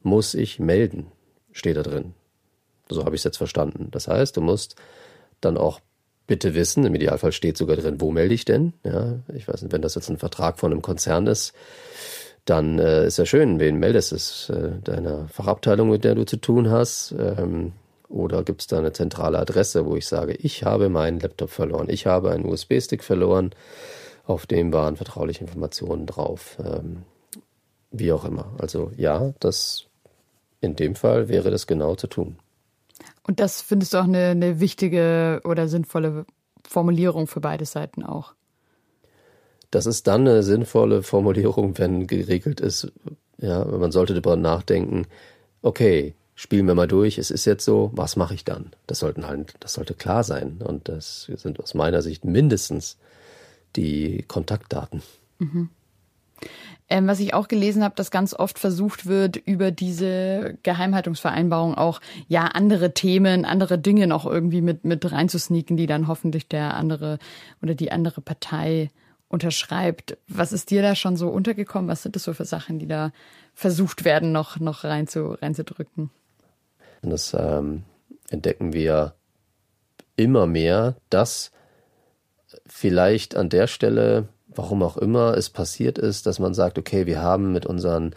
muss 0.03 0.35
ich 0.35 0.59
melden, 0.59 1.07
steht 1.53 1.77
da 1.77 1.83
drin. 1.83 2.15
So 2.91 3.05
habe 3.05 3.15
ich 3.15 3.21
es 3.21 3.25
jetzt 3.25 3.39
verstanden. 3.39 3.89
Das 3.91 4.09
heißt, 4.09 4.37
du 4.37 4.41
musst 4.41 4.77
dann 5.41 5.57
auch 5.57 5.81
bitte 6.29 6.55
wissen, 6.55 6.85
im 6.85 6.95
Idealfall 6.95 7.33
steht 7.33 7.57
sogar 7.57 7.77
drin, 7.77 8.01
wo 8.01 8.13
melde 8.13 8.35
ich 8.35 8.45
denn? 8.45 8.75
Ja, 8.85 9.19
ich 9.35 9.49
weiß 9.49 9.63
nicht, 9.63 9.73
wenn 9.73 9.83
das 9.83 9.97
jetzt 9.97 10.09
ein 10.09 10.19
Vertrag 10.19 10.61
von 10.61 10.71
einem 10.71 10.83
Konzern 10.83 11.27
ist, 11.27 11.53
dann 12.45 12.79
äh, 12.79 13.07
ist 13.07 13.19
ja 13.19 13.27
schön, 13.27 13.59
wen 13.59 13.79
meldest 13.79 14.13
du? 14.49 14.53
Äh, 14.53 14.81
deiner 14.85 15.27
Fachabteilung, 15.29 15.91
mit 15.91 16.05
der 16.05 16.15
du 16.15 16.25
zu 16.25 16.37
tun 16.37 16.71
hast? 16.71 17.13
Ähm, 17.19 17.73
oder 18.09 18.45
gibt 18.45 18.61
es 18.61 18.67
da 18.69 18.79
eine 18.79 18.93
zentrale 18.93 19.39
Adresse, 19.39 19.85
wo 19.85 19.97
ich 19.97 20.07
sage, 20.07 20.35
ich 20.35 20.63
habe 20.63 20.89
meinen 20.89 21.19
Laptop 21.19 21.51
verloren, 21.51 21.89
ich 21.91 22.07
habe 22.07 22.31
einen 22.31 22.47
USB-Stick 22.47 23.03
verloren, 23.03 23.51
auf 24.25 24.47
dem 24.47 24.73
waren 24.73 24.97
vertrauliche 24.97 25.43
Informationen 25.43 26.07
drauf. 26.07 26.57
Ähm, 26.65 27.03
wie 27.91 28.13
auch 28.13 28.25
immer. 28.25 28.53
Also 28.59 28.93
ja, 28.97 29.33
das 29.41 29.87
in 30.61 30.77
dem 30.77 30.95
Fall 30.95 31.29
wäre 31.29 31.51
das 31.51 31.67
genau 31.67 31.95
zu 31.95 32.07
tun. 32.07 32.37
Und 33.29 33.41
das 33.41 33.61
findest 33.61 33.93
du 33.93 33.99
auch 33.99 34.05
eine, 34.05 34.29
eine 34.29 34.59
wichtige 34.59 35.43
oder 35.45 35.69
sinnvolle 35.69 36.25
Formulierung 36.67 37.27
für 37.27 37.41
beide 37.41 37.67
Seiten 37.67 38.03
auch? 38.03 38.33
Das 39.71 39.85
ist 39.85 40.07
dann 40.07 40.23
eine 40.23 40.43
sinnvolle 40.43 41.03
Formulierung, 41.03 41.77
wenn 41.77 42.07
geregelt 42.07 42.59
ist, 42.61 42.91
ja, 43.37 43.67
man 43.67 43.93
sollte 43.93 44.15
darüber 44.15 44.37
nachdenken, 44.37 45.07
okay, 45.61 46.15
spielen 46.37 46.67
wir 46.67 46.75
mal 46.75 46.89
durch, 46.89 47.19
es 47.19 47.31
ist 47.31 47.45
jetzt 47.45 47.67
so, 47.67 47.91
was 47.93 48.17
mache 48.17 48.33
ich 48.33 48.47
dann? 48.47 48.71
Das 48.87 49.01
sollten 49.01 49.27
halt, 49.27 49.57
das 49.61 49.75
sollte 49.75 49.93
klar 49.93 50.25
sein. 50.25 50.63
Und 50.65 50.89
das 50.89 51.31
sind 51.37 51.61
aus 51.61 51.75
meiner 51.75 52.01
Sicht 52.01 52.25
mindestens 52.25 52.97
die 53.77 54.25
Kontaktdaten. 54.27 55.03
Mhm. 55.39 55.69
Ähm, 56.91 57.07
was 57.07 57.21
ich 57.21 57.35
auch 57.35 57.49
gelesen 57.49 57.85
habe, 57.85 57.95
dass 57.97 58.11
ganz 58.11 58.33
oft 58.33 58.59
versucht 58.59 59.05
wird, 59.05 59.37
über 59.37 59.71
diese 59.71 60.57
Geheimhaltungsvereinbarung 60.63 61.75
auch 61.75 62.01
ja 62.29 62.47
andere 62.47 62.95
Themen, 62.95 63.45
andere 63.45 63.79
Dinge 63.79 64.07
noch 64.07 64.25
irgendwie 64.25 64.63
mit, 64.63 64.85
mit 64.85 65.11
reinzusneaken, 65.11 65.77
die 65.77 65.87
dann 65.87 66.09
hoffentlich 66.09 66.49
der 66.49 66.75
andere 66.75 67.19
oder 67.63 67.75
die 67.75 67.93
andere 67.93 68.23
Partei 68.23 68.91
unterschreibt. 69.29 70.17
Was 70.29 70.53
ist 70.53 70.71
dir 70.71 70.81
da 70.81 70.95
schon 70.95 71.19
so 71.19 71.29
untergekommen? 71.29 71.91
Was 71.91 72.03
sind 72.03 72.17
das 72.17 72.25
so 72.25 72.33
für 72.33 72.47
Sachen, 72.47 72.79
die 72.79 72.89
da 72.89 73.13
versucht 73.55 74.07
werden, 74.07 74.33
noch, 74.33 74.59
noch 74.59 74.85
rein 74.85 75.07
zu, 75.07 75.33
reinzudrücken? 75.33 76.11
Das 77.03 77.35
ähm, 77.39 77.85
entdecken 78.31 78.73
wir 78.73 79.15
immer 80.17 80.47
mehr, 80.47 80.97
dass 81.11 81.53
vielleicht 82.67 83.37
an 83.37 83.51
der 83.51 83.67
Stelle 83.67 84.29
warum 84.59 84.83
auch 84.83 84.97
immer 84.97 85.37
es 85.37 85.49
passiert 85.49 85.99
ist, 85.99 86.27
dass 86.27 86.41
man 86.41 86.53
sagt, 86.53 86.79
okay, 86.79 87.07
wir 87.07 87.23
haben 87.23 87.53
mit 87.53 87.65
unseren 87.65 88.13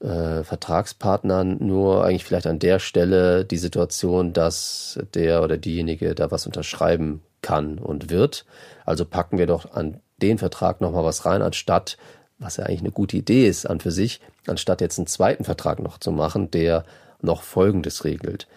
äh, 0.00 0.42
Vertragspartnern 0.42 1.58
nur 1.60 2.04
eigentlich 2.04 2.24
vielleicht 2.24 2.48
an 2.48 2.58
der 2.58 2.80
Stelle 2.80 3.44
die 3.44 3.56
Situation, 3.58 4.32
dass 4.32 4.98
der 5.14 5.42
oder 5.44 5.56
diejenige 5.56 6.16
da 6.16 6.32
was 6.32 6.46
unterschreiben 6.46 7.22
kann 7.42 7.78
und 7.78 8.10
wird. 8.10 8.44
Also 8.84 9.04
packen 9.04 9.38
wir 9.38 9.46
doch 9.46 9.72
an 9.72 10.00
den 10.20 10.38
Vertrag 10.38 10.80
nochmal 10.80 11.04
was 11.04 11.26
rein, 11.26 11.42
anstatt, 11.42 11.96
was 12.40 12.56
ja 12.56 12.64
eigentlich 12.64 12.80
eine 12.80 12.90
gute 12.90 13.16
Idee 13.16 13.46
ist 13.46 13.64
an 13.64 13.78
für 13.78 13.92
sich, 13.92 14.20
anstatt 14.48 14.80
jetzt 14.80 14.98
einen 14.98 15.06
zweiten 15.06 15.44
Vertrag 15.44 15.78
noch 15.78 15.98
zu 15.98 16.10
machen, 16.10 16.50
der 16.50 16.84
noch 17.20 17.42
Folgendes 17.42 18.04
regelt. 18.04 18.48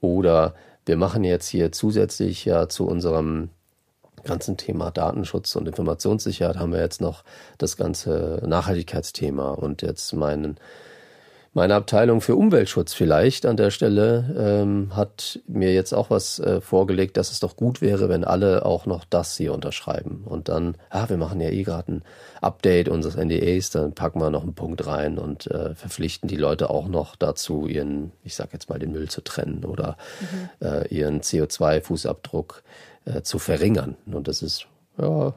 Oder 0.00 0.54
wir 0.86 0.96
machen 0.96 1.24
jetzt 1.24 1.48
hier 1.48 1.72
zusätzlich 1.72 2.44
ja 2.44 2.68
zu 2.68 2.86
unserem 2.86 3.50
ganzen 4.24 4.56
Thema 4.56 4.90
Datenschutz 4.90 5.54
und 5.56 5.68
Informationssicherheit 5.68 6.56
haben 6.56 6.72
wir 6.72 6.80
jetzt 6.80 7.00
noch 7.00 7.24
das 7.58 7.76
ganze 7.76 8.42
Nachhaltigkeitsthema 8.46 9.50
und 9.50 9.82
jetzt 9.82 10.12
meinen 10.14 10.58
meine 11.56 11.76
Abteilung 11.76 12.20
für 12.20 12.34
Umweltschutz 12.34 12.94
vielleicht 12.94 13.46
an 13.46 13.56
der 13.56 13.70
Stelle 13.70 14.34
ähm, 14.36 14.96
hat 14.96 15.38
mir 15.46 15.72
jetzt 15.72 15.92
auch 15.92 16.10
was 16.10 16.40
äh, 16.40 16.60
vorgelegt, 16.60 17.16
dass 17.16 17.30
es 17.30 17.38
doch 17.38 17.54
gut 17.54 17.80
wäre, 17.80 18.08
wenn 18.08 18.24
alle 18.24 18.66
auch 18.66 18.86
noch 18.86 19.04
das 19.04 19.36
hier 19.36 19.54
unterschreiben. 19.54 20.24
Und 20.24 20.48
dann, 20.48 20.76
ah, 20.90 21.08
wir 21.08 21.16
machen 21.16 21.40
ja 21.40 21.50
eh 21.50 21.62
gerade 21.62 21.92
ein 21.92 22.02
Update 22.40 22.88
unseres 22.88 23.16
NDAs, 23.16 23.70
dann 23.70 23.92
packen 23.92 24.20
wir 24.20 24.30
noch 24.30 24.42
einen 24.42 24.54
Punkt 24.54 24.84
rein 24.84 25.16
und 25.16 25.48
äh, 25.48 25.76
verpflichten 25.76 26.28
die 26.28 26.36
Leute 26.36 26.70
auch 26.70 26.88
noch 26.88 27.14
dazu, 27.14 27.68
ihren, 27.68 28.10
ich 28.24 28.34
sag 28.34 28.52
jetzt 28.52 28.68
mal, 28.68 28.80
den 28.80 28.90
Müll 28.90 29.08
zu 29.08 29.22
trennen 29.22 29.64
oder 29.64 29.96
mhm. 30.20 30.66
äh, 30.66 30.88
ihren 30.88 31.20
CO2-Fußabdruck 31.20 32.62
äh, 33.04 33.22
zu 33.22 33.38
verringern. 33.38 33.96
Und 34.06 34.28
das 34.28 34.42
ist, 34.42 34.66
ja, 34.98 35.34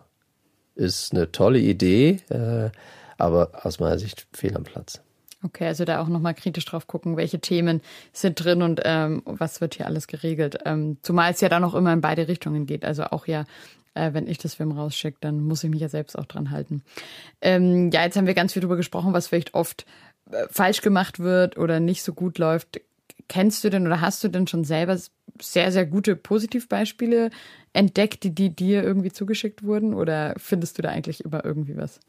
ist 0.76 1.14
eine 1.14 1.32
tolle 1.32 1.60
Idee, 1.60 2.22
äh, 2.30 2.70
aber 3.18 3.52
aus 3.64 3.80
meiner 3.80 4.00
Sicht 4.00 4.28
fehl 4.32 4.56
am 4.56 4.64
Platz. 4.64 5.02
Okay, 5.44 5.68
also 5.68 5.86
da 5.86 6.02
auch 6.02 6.08
nochmal 6.08 6.34
kritisch 6.34 6.66
drauf 6.66 6.88
gucken, 6.88 7.16
welche 7.16 7.40
Themen 7.40 7.82
sind 8.12 8.44
drin 8.44 8.64
und 8.64 8.82
ähm, 8.84 9.22
was 9.26 9.62
wird 9.62 9.76
hier 9.76 9.86
alles 9.86 10.08
geregelt. 10.08 10.58
Ähm, 10.66 10.98
zumal 11.04 11.32
es 11.32 11.42
ja 11.42 11.50
dann 11.50 11.64
auch 11.64 11.76
immer 11.76 11.94
in 11.94 12.02
beide 12.02 12.28
Richtungen 12.28 12.66
geht. 12.66 12.84
Also 12.84 13.04
auch 13.06 13.28
ja, 13.28 13.46
äh, 13.94 14.14
wenn 14.14 14.28
ich 14.28 14.40
das 14.40 14.56
Film 14.56 14.72
rausschicke, 14.72 15.18
dann 15.22 15.40
muss 15.40 15.64
ich 15.64 15.70
mich 15.70 15.82
ja 15.82 15.90
selbst 15.90 16.18
auch 16.18 16.26
dran 16.26 16.50
halten. 16.50 16.84
Ähm, 17.42 17.92
ja, 17.92 18.04
jetzt 18.04 18.18
haben 18.18 18.28
wir 18.28 18.34
ganz 18.34 18.54
viel 18.54 18.62
darüber 18.62 18.78
gesprochen, 18.78 19.14
was 19.14 19.28
vielleicht 19.28 19.54
oft 19.54 19.86
äh, 20.32 20.48
falsch 20.50 20.82
gemacht 20.82 21.20
wird 21.20 21.58
oder 21.58 21.80
nicht 21.80 22.02
so 22.04 22.14
gut 22.14 22.40
läuft. 22.40 22.82
Kennst 23.28 23.64
du 23.64 23.70
denn 23.70 23.86
oder 23.86 24.02
hast 24.02 24.24
du 24.24 24.30
denn 24.30 24.48
schon 24.48 24.64
selber 24.64 24.98
sehr, 25.42 25.72
sehr 25.72 25.86
gute 25.86 26.16
Positivbeispiele 26.16 27.30
entdeckt, 27.74 28.24
die, 28.24 28.34
die 28.34 28.56
dir 28.56 28.84
irgendwie 28.84 29.12
zugeschickt 29.12 29.64
wurden? 29.64 29.94
Oder 29.94 30.34
findest 30.38 30.78
du 30.78 30.82
da 30.82 30.90
eigentlich 30.90 31.24
über 31.24 31.44
irgendwie 31.44 31.78
was? 31.78 32.00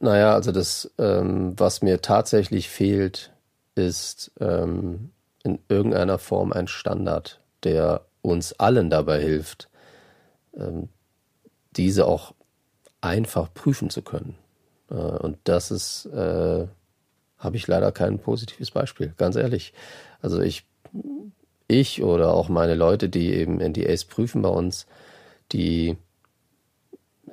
Naja, 0.00 0.34
also 0.34 0.52
das, 0.52 0.92
ähm, 0.98 1.54
was 1.56 1.80
mir 1.80 2.02
tatsächlich 2.02 2.68
fehlt, 2.68 3.32
ist 3.74 4.32
ähm, 4.40 5.10
in 5.44 5.58
irgendeiner 5.68 6.18
Form 6.18 6.52
ein 6.52 6.68
Standard, 6.68 7.40
der 7.62 8.04
uns 8.20 8.52
allen 8.54 8.90
dabei 8.90 9.20
hilft, 9.20 9.68
ähm, 10.56 10.88
diese 11.76 12.06
auch 12.06 12.34
einfach 13.00 13.52
prüfen 13.52 13.90
zu 13.90 14.02
können. 14.02 14.36
Äh, 14.90 14.94
und 14.94 15.38
das 15.44 15.70
ist, 15.70 16.06
äh, 16.06 16.66
habe 17.44 17.56
ich 17.56 17.66
leider 17.68 17.92
kein 17.92 18.18
positives 18.18 18.70
Beispiel, 18.70 19.12
ganz 19.16 19.36
ehrlich. 19.36 19.72
Also 20.22 20.40
ich, 20.40 20.64
ich 21.68 22.02
oder 22.02 22.34
auch 22.34 22.48
meine 22.48 22.74
Leute, 22.74 23.08
die 23.08 23.32
eben 23.32 23.58
NDAs 23.58 24.04
prüfen 24.04 24.42
bei 24.42 24.48
uns, 24.48 24.86
die 25.52 25.96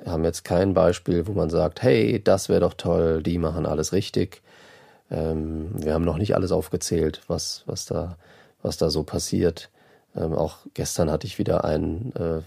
haben 0.04 0.24
jetzt 0.24 0.44
kein 0.44 0.74
Beispiel, 0.74 1.26
wo 1.26 1.32
man 1.32 1.50
sagt, 1.50 1.82
hey, 1.82 2.22
das 2.22 2.48
wäre 2.48 2.60
doch 2.60 2.74
toll, 2.74 3.22
die 3.22 3.38
machen 3.38 3.66
alles 3.66 3.92
richtig. 3.92 4.42
Ähm, 5.10 5.70
wir 5.74 5.94
haben 5.94 6.04
noch 6.04 6.18
nicht 6.18 6.34
alles 6.34 6.52
aufgezählt, 6.52 7.22
was, 7.28 7.62
was, 7.66 7.86
da, 7.86 8.16
was 8.62 8.76
da 8.76 8.90
so 8.90 9.02
passiert. 9.04 9.70
Ähm, 10.16 10.34
auch 10.34 10.58
gestern 10.74 11.10
hatte 11.10 11.26
ich 11.26 11.38
wieder 11.38 11.64
einen 11.64 12.12
äh, 12.16 12.40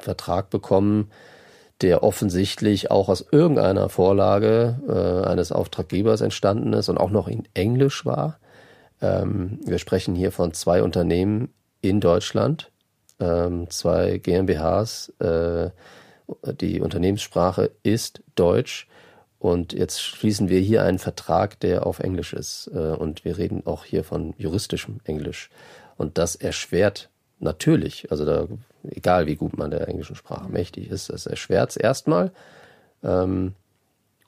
Vertrag 0.00 0.50
bekommen, 0.50 1.10
der 1.80 2.02
offensichtlich 2.02 2.90
auch 2.90 3.08
aus 3.08 3.24
irgendeiner 3.30 3.88
Vorlage 3.88 4.80
äh, 4.88 5.28
eines 5.28 5.52
Auftraggebers 5.52 6.20
entstanden 6.20 6.72
ist 6.72 6.88
und 6.88 6.98
auch 6.98 7.10
noch 7.10 7.28
in 7.28 7.46
Englisch 7.54 8.04
war. 8.04 8.38
Ähm, 9.00 9.60
wir 9.64 9.78
sprechen 9.78 10.14
hier 10.14 10.32
von 10.32 10.52
zwei 10.52 10.82
Unternehmen 10.82 11.52
in 11.80 12.00
Deutschland, 12.00 12.70
ähm, 13.20 13.70
zwei 13.70 14.18
GmbHs, 14.18 15.10
äh, 15.20 15.70
die 16.60 16.80
Unternehmenssprache 16.80 17.70
ist 17.82 18.22
Deutsch. 18.34 18.88
Und 19.38 19.72
jetzt 19.72 20.02
schließen 20.02 20.48
wir 20.48 20.58
hier 20.58 20.82
einen 20.82 20.98
Vertrag, 20.98 21.60
der 21.60 21.86
auf 21.86 22.00
Englisch 22.00 22.32
ist. 22.32 22.70
Äh, 22.74 22.78
und 22.78 23.24
wir 23.24 23.38
reden 23.38 23.62
auch 23.66 23.84
hier 23.84 24.02
von 24.02 24.34
juristischem 24.36 24.98
Englisch. 25.04 25.50
Und 25.96 26.18
das 26.18 26.34
erschwert 26.34 27.08
natürlich, 27.40 28.10
also 28.10 28.24
da, 28.24 28.46
egal 28.88 29.26
wie 29.26 29.36
gut 29.36 29.56
man 29.56 29.70
der 29.70 29.88
englischen 29.88 30.16
Sprache 30.16 30.48
mächtig 30.48 30.90
ist, 30.90 31.10
es 31.10 31.26
erschwert 31.26 31.70
es 31.70 31.76
erstmal. 31.76 32.32
Ähm, 33.02 33.54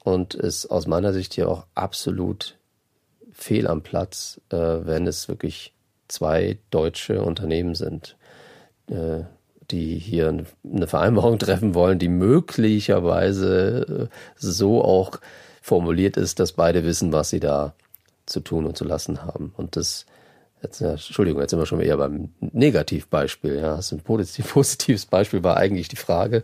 und 0.02 0.34
ist 0.34 0.66
aus 0.66 0.86
meiner 0.86 1.12
Sicht 1.12 1.34
hier 1.34 1.48
auch 1.48 1.66
absolut 1.74 2.56
fehl 3.32 3.66
am 3.66 3.82
Platz, 3.82 4.40
äh, 4.50 4.56
wenn 4.56 5.06
es 5.06 5.28
wirklich 5.28 5.74
zwei 6.08 6.58
deutsche 6.70 7.22
Unternehmen 7.22 7.74
sind. 7.74 8.16
Äh, 8.88 9.24
die 9.70 9.98
hier 9.98 10.28
eine 10.28 10.86
Vereinbarung 10.86 11.38
treffen 11.38 11.74
wollen, 11.74 11.98
die 11.98 12.08
möglicherweise 12.08 14.08
äh, 14.10 14.16
so 14.36 14.84
auch 14.84 15.20
formuliert 15.62 16.16
ist, 16.16 16.40
dass 16.40 16.52
beide 16.52 16.84
wissen, 16.84 17.12
was 17.12 17.30
sie 17.30 17.40
da 17.40 17.74
zu 18.26 18.40
tun 18.40 18.66
und 18.66 18.76
zu 18.76 18.84
lassen 18.84 19.24
haben. 19.24 19.52
Und 19.56 19.76
das, 19.76 20.06
jetzt, 20.62 20.80
ja, 20.80 20.92
Entschuldigung, 20.92 21.40
jetzt 21.40 21.50
sind 21.50 21.58
wir 21.58 21.66
schon 21.66 21.80
eher 21.80 21.96
beim 21.96 22.30
Negativbeispiel. 22.40 23.56
Ja, 23.56 23.76
das 23.76 23.92
ein 23.92 24.00
positives 24.02 25.06
Beispiel 25.06 25.42
war 25.42 25.56
eigentlich 25.56 25.88
die 25.88 25.96
Frage. 25.96 26.42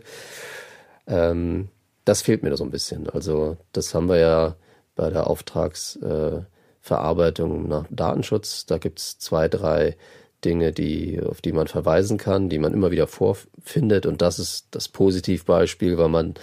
Ähm, 1.07 1.69
das 2.05 2.21
fehlt 2.21 2.43
mir 2.43 2.49
da 2.49 2.57
so 2.57 2.63
ein 2.63 2.71
bisschen. 2.71 3.09
Also 3.09 3.57
das 3.73 3.93
haben 3.93 4.09
wir 4.09 4.17
ja 4.17 4.55
bei 4.95 5.09
der 5.09 5.27
Auftragsverarbeitung 5.27 7.65
äh, 7.65 7.67
nach 7.67 7.85
Datenschutz. 7.89 8.65
Da 8.65 8.77
gibt 8.77 8.99
es 8.99 9.19
zwei, 9.19 9.47
drei 9.47 9.97
Dinge, 10.45 10.71
die, 10.71 11.21
auf 11.21 11.41
die 11.41 11.51
man 11.51 11.67
verweisen 11.67 12.17
kann, 12.17 12.49
die 12.49 12.59
man 12.59 12.73
immer 12.73 12.91
wieder 12.91 13.07
vorfindet. 13.07 14.05
Und 14.05 14.21
das 14.21 14.39
ist 14.39 14.67
das 14.71 14.87
Positivbeispiel, 14.87 15.97
weil 15.97 16.09
man 16.09 16.35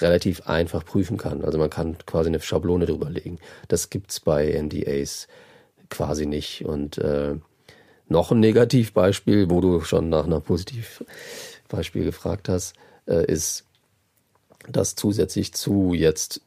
relativ 0.00 0.46
einfach 0.46 0.84
prüfen 0.84 1.16
kann. 1.16 1.44
Also 1.44 1.58
man 1.58 1.70
kann 1.70 1.96
quasi 2.06 2.28
eine 2.28 2.40
Schablone 2.40 2.86
drüber 2.86 3.10
legen. 3.10 3.38
Das 3.68 3.90
gibt's 3.90 4.20
bei 4.20 4.60
NDAs 4.60 5.28
quasi 5.90 6.26
nicht. 6.26 6.64
Und 6.64 6.98
äh, 6.98 7.36
noch 8.08 8.30
ein 8.30 8.40
Negativbeispiel, 8.40 9.50
wo 9.50 9.60
du 9.60 9.80
schon 9.80 10.08
nach 10.08 10.24
einer 10.24 10.40
Positivbeispiel 10.40 12.04
gefragt 12.04 12.48
hast, 12.48 12.74
äh, 13.06 13.24
ist, 13.26 13.64
dass 14.68 14.94
zusätzlich 14.94 15.54
zu 15.54 15.94
jetzt 15.94 16.40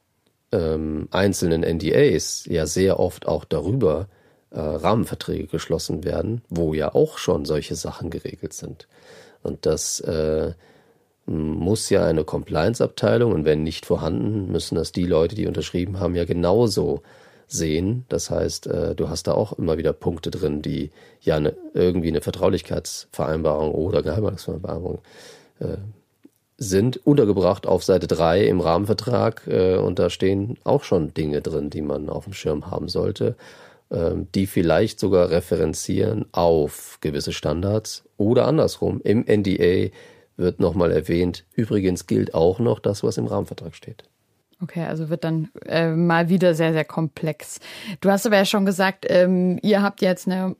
ähm, 0.52 1.08
einzelnen 1.12 1.64
NDAs 1.64 2.46
ja 2.46 2.66
sehr 2.66 3.00
oft 3.00 3.28
auch 3.28 3.46
darüber 3.46 4.08
äh, 4.52 4.60
Rahmenverträge 4.60 5.48
geschlossen 5.48 6.04
werden, 6.04 6.42
wo 6.50 6.74
ja 6.74 6.94
auch 6.94 7.18
schon 7.18 7.46
solche 7.46 7.76
Sachen 7.76 8.10
geregelt 8.10 8.54
sind. 8.54 8.88
Und 9.44 9.66
das 9.66 10.00
äh, 10.02 10.54
muss 11.26 11.89
ja 11.89 12.06
eine 12.06 12.24
Compliance-Abteilung 12.24 13.32
und 13.32 13.46
wenn 13.46 13.64
nicht 13.64 13.86
vorhanden, 13.86 14.52
müssen 14.52 14.76
das 14.76 14.92
die 14.92 15.06
Leute, 15.06 15.36
die 15.36 15.48
unterschrieben 15.48 16.00
haben, 16.00 16.16
ja 16.16 16.26
genauso 16.26 17.02
sehen. 17.52 18.06
Das 18.10 18.30
heißt, 18.30 18.68
äh, 18.68 18.95
du 18.95 19.10
hast 19.10 19.28
da 19.28 19.34
auch 19.34 19.54
immer 19.54 19.78
wieder 19.78 19.93
Punkte 19.93 20.32
drin, 20.32 20.62
die 20.62 20.91
ja 21.22 21.36
eine, 21.36 21.56
irgendwie 21.74 22.08
eine 22.08 22.22
Vertraulichkeitsvereinbarung 22.22 23.72
oder 23.74 24.02
Geheimhaltungsvereinbarung 24.02 24.99
äh, 25.60 25.78
sind, 26.58 27.06
untergebracht 27.06 27.66
auf 27.68 27.84
Seite 27.84 28.08
3 28.08 28.45
im 28.45 28.62
Rahmenvertrag. 28.62 29.47
Äh, 29.47 29.78
und 29.78 29.99
da 29.99 30.10
stehen 30.10 30.58
auch 30.64 30.84
schon 30.84 31.14
Dinge 31.14 31.41
drin, 31.41 31.70
die 31.70 31.82
man 31.82 32.10
auf 32.10 32.24
dem 32.26 32.34
Schirm 32.34 32.72
haben 32.72 32.88
sollte, 32.88 33.36
äh, 33.89 34.12
die 34.34 34.47
vielleicht 34.47 34.99
sogar 34.99 35.30
referenzieren 35.30 36.26
auf 36.32 36.99
gewisse 37.02 37.34
Standards 37.34 38.04
oder 38.18 38.47
andersrum. 38.47 39.02
Im 39.04 39.26
NDA 39.28 39.89
wird 40.38 40.60
nochmal 40.60 40.91
erwähnt, 40.91 41.45
übrigens 41.54 42.08
gilt 42.08 42.34
auch 42.34 42.60
noch 42.60 42.80
das, 42.80 43.04
was 43.04 43.18
im 43.18 43.28
Rahmenvertrag 43.28 43.76
steht. 43.76 44.04
Okay, 44.62 44.86
also 44.86 45.09
wird 45.09 45.24
dann 45.24 45.49
äh, 45.66 45.89
mal 45.89 46.30
wieder 46.30 46.53
sehr, 46.53 46.72
sehr 46.72 46.86
komplex. 46.86 47.59
Du 47.99 48.12
hast 48.12 48.26
aber 48.26 48.38
ja 48.38 48.45
schon 48.45 48.66
gesagt, 48.66 49.05
ähm, 49.09 49.59
ihr 49.64 49.82
habt 49.82 50.01
jetzt 50.01 50.28
eine, 50.28 50.55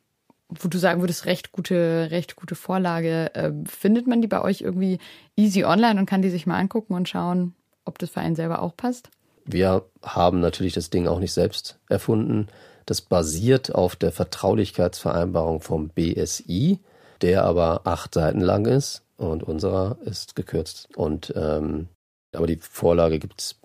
wo 0.49 0.68
du 0.68 0.80
sagen 0.80 1.02
würdest, 1.02 1.26
recht 1.26 1.52
gute, 1.52 2.08
recht 2.10 2.36
gute 2.36 2.56
Vorlage. 2.56 3.34
Äh, 3.36 3.52
findet 3.66 4.08
man 4.08 4.22
die 4.22 4.28
bei 4.28 4.41
euch 4.41 4.62
irgendwie 4.62 4.97
easy 5.36 5.64
online 5.64 5.99
und 5.99 6.08
kann 6.08 6.24
die 6.24 6.32
sich 6.32 6.47
mal 6.47 6.58
angucken 6.58 6.95
und 6.95 7.08
schauen, 7.08 7.54
ob 7.86 7.99
das 7.99 8.10
für 8.10 8.22
einen 8.22 8.36
selber 8.36 8.62
auch 8.62 8.76
passt? 8.76 9.10
Wir 9.45 9.84
haben 10.02 10.39
natürlich 10.39 10.74
das 10.74 10.89
Ding 10.89 11.08
auch 11.08 11.20
nicht 11.20 11.34
selbst 11.34 11.80
erfunden. 11.88 12.47
Das 12.88 13.02
basiert 13.02 13.74
auf 13.74 13.95
der 13.95 14.12
Vertraulichkeitsvereinbarung 14.12 15.62
vom 15.62 15.89
BSI, 15.89 16.80
der 17.22 17.43
aber 17.43 17.82
acht 17.86 18.16
Seiten 18.16 18.41
lang 18.41 18.66
ist 18.66 19.04
und 19.18 19.43
unserer 19.43 19.97
ist 20.04 20.36
gekürzt. 20.36 20.89
Und 20.95 21.34
ähm, 21.36 21.88
aber 22.34 22.47
die 22.47 22.58
Vorlage 22.58 23.20
gibt's 23.20 23.61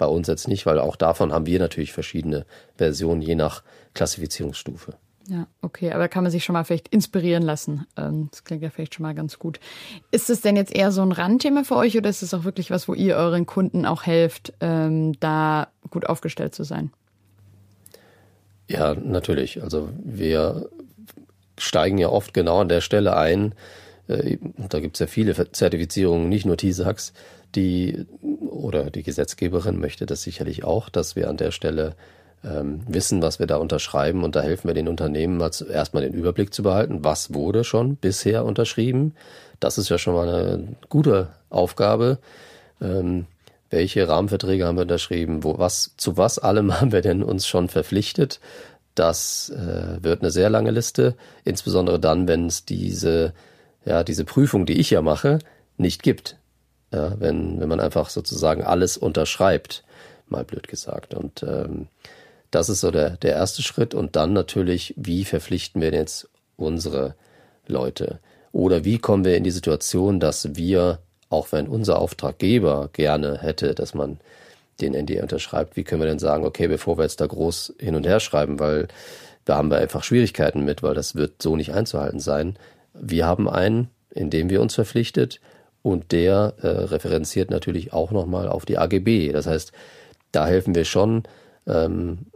bei 0.00 0.06
uns 0.06 0.26
jetzt 0.26 0.48
nicht, 0.48 0.66
weil 0.66 0.80
auch 0.80 0.96
davon 0.96 1.32
haben 1.32 1.46
wir 1.46 1.60
natürlich 1.60 1.92
verschiedene 1.92 2.46
Versionen, 2.76 3.22
je 3.22 3.36
nach 3.36 3.62
Klassifizierungsstufe. 3.94 4.94
Ja, 5.28 5.46
okay, 5.60 5.92
aber 5.92 6.08
kann 6.08 6.24
man 6.24 6.32
sich 6.32 6.42
schon 6.42 6.54
mal 6.54 6.64
vielleicht 6.64 6.88
inspirieren 6.88 7.42
lassen. 7.44 7.86
Ähm, 7.96 8.28
das 8.32 8.42
klingt 8.42 8.62
ja 8.62 8.70
vielleicht 8.70 8.94
schon 8.94 9.04
mal 9.04 9.14
ganz 9.14 9.38
gut. 9.38 9.60
Ist 10.10 10.30
es 10.30 10.40
denn 10.40 10.56
jetzt 10.56 10.74
eher 10.74 10.90
so 10.90 11.02
ein 11.02 11.12
Randthema 11.12 11.62
für 11.62 11.76
euch 11.76 11.96
oder 11.96 12.08
ist 12.10 12.22
es 12.22 12.34
auch 12.34 12.44
wirklich 12.44 12.70
was, 12.70 12.88
wo 12.88 12.94
ihr 12.94 13.14
euren 13.14 13.46
Kunden 13.46 13.86
auch 13.86 14.06
helft, 14.06 14.54
ähm, 14.60 15.12
da 15.20 15.68
gut 15.90 16.06
aufgestellt 16.06 16.54
zu 16.54 16.64
sein? 16.64 16.90
Ja, 18.66 18.94
natürlich. 18.94 19.62
Also 19.62 19.90
wir 20.02 20.70
steigen 21.58 21.98
ja 21.98 22.08
oft 22.08 22.32
genau 22.32 22.62
an 22.62 22.68
der 22.68 22.80
Stelle 22.80 23.16
ein. 23.16 23.54
Äh, 24.10 24.38
da 24.68 24.80
gibt 24.80 24.96
es 24.96 25.00
ja 25.00 25.06
viele 25.06 25.34
Zertifizierungen, 25.52 26.28
nicht 26.28 26.46
nur 26.46 26.56
TISAX, 26.56 27.12
die 27.54 28.06
oder 28.22 28.90
die 28.90 29.02
Gesetzgeberin 29.02 29.78
möchte 29.80 30.06
das 30.06 30.22
sicherlich 30.22 30.64
auch, 30.64 30.88
dass 30.88 31.16
wir 31.16 31.28
an 31.28 31.36
der 31.36 31.50
Stelle 31.50 31.94
ähm, 32.44 32.80
wissen, 32.86 33.22
was 33.22 33.38
wir 33.38 33.46
da 33.46 33.56
unterschreiben 33.56 34.24
und 34.24 34.36
da 34.36 34.42
helfen 34.42 34.68
wir 34.68 34.74
den 34.74 34.88
Unternehmen 34.88 35.36
mal 35.36 35.50
erstmal 35.70 36.02
den 36.02 36.14
Überblick 36.14 36.54
zu 36.54 36.62
behalten, 36.62 37.04
was 37.04 37.34
wurde 37.34 37.64
schon 37.64 37.96
bisher 37.96 38.44
unterschrieben. 38.44 39.14
Das 39.58 39.78
ist 39.78 39.88
ja 39.88 39.98
schon 39.98 40.14
mal 40.14 40.28
eine 40.28 40.76
gute 40.88 41.28
Aufgabe. 41.50 42.18
Ähm, 42.80 43.26
welche 43.68 44.08
Rahmenverträge 44.08 44.66
haben 44.66 44.76
wir 44.76 44.82
unterschrieben? 44.82 45.44
Wo, 45.44 45.58
was, 45.58 45.94
zu 45.96 46.16
was 46.16 46.38
allem 46.38 46.80
haben 46.80 46.92
wir 46.92 47.02
denn 47.02 47.22
uns 47.22 47.46
schon 47.46 47.68
verpflichtet? 47.68 48.40
Das 48.94 49.50
äh, 49.50 50.02
wird 50.02 50.22
eine 50.22 50.30
sehr 50.30 50.50
lange 50.50 50.70
Liste, 50.70 51.14
insbesondere 51.44 52.00
dann, 52.00 52.26
wenn 52.26 52.46
es 52.46 52.64
diese, 52.64 53.32
ja, 53.84 54.04
diese 54.04 54.24
Prüfung, 54.24 54.66
die 54.66 54.78
ich 54.78 54.90
ja 54.90 55.02
mache, 55.02 55.38
nicht 55.76 56.02
gibt. 56.02 56.36
Ja, 56.92 57.18
wenn, 57.20 57.60
wenn 57.60 57.68
man 57.68 57.80
einfach 57.80 58.10
sozusagen 58.10 58.64
alles 58.64 58.96
unterschreibt, 58.96 59.84
mal 60.28 60.44
blöd 60.44 60.68
gesagt. 60.68 61.14
Und 61.14 61.42
ähm, 61.42 61.88
das 62.50 62.68
ist 62.68 62.80
so 62.80 62.90
der, 62.90 63.10
der 63.10 63.32
erste 63.32 63.62
Schritt. 63.62 63.94
Und 63.94 64.16
dann 64.16 64.32
natürlich, 64.32 64.94
wie 64.96 65.24
verpflichten 65.24 65.80
wir 65.80 65.92
jetzt 65.92 66.28
unsere 66.56 67.14
Leute? 67.66 68.18
Oder 68.52 68.84
wie 68.84 68.98
kommen 68.98 69.24
wir 69.24 69.36
in 69.36 69.44
die 69.44 69.50
Situation, 69.50 70.18
dass 70.18 70.56
wir, 70.56 70.98
auch 71.28 71.52
wenn 71.52 71.68
unser 71.68 71.98
Auftraggeber 71.98 72.90
gerne 72.92 73.38
hätte, 73.38 73.74
dass 73.74 73.94
man 73.94 74.18
den 74.80 74.94
NDA 74.94 75.22
unterschreibt, 75.22 75.76
wie 75.76 75.84
können 75.84 76.02
wir 76.02 76.08
denn 76.08 76.18
sagen, 76.18 76.44
okay, 76.44 76.66
bevor 76.66 76.98
wir 76.98 77.02
jetzt 77.02 77.20
da 77.20 77.26
groß 77.26 77.74
hin 77.78 77.94
und 77.94 78.06
her 78.06 78.18
schreiben, 78.18 78.58
weil 78.58 78.88
da 79.44 79.56
haben 79.56 79.70
wir 79.70 79.78
einfach 79.78 80.02
Schwierigkeiten 80.02 80.64
mit, 80.64 80.82
weil 80.82 80.94
das 80.94 81.14
wird 81.14 81.42
so 81.42 81.54
nicht 81.56 81.72
einzuhalten 81.72 82.20
sein. 82.20 82.56
Wir 83.00 83.26
haben 83.26 83.48
einen, 83.48 83.88
in 84.10 84.30
dem 84.30 84.50
wir 84.50 84.60
uns 84.60 84.74
verpflichtet 84.74 85.40
und 85.82 86.12
der 86.12 86.54
äh, 86.60 86.66
referenziert 86.66 87.50
natürlich 87.50 87.92
auch 87.92 88.10
nochmal 88.10 88.48
auf 88.48 88.66
die 88.66 88.78
AGB. 88.78 89.32
Das 89.32 89.46
heißt, 89.46 89.72
da 90.32 90.46
helfen 90.46 90.74
wir 90.74 90.84
schon 90.84 91.24
ähm, 91.66 92.26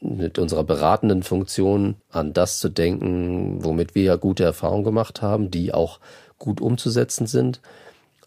mit 0.00 0.38
unserer 0.38 0.64
beratenden 0.64 1.22
Funktion 1.22 1.96
an 2.10 2.32
das 2.32 2.58
zu 2.58 2.68
denken, 2.68 3.64
womit 3.64 3.94
wir 3.94 4.02
ja 4.02 4.16
gute 4.16 4.42
Erfahrungen 4.42 4.84
gemacht 4.84 5.22
haben, 5.22 5.50
die 5.50 5.72
auch 5.72 6.00
gut 6.38 6.60
umzusetzen 6.60 7.26
sind. 7.26 7.60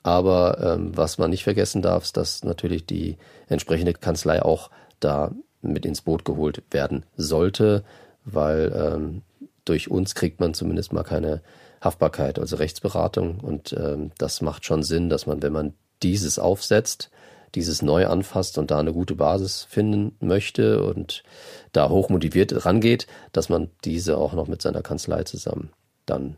Aber 0.02 0.60
ähm, 0.62 0.96
was 0.96 1.18
man 1.18 1.32
nicht 1.32 1.44
vergessen 1.44 1.82
darf, 1.82 2.04
ist, 2.04 2.16
dass 2.16 2.44
natürlich 2.44 2.86
die 2.86 3.18
entsprechende 3.50 3.94
Kanzlei 3.94 4.42
auch 4.42 4.70
da 5.00 5.32
mit 5.62 5.86
ins 5.86 6.02
Boot 6.02 6.24
geholt 6.24 6.64
werden 6.72 7.06
sollte, 7.18 7.84
weil 8.24 8.72
ähm, 8.74 9.22
durch 9.66 9.90
uns 9.92 10.16
kriegt 10.16 10.40
man 10.40 10.54
zumindest 10.54 10.94
mal 10.94 11.04
keine 11.04 11.42
Haftbarkeit, 11.86 12.40
also 12.40 12.58
Rechtsberatung. 12.58 13.40
Und 13.40 13.74
ähm, 13.74 14.12
das 14.18 14.42
macht 14.42 14.66
schon 14.66 14.84
Sinn, 14.84 15.10
dass 15.10 15.26
man, 15.26 15.42
wenn 15.42 15.54
man 15.54 15.74
dieses 16.04 16.40
aufsetzt, 16.40 17.10
dieses 17.56 17.82
neu 17.82 18.08
anfasst 18.08 18.58
und 18.58 18.72
da 18.72 18.80
eine 18.80 18.92
gute 18.92 19.16
Basis 19.16 19.64
finden 19.64 20.16
möchte 20.20 20.84
und 20.84 21.24
da 21.72 21.90
hoch 21.90 22.10
motiviert 22.10 22.66
rangeht, 22.66 23.08
dass 23.32 23.48
man 23.48 23.70
diese 23.86 24.18
auch 24.18 24.34
noch 24.34 24.48
mit 24.48 24.62
seiner 24.62 24.82
Kanzlei 24.82 25.24
zusammen 25.24 25.70
dann 26.06 26.36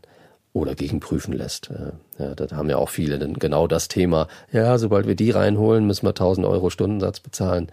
oder 0.52 0.74
gegenprüfen 0.74 1.32
lässt. 1.34 1.70
Äh, 1.70 2.22
ja, 2.22 2.34
da 2.34 2.56
haben 2.56 2.70
ja 2.70 2.76
auch 2.76 2.88
viele 2.88 3.18
denn 3.18 3.34
genau 3.34 3.66
das 3.66 3.88
Thema. 3.88 4.28
Ja, 4.52 4.78
sobald 4.78 5.06
wir 5.06 5.14
die 5.14 5.30
reinholen, 5.30 5.86
müssen 5.86 6.06
wir 6.06 6.10
1000 6.10 6.46
Euro 6.46 6.70
Stundensatz 6.70 7.20
bezahlen. 7.20 7.68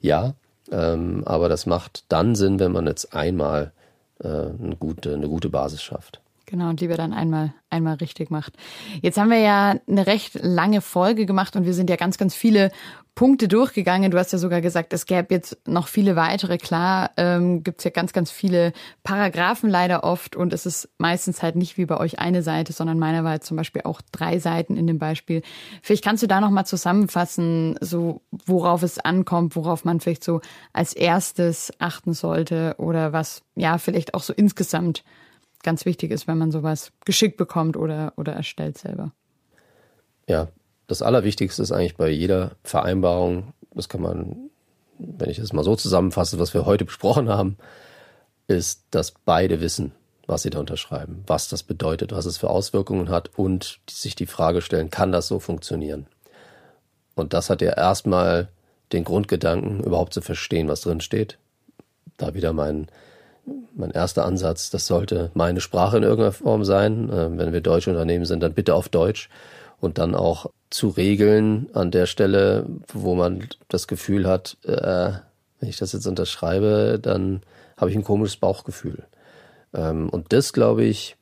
Ja, 0.00 0.34
ähm, 0.70 1.22
aber 1.24 1.48
das 1.48 1.66
macht 1.66 2.04
dann 2.08 2.34
Sinn, 2.34 2.58
wenn 2.58 2.72
man 2.72 2.86
jetzt 2.86 3.14
einmal 3.14 3.72
äh, 4.22 4.28
eine, 4.28 4.76
gute, 4.78 5.14
eine 5.14 5.28
gute 5.28 5.48
Basis 5.48 5.82
schafft. 5.82 6.20
Genau, 6.48 6.70
und 6.70 6.80
lieber 6.80 6.96
dann 6.96 7.12
einmal, 7.12 7.52
einmal 7.68 7.96
richtig 7.96 8.30
macht. 8.30 8.54
Jetzt 9.02 9.18
haben 9.18 9.28
wir 9.28 9.38
ja 9.38 9.74
eine 9.86 10.06
recht 10.06 10.32
lange 10.40 10.80
Folge 10.80 11.26
gemacht 11.26 11.56
und 11.56 11.66
wir 11.66 11.74
sind 11.74 11.90
ja 11.90 11.96
ganz, 11.96 12.16
ganz 12.16 12.34
viele 12.34 12.70
Punkte 13.14 13.48
durchgegangen. 13.48 14.10
Du 14.10 14.16
hast 14.16 14.32
ja 14.32 14.38
sogar 14.38 14.62
gesagt, 14.62 14.94
es 14.94 15.04
gäbe 15.04 15.34
jetzt 15.34 15.58
noch 15.66 15.88
viele 15.88 16.16
weitere. 16.16 16.56
Klar, 16.56 17.10
ähm, 17.18 17.62
gibt 17.64 17.84
ja 17.84 17.90
ganz, 17.90 18.14
ganz 18.14 18.30
viele 18.30 18.72
Paragraphen 19.02 19.68
leider 19.68 20.04
oft 20.04 20.36
und 20.36 20.54
es 20.54 20.64
ist 20.64 20.88
meistens 20.96 21.42
halt 21.42 21.54
nicht 21.54 21.76
wie 21.76 21.84
bei 21.84 21.98
euch 21.98 22.18
eine 22.18 22.42
Seite, 22.42 22.72
sondern 22.72 22.98
meiner 22.98 23.24
war 23.24 23.34
jetzt 23.34 23.46
zum 23.46 23.58
Beispiel 23.58 23.82
auch 23.84 24.00
drei 24.10 24.38
Seiten 24.38 24.78
in 24.78 24.86
dem 24.86 24.98
Beispiel. 24.98 25.42
Vielleicht 25.82 26.02
kannst 26.02 26.22
du 26.22 26.28
da 26.28 26.40
nochmal 26.40 26.64
zusammenfassen, 26.64 27.76
so 27.82 28.22
worauf 28.46 28.82
es 28.82 28.98
ankommt, 28.98 29.54
worauf 29.54 29.84
man 29.84 30.00
vielleicht 30.00 30.24
so 30.24 30.40
als 30.72 30.94
erstes 30.94 31.74
achten 31.78 32.14
sollte 32.14 32.74
oder 32.78 33.12
was 33.12 33.42
ja 33.54 33.76
vielleicht 33.76 34.14
auch 34.14 34.22
so 34.22 34.32
insgesamt 34.32 35.04
ganz 35.62 35.84
wichtig 35.84 36.10
ist, 36.10 36.26
wenn 36.26 36.38
man 36.38 36.50
sowas 36.50 36.92
geschickt 37.04 37.36
bekommt 37.36 37.76
oder, 37.76 38.12
oder 38.16 38.32
erstellt 38.32 38.78
selber. 38.78 39.12
Ja, 40.28 40.48
das 40.86 41.02
Allerwichtigste 41.02 41.62
ist 41.62 41.72
eigentlich 41.72 41.96
bei 41.96 42.08
jeder 42.08 42.52
Vereinbarung, 42.64 43.52
das 43.74 43.88
kann 43.88 44.02
man, 44.02 44.50
wenn 44.98 45.30
ich 45.30 45.38
das 45.38 45.52
mal 45.52 45.64
so 45.64 45.76
zusammenfasse, 45.76 46.38
was 46.38 46.54
wir 46.54 46.66
heute 46.66 46.84
besprochen 46.84 47.28
haben, 47.28 47.56
ist, 48.46 48.84
dass 48.90 49.10
beide 49.10 49.60
wissen, 49.60 49.92
was 50.26 50.42
sie 50.42 50.50
da 50.50 50.60
unterschreiben, 50.60 51.22
was 51.26 51.48
das 51.48 51.62
bedeutet, 51.62 52.12
was 52.12 52.26
es 52.26 52.38
für 52.38 52.50
Auswirkungen 52.50 53.08
hat 53.08 53.30
und 53.38 53.80
sich 53.88 54.14
die 54.14 54.26
Frage 54.26 54.62
stellen, 54.62 54.90
kann 54.90 55.12
das 55.12 55.28
so 55.28 55.40
funktionieren? 55.40 56.06
Und 57.14 57.32
das 57.32 57.50
hat 57.50 57.62
ja 57.62 57.72
erstmal 57.72 58.48
den 58.92 59.04
Grundgedanken, 59.04 59.82
überhaupt 59.82 60.14
zu 60.14 60.20
verstehen, 60.20 60.68
was 60.68 60.82
drin 60.82 61.00
steht. 61.00 61.38
Da 62.16 62.34
wieder 62.34 62.52
mein 62.52 62.88
mein 63.74 63.90
erster 63.90 64.24
Ansatz, 64.24 64.70
das 64.70 64.86
sollte 64.86 65.30
meine 65.34 65.60
Sprache 65.60 65.96
in 65.96 66.02
irgendeiner 66.02 66.32
Form 66.32 66.64
sein. 66.64 67.10
Äh, 67.10 67.38
wenn 67.38 67.52
wir 67.52 67.60
deutsche 67.60 67.90
Unternehmen 67.90 68.24
sind, 68.24 68.42
dann 68.42 68.54
bitte 68.54 68.74
auf 68.74 68.88
Deutsch 68.88 69.28
und 69.80 69.98
dann 69.98 70.14
auch 70.14 70.46
zu 70.70 70.88
regeln 70.88 71.68
an 71.72 71.90
der 71.90 72.06
Stelle, 72.06 72.66
wo 72.92 73.14
man 73.14 73.48
das 73.68 73.86
Gefühl 73.86 74.26
hat, 74.26 74.56
äh, 74.64 75.12
wenn 75.60 75.68
ich 75.68 75.76
das 75.76 75.92
jetzt 75.92 76.06
unterschreibe, 76.06 76.98
dann 77.00 77.42
habe 77.76 77.90
ich 77.90 77.96
ein 77.96 78.04
komisches 78.04 78.36
Bauchgefühl. 78.36 79.04
Ähm, 79.74 80.08
und 80.08 80.32
das, 80.32 80.52
glaube 80.52 80.84
ich, 80.84 81.16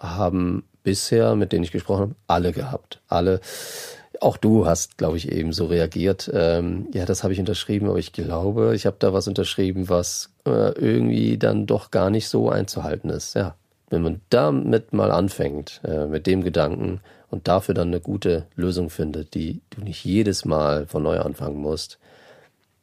haben 0.00 0.64
bisher, 0.82 1.34
mit 1.34 1.52
denen 1.52 1.64
ich 1.64 1.72
gesprochen 1.72 2.00
habe, 2.00 2.14
alle 2.26 2.52
gehabt. 2.52 3.00
Alle. 3.08 3.40
Auch 4.20 4.36
du 4.36 4.66
hast, 4.66 4.98
glaube 4.98 5.16
ich, 5.16 5.30
eben 5.30 5.52
so 5.52 5.66
reagiert. 5.66 6.30
Ähm, 6.32 6.88
ja, 6.92 7.04
das 7.04 7.22
habe 7.22 7.32
ich 7.32 7.40
unterschrieben, 7.40 7.88
aber 7.88 7.98
ich 7.98 8.12
glaube, 8.12 8.74
ich 8.74 8.86
habe 8.86 8.96
da 8.98 9.12
was 9.12 9.28
unterschrieben, 9.28 9.88
was 9.88 10.30
äh, 10.46 10.72
irgendwie 10.72 11.38
dann 11.38 11.66
doch 11.66 11.90
gar 11.90 12.10
nicht 12.10 12.28
so 12.28 12.48
einzuhalten 12.50 13.10
ist. 13.10 13.34
Ja, 13.34 13.56
wenn 13.90 14.02
man 14.02 14.20
damit 14.30 14.92
mal 14.92 15.10
anfängt, 15.10 15.80
äh, 15.84 16.06
mit 16.06 16.26
dem 16.26 16.42
Gedanken 16.42 17.00
und 17.30 17.48
dafür 17.48 17.74
dann 17.74 17.88
eine 17.88 18.00
gute 18.00 18.46
Lösung 18.54 18.90
findet, 18.90 19.34
die 19.34 19.60
du 19.70 19.82
nicht 19.82 20.04
jedes 20.04 20.44
Mal 20.44 20.86
von 20.86 21.02
neu 21.02 21.20
anfangen 21.20 21.58
musst, 21.58 21.98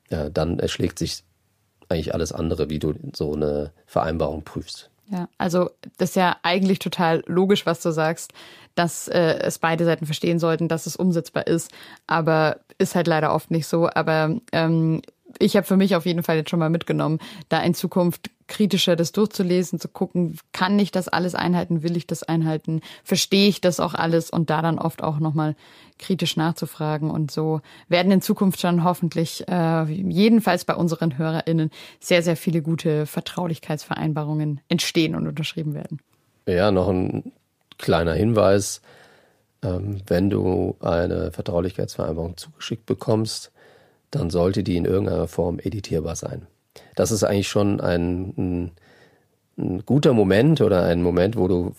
ja, 0.10 0.30
dann 0.30 0.60
erschlägt 0.60 1.00
sich 1.00 1.24
eigentlich 1.90 2.14
alles 2.14 2.32
andere, 2.32 2.70
wie 2.70 2.80
du 2.80 2.94
so 3.14 3.34
eine 3.34 3.72
Vereinbarung 3.86 4.44
prüfst. 4.44 4.90
Ja, 5.10 5.28
also 5.38 5.70
das 5.98 6.12
ist 6.12 6.16
ja 6.16 6.38
eigentlich 6.44 6.80
total 6.80 7.24
logisch, 7.28 7.66
was 7.66 7.82
du 7.82 7.92
sagst, 7.92 8.34
dass 8.76 9.08
äh, 9.08 9.40
es 9.42 9.60
beide 9.60 9.86
Seiten 9.86 10.06
verstehen 10.06 10.40
sollten, 10.40 10.68
dass 10.68 10.86
es 10.86 10.96
umsetzbar 10.96 11.48
ist, 11.48 11.72
aber 12.08 12.58
ist 12.78 12.96
halt 12.96 13.08
leider 13.08 13.34
oft 13.34 13.52
nicht 13.52 13.68
so. 13.68 13.90
Aber 13.90 14.36
ähm, 14.52 15.02
ich 15.40 15.56
habe 15.56 15.66
für 15.66 15.78
mich 15.78 15.96
auf 15.96 16.06
jeden 16.06 16.24
Fall 16.24 16.38
jetzt 16.38 16.50
schon 16.50 16.60
mal 16.60 16.70
mitgenommen, 16.70 17.20
da 17.50 17.62
in 17.62 17.74
Zukunft 17.74 18.30
kritischer 18.48 18.96
das 18.96 19.14
durchzulesen, 19.14 19.80
zu 19.80 19.88
gucken, 19.88 20.38
kann 20.52 20.78
ich 20.78 20.92
das 20.92 21.08
alles 21.08 21.34
einhalten, 21.34 21.82
will 21.82 21.96
ich 21.96 22.08
das 22.08 22.24
einhalten, 22.24 22.82
verstehe 23.04 23.48
ich 23.48 23.62
das 23.62 23.80
auch 23.80 23.94
alles 23.94 24.30
und 24.30 24.50
da 24.50 24.62
dann 24.62 24.80
oft 24.80 25.04
auch 25.04 25.20
nochmal 25.20 25.56
kritisch 25.98 26.36
nachzufragen. 26.36 27.10
Und 27.10 27.32
so 27.32 27.62
werden 27.88 28.12
in 28.12 28.22
Zukunft 28.22 28.60
schon 28.60 28.84
hoffentlich, 28.84 29.48
äh, 29.48 29.86
jedenfalls 29.86 30.66
bei 30.66 30.76
unseren 30.76 31.18
HörerInnen, 31.18 31.72
sehr, 32.00 32.22
sehr 32.22 32.36
viele 32.36 32.62
gute 32.62 33.06
Vertraulichkeitsvereinbarungen 33.06 34.60
entstehen 34.68 35.16
und 35.16 35.28
unterschrieben 35.28 35.74
werden. 35.74 36.00
Ja, 36.46 36.72
noch 36.72 36.90
ein 36.90 37.32
kleiner 37.78 38.14
Hinweis. 38.14 38.82
Ähm, 39.64 40.02
wenn 40.08 40.30
du 40.30 40.76
eine 40.80 41.32
Vertraulichkeitsvereinbarung 41.32 42.38
zugeschickt 42.38 42.86
bekommst, 42.86 43.52
dann 44.12 44.30
sollte 44.30 44.64
die 44.64 44.78
in 44.78 44.86
irgendeiner 44.86 45.28
Form 45.28 45.60
editierbar 45.60 46.16
sein. 46.16 46.48
Das 46.96 47.12
ist 47.12 47.24
eigentlich 47.24 47.48
schon 47.48 47.82
ein, 47.82 48.34
ein, 48.38 48.72
ein 49.58 49.86
guter 49.86 50.14
Moment 50.14 50.62
oder 50.62 50.84
ein 50.84 51.02
Moment, 51.02 51.36
wo 51.36 51.48
du 51.48 51.74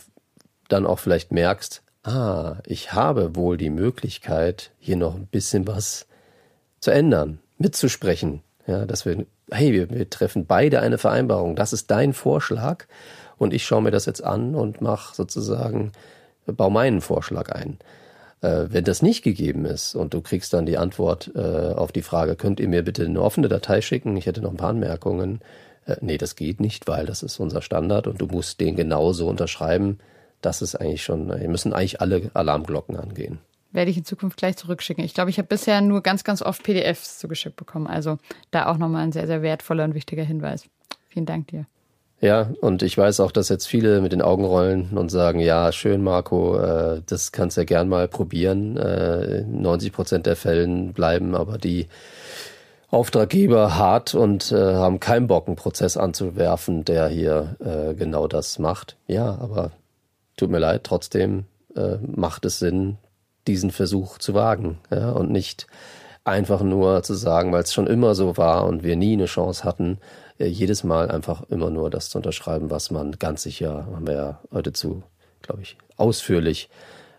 dann 0.68 0.86
auch 0.86 0.98
vielleicht 0.98 1.32
merkst, 1.32 1.82
ah, 2.04 2.56
ich 2.66 2.92
habe 2.92 3.36
wohl 3.36 3.56
die 3.56 3.70
Möglichkeit, 3.70 4.72
hier 4.78 4.96
noch 4.96 5.14
ein 5.14 5.26
bisschen 5.26 5.66
was 5.66 6.06
zu 6.80 6.90
ändern, 6.90 7.38
mitzusprechen. 7.58 8.42
Ja, 8.66 8.86
dass 8.86 9.04
wir, 9.04 9.26
hey, 9.50 9.72
wir, 9.72 9.90
wir 9.90 10.08
treffen 10.08 10.46
beide 10.46 10.80
eine 10.80 10.96
Vereinbarung. 10.98 11.54
Das 11.54 11.72
ist 11.72 11.90
dein 11.90 12.14
Vorschlag 12.14 12.86
und 13.36 13.52
ich 13.52 13.64
schaue 13.64 13.82
mir 13.82 13.90
das 13.90 14.06
jetzt 14.06 14.22
an 14.22 14.54
und 14.54 14.80
mache 14.80 15.14
sozusagen, 15.14 15.92
baue 16.46 16.70
meinen 16.70 17.00
Vorschlag 17.00 17.50
ein. 17.50 17.78
Äh, 18.44 18.66
wenn 18.68 18.84
das 18.84 19.00
nicht 19.00 19.22
gegeben 19.22 19.64
ist 19.64 19.94
und 19.94 20.12
du 20.12 20.20
kriegst 20.20 20.52
dann 20.52 20.66
die 20.66 20.76
Antwort 20.76 21.30
äh, 21.34 21.72
auf 21.74 21.92
die 21.92 22.02
Frage, 22.02 22.36
könnt 22.36 22.60
ihr 22.60 22.68
mir 22.68 22.82
bitte 22.82 23.04
eine 23.04 23.22
offene 23.22 23.48
Datei 23.48 23.80
schicken? 23.80 24.16
Ich 24.16 24.26
hätte 24.26 24.42
noch 24.42 24.50
ein 24.50 24.58
paar 24.58 24.70
Anmerkungen. 24.70 25.40
Äh, 25.86 25.96
nee, 26.02 26.18
das 26.18 26.36
geht 26.36 26.60
nicht, 26.60 26.86
weil 26.86 27.06
das 27.06 27.22
ist 27.22 27.40
unser 27.40 27.62
Standard 27.62 28.06
und 28.06 28.20
du 28.20 28.26
musst 28.26 28.60
den 28.60 28.76
genauso 28.76 29.28
unterschreiben. 29.28 29.98
Das 30.42 30.60
ist 30.60 30.74
eigentlich 30.74 31.02
schon, 31.02 31.34
hier 31.38 31.48
müssen 31.48 31.72
eigentlich 31.72 32.02
alle 32.02 32.30
Alarmglocken 32.34 32.96
angehen. 32.96 33.38
Werde 33.72 33.90
ich 33.90 33.96
in 33.96 34.04
Zukunft 34.04 34.36
gleich 34.36 34.56
zurückschicken. 34.56 35.02
Ich 35.02 35.14
glaube, 35.14 35.30
ich 35.30 35.38
habe 35.38 35.48
bisher 35.48 35.80
nur 35.80 36.02
ganz, 36.02 36.22
ganz 36.22 36.42
oft 36.42 36.62
PDFs 36.62 37.18
zugeschickt 37.18 37.56
bekommen. 37.56 37.86
Also 37.86 38.18
da 38.50 38.66
auch 38.66 38.76
nochmal 38.76 39.04
ein 39.04 39.12
sehr, 39.12 39.26
sehr 39.26 39.40
wertvoller 39.40 39.84
und 39.84 39.94
wichtiger 39.94 40.22
Hinweis. 40.22 40.66
Vielen 41.08 41.26
Dank 41.26 41.48
dir. 41.48 41.66
Ja, 42.24 42.48
und 42.62 42.82
ich 42.82 42.96
weiß 42.96 43.20
auch, 43.20 43.32
dass 43.32 43.50
jetzt 43.50 43.66
viele 43.66 44.00
mit 44.00 44.12
den 44.12 44.22
Augen 44.22 44.46
rollen 44.46 44.96
und 44.96 45.10
sagen, 45.10 45.40
ja, 45.40 45.70
schön, 45.72 46.02
Marco, 46.02 46.56
äh, 46.58 47.02
das 47.04 47.32
kannst 47.32 47.58
du 47.58 47.60
ja 47.60 47.64
gern 47.66 47.86
mal 47.86 48.08
probieren. 48.08 48.78
Äh, 48.78 49.42
90 49.42 49.92
Prozent 49.92 50.24
der 50.24 50.34
Fällen 50.34 50.94
bleiben 50.94 51.34
aber 51.34 51.58
die 51.58 51.86
Auftraggeber 52.88 53.76
hart 53.76 54.14
und 54.14 54.52
äh, 54.52 54.56
haben 54.56 55.00
keinen 55.00 55.26
Bock, 55.26 55.48
einen 55.48 55.56
Prozess 55.56 55.98
anzuwerfen, 55.98 56.86
der 56.86 57.08
hier 57.08 57.56
äh, 57.58 57.92
genau 57.92 58.26
das 58.26 58.58
macht. 58.58 58.96
Ja, 59.06 59.36
aber 59.38 59.72
tut 60.38 60.48
mir 60.48 60.60
leid, 60.60 60.84
trotzdem 60.84 61.44
äh, 61.76 61.98
macht 62.00 62.46
es 62.46 62.58
Sinn, 62.58 62.96
diesen 63.46 63.70
Versuch 63.70 64.16
zu 64.16 64.32
wagen 64.32 64.78
ja, 64.90 65.10
und 65.10 65.30
nicht 65.30 65.66
einfach 66.24 66.62
nur 66.62 67.02
zu 67.02 67.14
sagen, 67.14 67.52
weil 67.52 67.62
es 67.62 67.72
schon 67.72 67.86
immer 67.86 68.14
so 68.14 68.36
war 68.36 68.66
und 68.66 68.82
wir 68.82 68.96
nie 68.96 69.12
eine 69.12 69.26
Chance 69.26 69.64
hatten, 69.64 69.98
äh, 70.38 70.46
jedes 70.46 70.82
Mal 70.82 71.10
einfach 71.10 71.42
immer 71.50 71.70
nur 71.70 71.90
das 71.90 72.08
zu 72.08 72.18
unterschreiben, 72.18 72.70
was 72.70 72.90
man 72.90 73.12
ganz 73.12 73.42
sicher, 73.42 73.86
haben 73.92 74.06
wir 74.06 74.14
ja 74.14 74.40
heute 74.50 74.72
zu, 74.72 75.02
glaube 75.42 75.62
ich, 75.62 75.76
ausführlich 75.96 76.70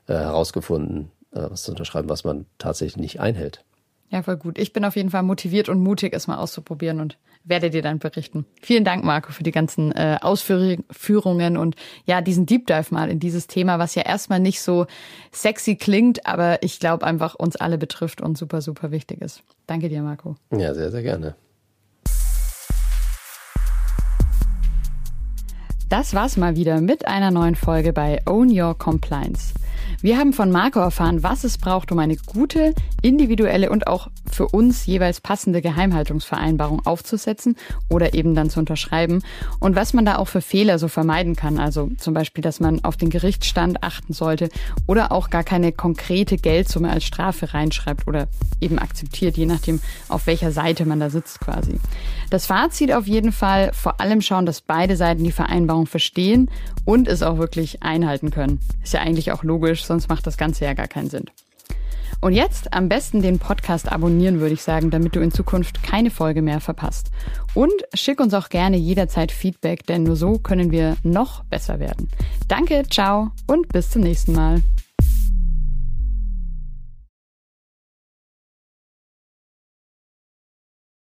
äh, 0.08 0.14
herausgefunden, 0.14 1.12
äh, 1.32 1.42
was 1.50 1.64
zu 1.64 1.72
unterschreiben, 1.72 2.10
was 2.10 2.24
man 2.24 2.46
tatsächlich 2.58 2.98
nicht 2.98 3.20
einhält. 3.20 3.64
Ja, 4.10 4.24
voll 4.24 4.38
gut. 4.38 4.58
Ich 4.58 4.74
bin 4.74 4.86
auf 4.86 4.96
jeden 4.96 5.10
Fall 5.10 5.24
motiviert 5.24 5.70
und 5.70 5.80
mutig, 5.80 6.14
es 6.14 6.28
mal 6.28 6.38
auszuprobieren 6.38 7.00
und 7.00 7.18
werde 7.46 7.70
dir 7.70 7.82
dann 7.82 8.00
berichten. 8.00 8.46
Vielen 8.62 8.84
Dank, 8.84 9.04
Marco, 9.04 9.32
für 9.32 9.44
die 9.44 9.52
ganzen 9.52 9.92
äh, 9.92 10.18
Ausführungen 10.22 11.58
und 11.58 11.76
ja, 12.06 12.22
diesen 12.22 12.46
Deep 12.46 12.68
Dive 12.68 12.94
mal 12.94 13.10
in 13.10 13.20
dieses 13.20 13.48
Thema, 13.48 13.80
was 13.80 13.96
ja 13.96 14.02
erstmal 14.02 14.40
nicht 14.40 14.62
so 14.62 14.88
sexy 15.32 15.76
klingt, 15.76 16.26
aber 16.26 16.62
ich 16.64 16.80
glaube 16.80 17.06
einfach 17.06 17.36
uns 17.36 17.56
alle 17.56 17.78
betrifft 17.78 18.22
und 18.22 18.38
super, 18.38 18.62
super 18.62 18.92
wichtig 18.92 19.22
ist. 19.22 19.44
Danke 19.68 19.90
dir, 19.90 20.02
Marco. 20.02 20.36
Ja, 20.52 20.74
sehr, 20.74 20.92
sehr 20.92 21.04
gerne. 21.04 21.36
Das 25.88 26.16
war's 26.16 26.36
mal 26.36 26.56
wieder 26.56 26.82
mit 26.82 27.08
einer 27.08 27.30
neuen 27.30 27.56
Folge 27.56 27.94
bei 27.94 28.20
Own 28.26 28.50
Your 28.50 28.76
Compliance. 28.76 29.54
Wir 30.06 30.20
haben 30.20 30.34
von 30.34 30.52
Marco 30.52 30.80
erfahren, 30.80 31.24
was 31.24 31.44
es 31.44 31.58
braucht, 31.58 31.92
um 31.92 31.98
eine 31.98 32.16
gute, 32.16 32.76
individuelle 33.02 33.72
und 33.72 33.88
auch 33.88 34.12
für 34.32 34.48
uns 34.48 34.86
jeweils 34.86 35.20
passende 35.20 35.64
Geheimhaltungsvereinbarung 35.64 36.86
aufzusetzen 36.86 37.56
oder 37.90 38.14
eben 38.14 38.36
dann 38.36 38.52
zu 38.52 38.60
unterschreiben 38.60 39.24
und 39.60 39.76
was 39.76 39.94
man 39.94 40.06
da 40.06 40.18
auch 40.18 40.28
für 40.28 40.42
Fehler 40.42 40.78
so 40.78 40.90
vermeiden 40.90 41.36
kann. 41.36 41.58
Also 41.58 41.90
zum 41.98 42.14
Beispiel, 42.14 42.44
dass 42.44 42.60
man 42.60 42.84
auf 42.84 42.98
den 42.98 43.10
Gerichtsstand 43.10 43.82
achten 43.82 44.14
sollte 44.14 44.50
oder 44.86 45.12
auch 45.12 45.32
gar 45.32 45.44
keine 45.44 45.72
konkrete 45.72 46.38
Geldsumme 46.38 46.92
als 46.92 47.04
Strafe 47.04 47.56
reinschreibt 47.56 48.08
oder 48.08 48.28
eben 48.62 48.78
akzeptiert, 48.78 49.38
je 49.38 49.48
nachdem, 49.48 49.80
auf 50.08 50.28
welcher 50.28 50.52
Seite 50.52 50.86
man 50.86 51.00
da 51.00 51.10
sitzt 51.10 51.40
quasi. 51.40 51.80
Das 52.30 52.46
Fazit 52.46 52.92
auf 52.92 53.08
jeden 53.08 53.32
Fall, 53.32 53.72
vor 53.74 54.00
allem 54.00 54.22
schauen, 54.22 54.46
dass 54.46 54.62
beide 54.62 54.98
Seiten 54.98 55.24
die 55.24 55.32
Vereinbarung 55.32 55.88
verstehen 55.88 56.52
und 56.84 57.08
es 57.08 57.24
auch 57.24 57.40
wirklich 57.40 57.82
einhalten 57.82 58.30
können. 58.30 58.60
Ist 58.84 58.94
ja 58.94 59.02
eigentlich 59.02 59.32
auch 59.32 59.44
logisch, 59.44 59.84
sonst 59.96 60.10
macht 60.10 60.28
das 60.28 60.38
Ganze 60.38 60.66
ja 60.66 60.74
gar 60.74 60.88
keinen 60.88 61.10
Sinn. 61.10 61.26
Und 62.22 62.34
jetzt 62.34 62.74
am 62.74 62.90
besten 62.90 63.22
den 63.22 63.40
Podcast 63.40 63.92
abonnieren, 63.92 64.40
würde 64.40 64.54
ich 64.54 64.62
sagen, 64.62 64.90
damit 64.90 65.16
du 65.16 65.20
in 65.22 65.32
Zukunft 65.32 65.84
keine 65.84 66.10
Folge 66.10 66.42
mehr 66.42 66.60
verpasst. 66.60 67.12
Und 67.54 67.74
schick 67.94 68.20
uns 68.20 68.34
auch 68.34 68.50
gerne 68.50 68.78
jederzeit 68.78 69.32
Feedback, 69.32 69.86
denn 69.86 70.04
nur 70.04 70.16
so 70.16 70.38
können 70.38 70.72
wir 70.72 70.98
noch 71.04 71.44
besser 71.46 71.80
werden. 71.80 72.10
Danke, 72.48 72.84
ciao 72.90 73.32
und 73.48 73.70
bis 73.70 73.90
zum 73.90 74.02
nächsten 74.02 74.34
Mal. 74.34 74.62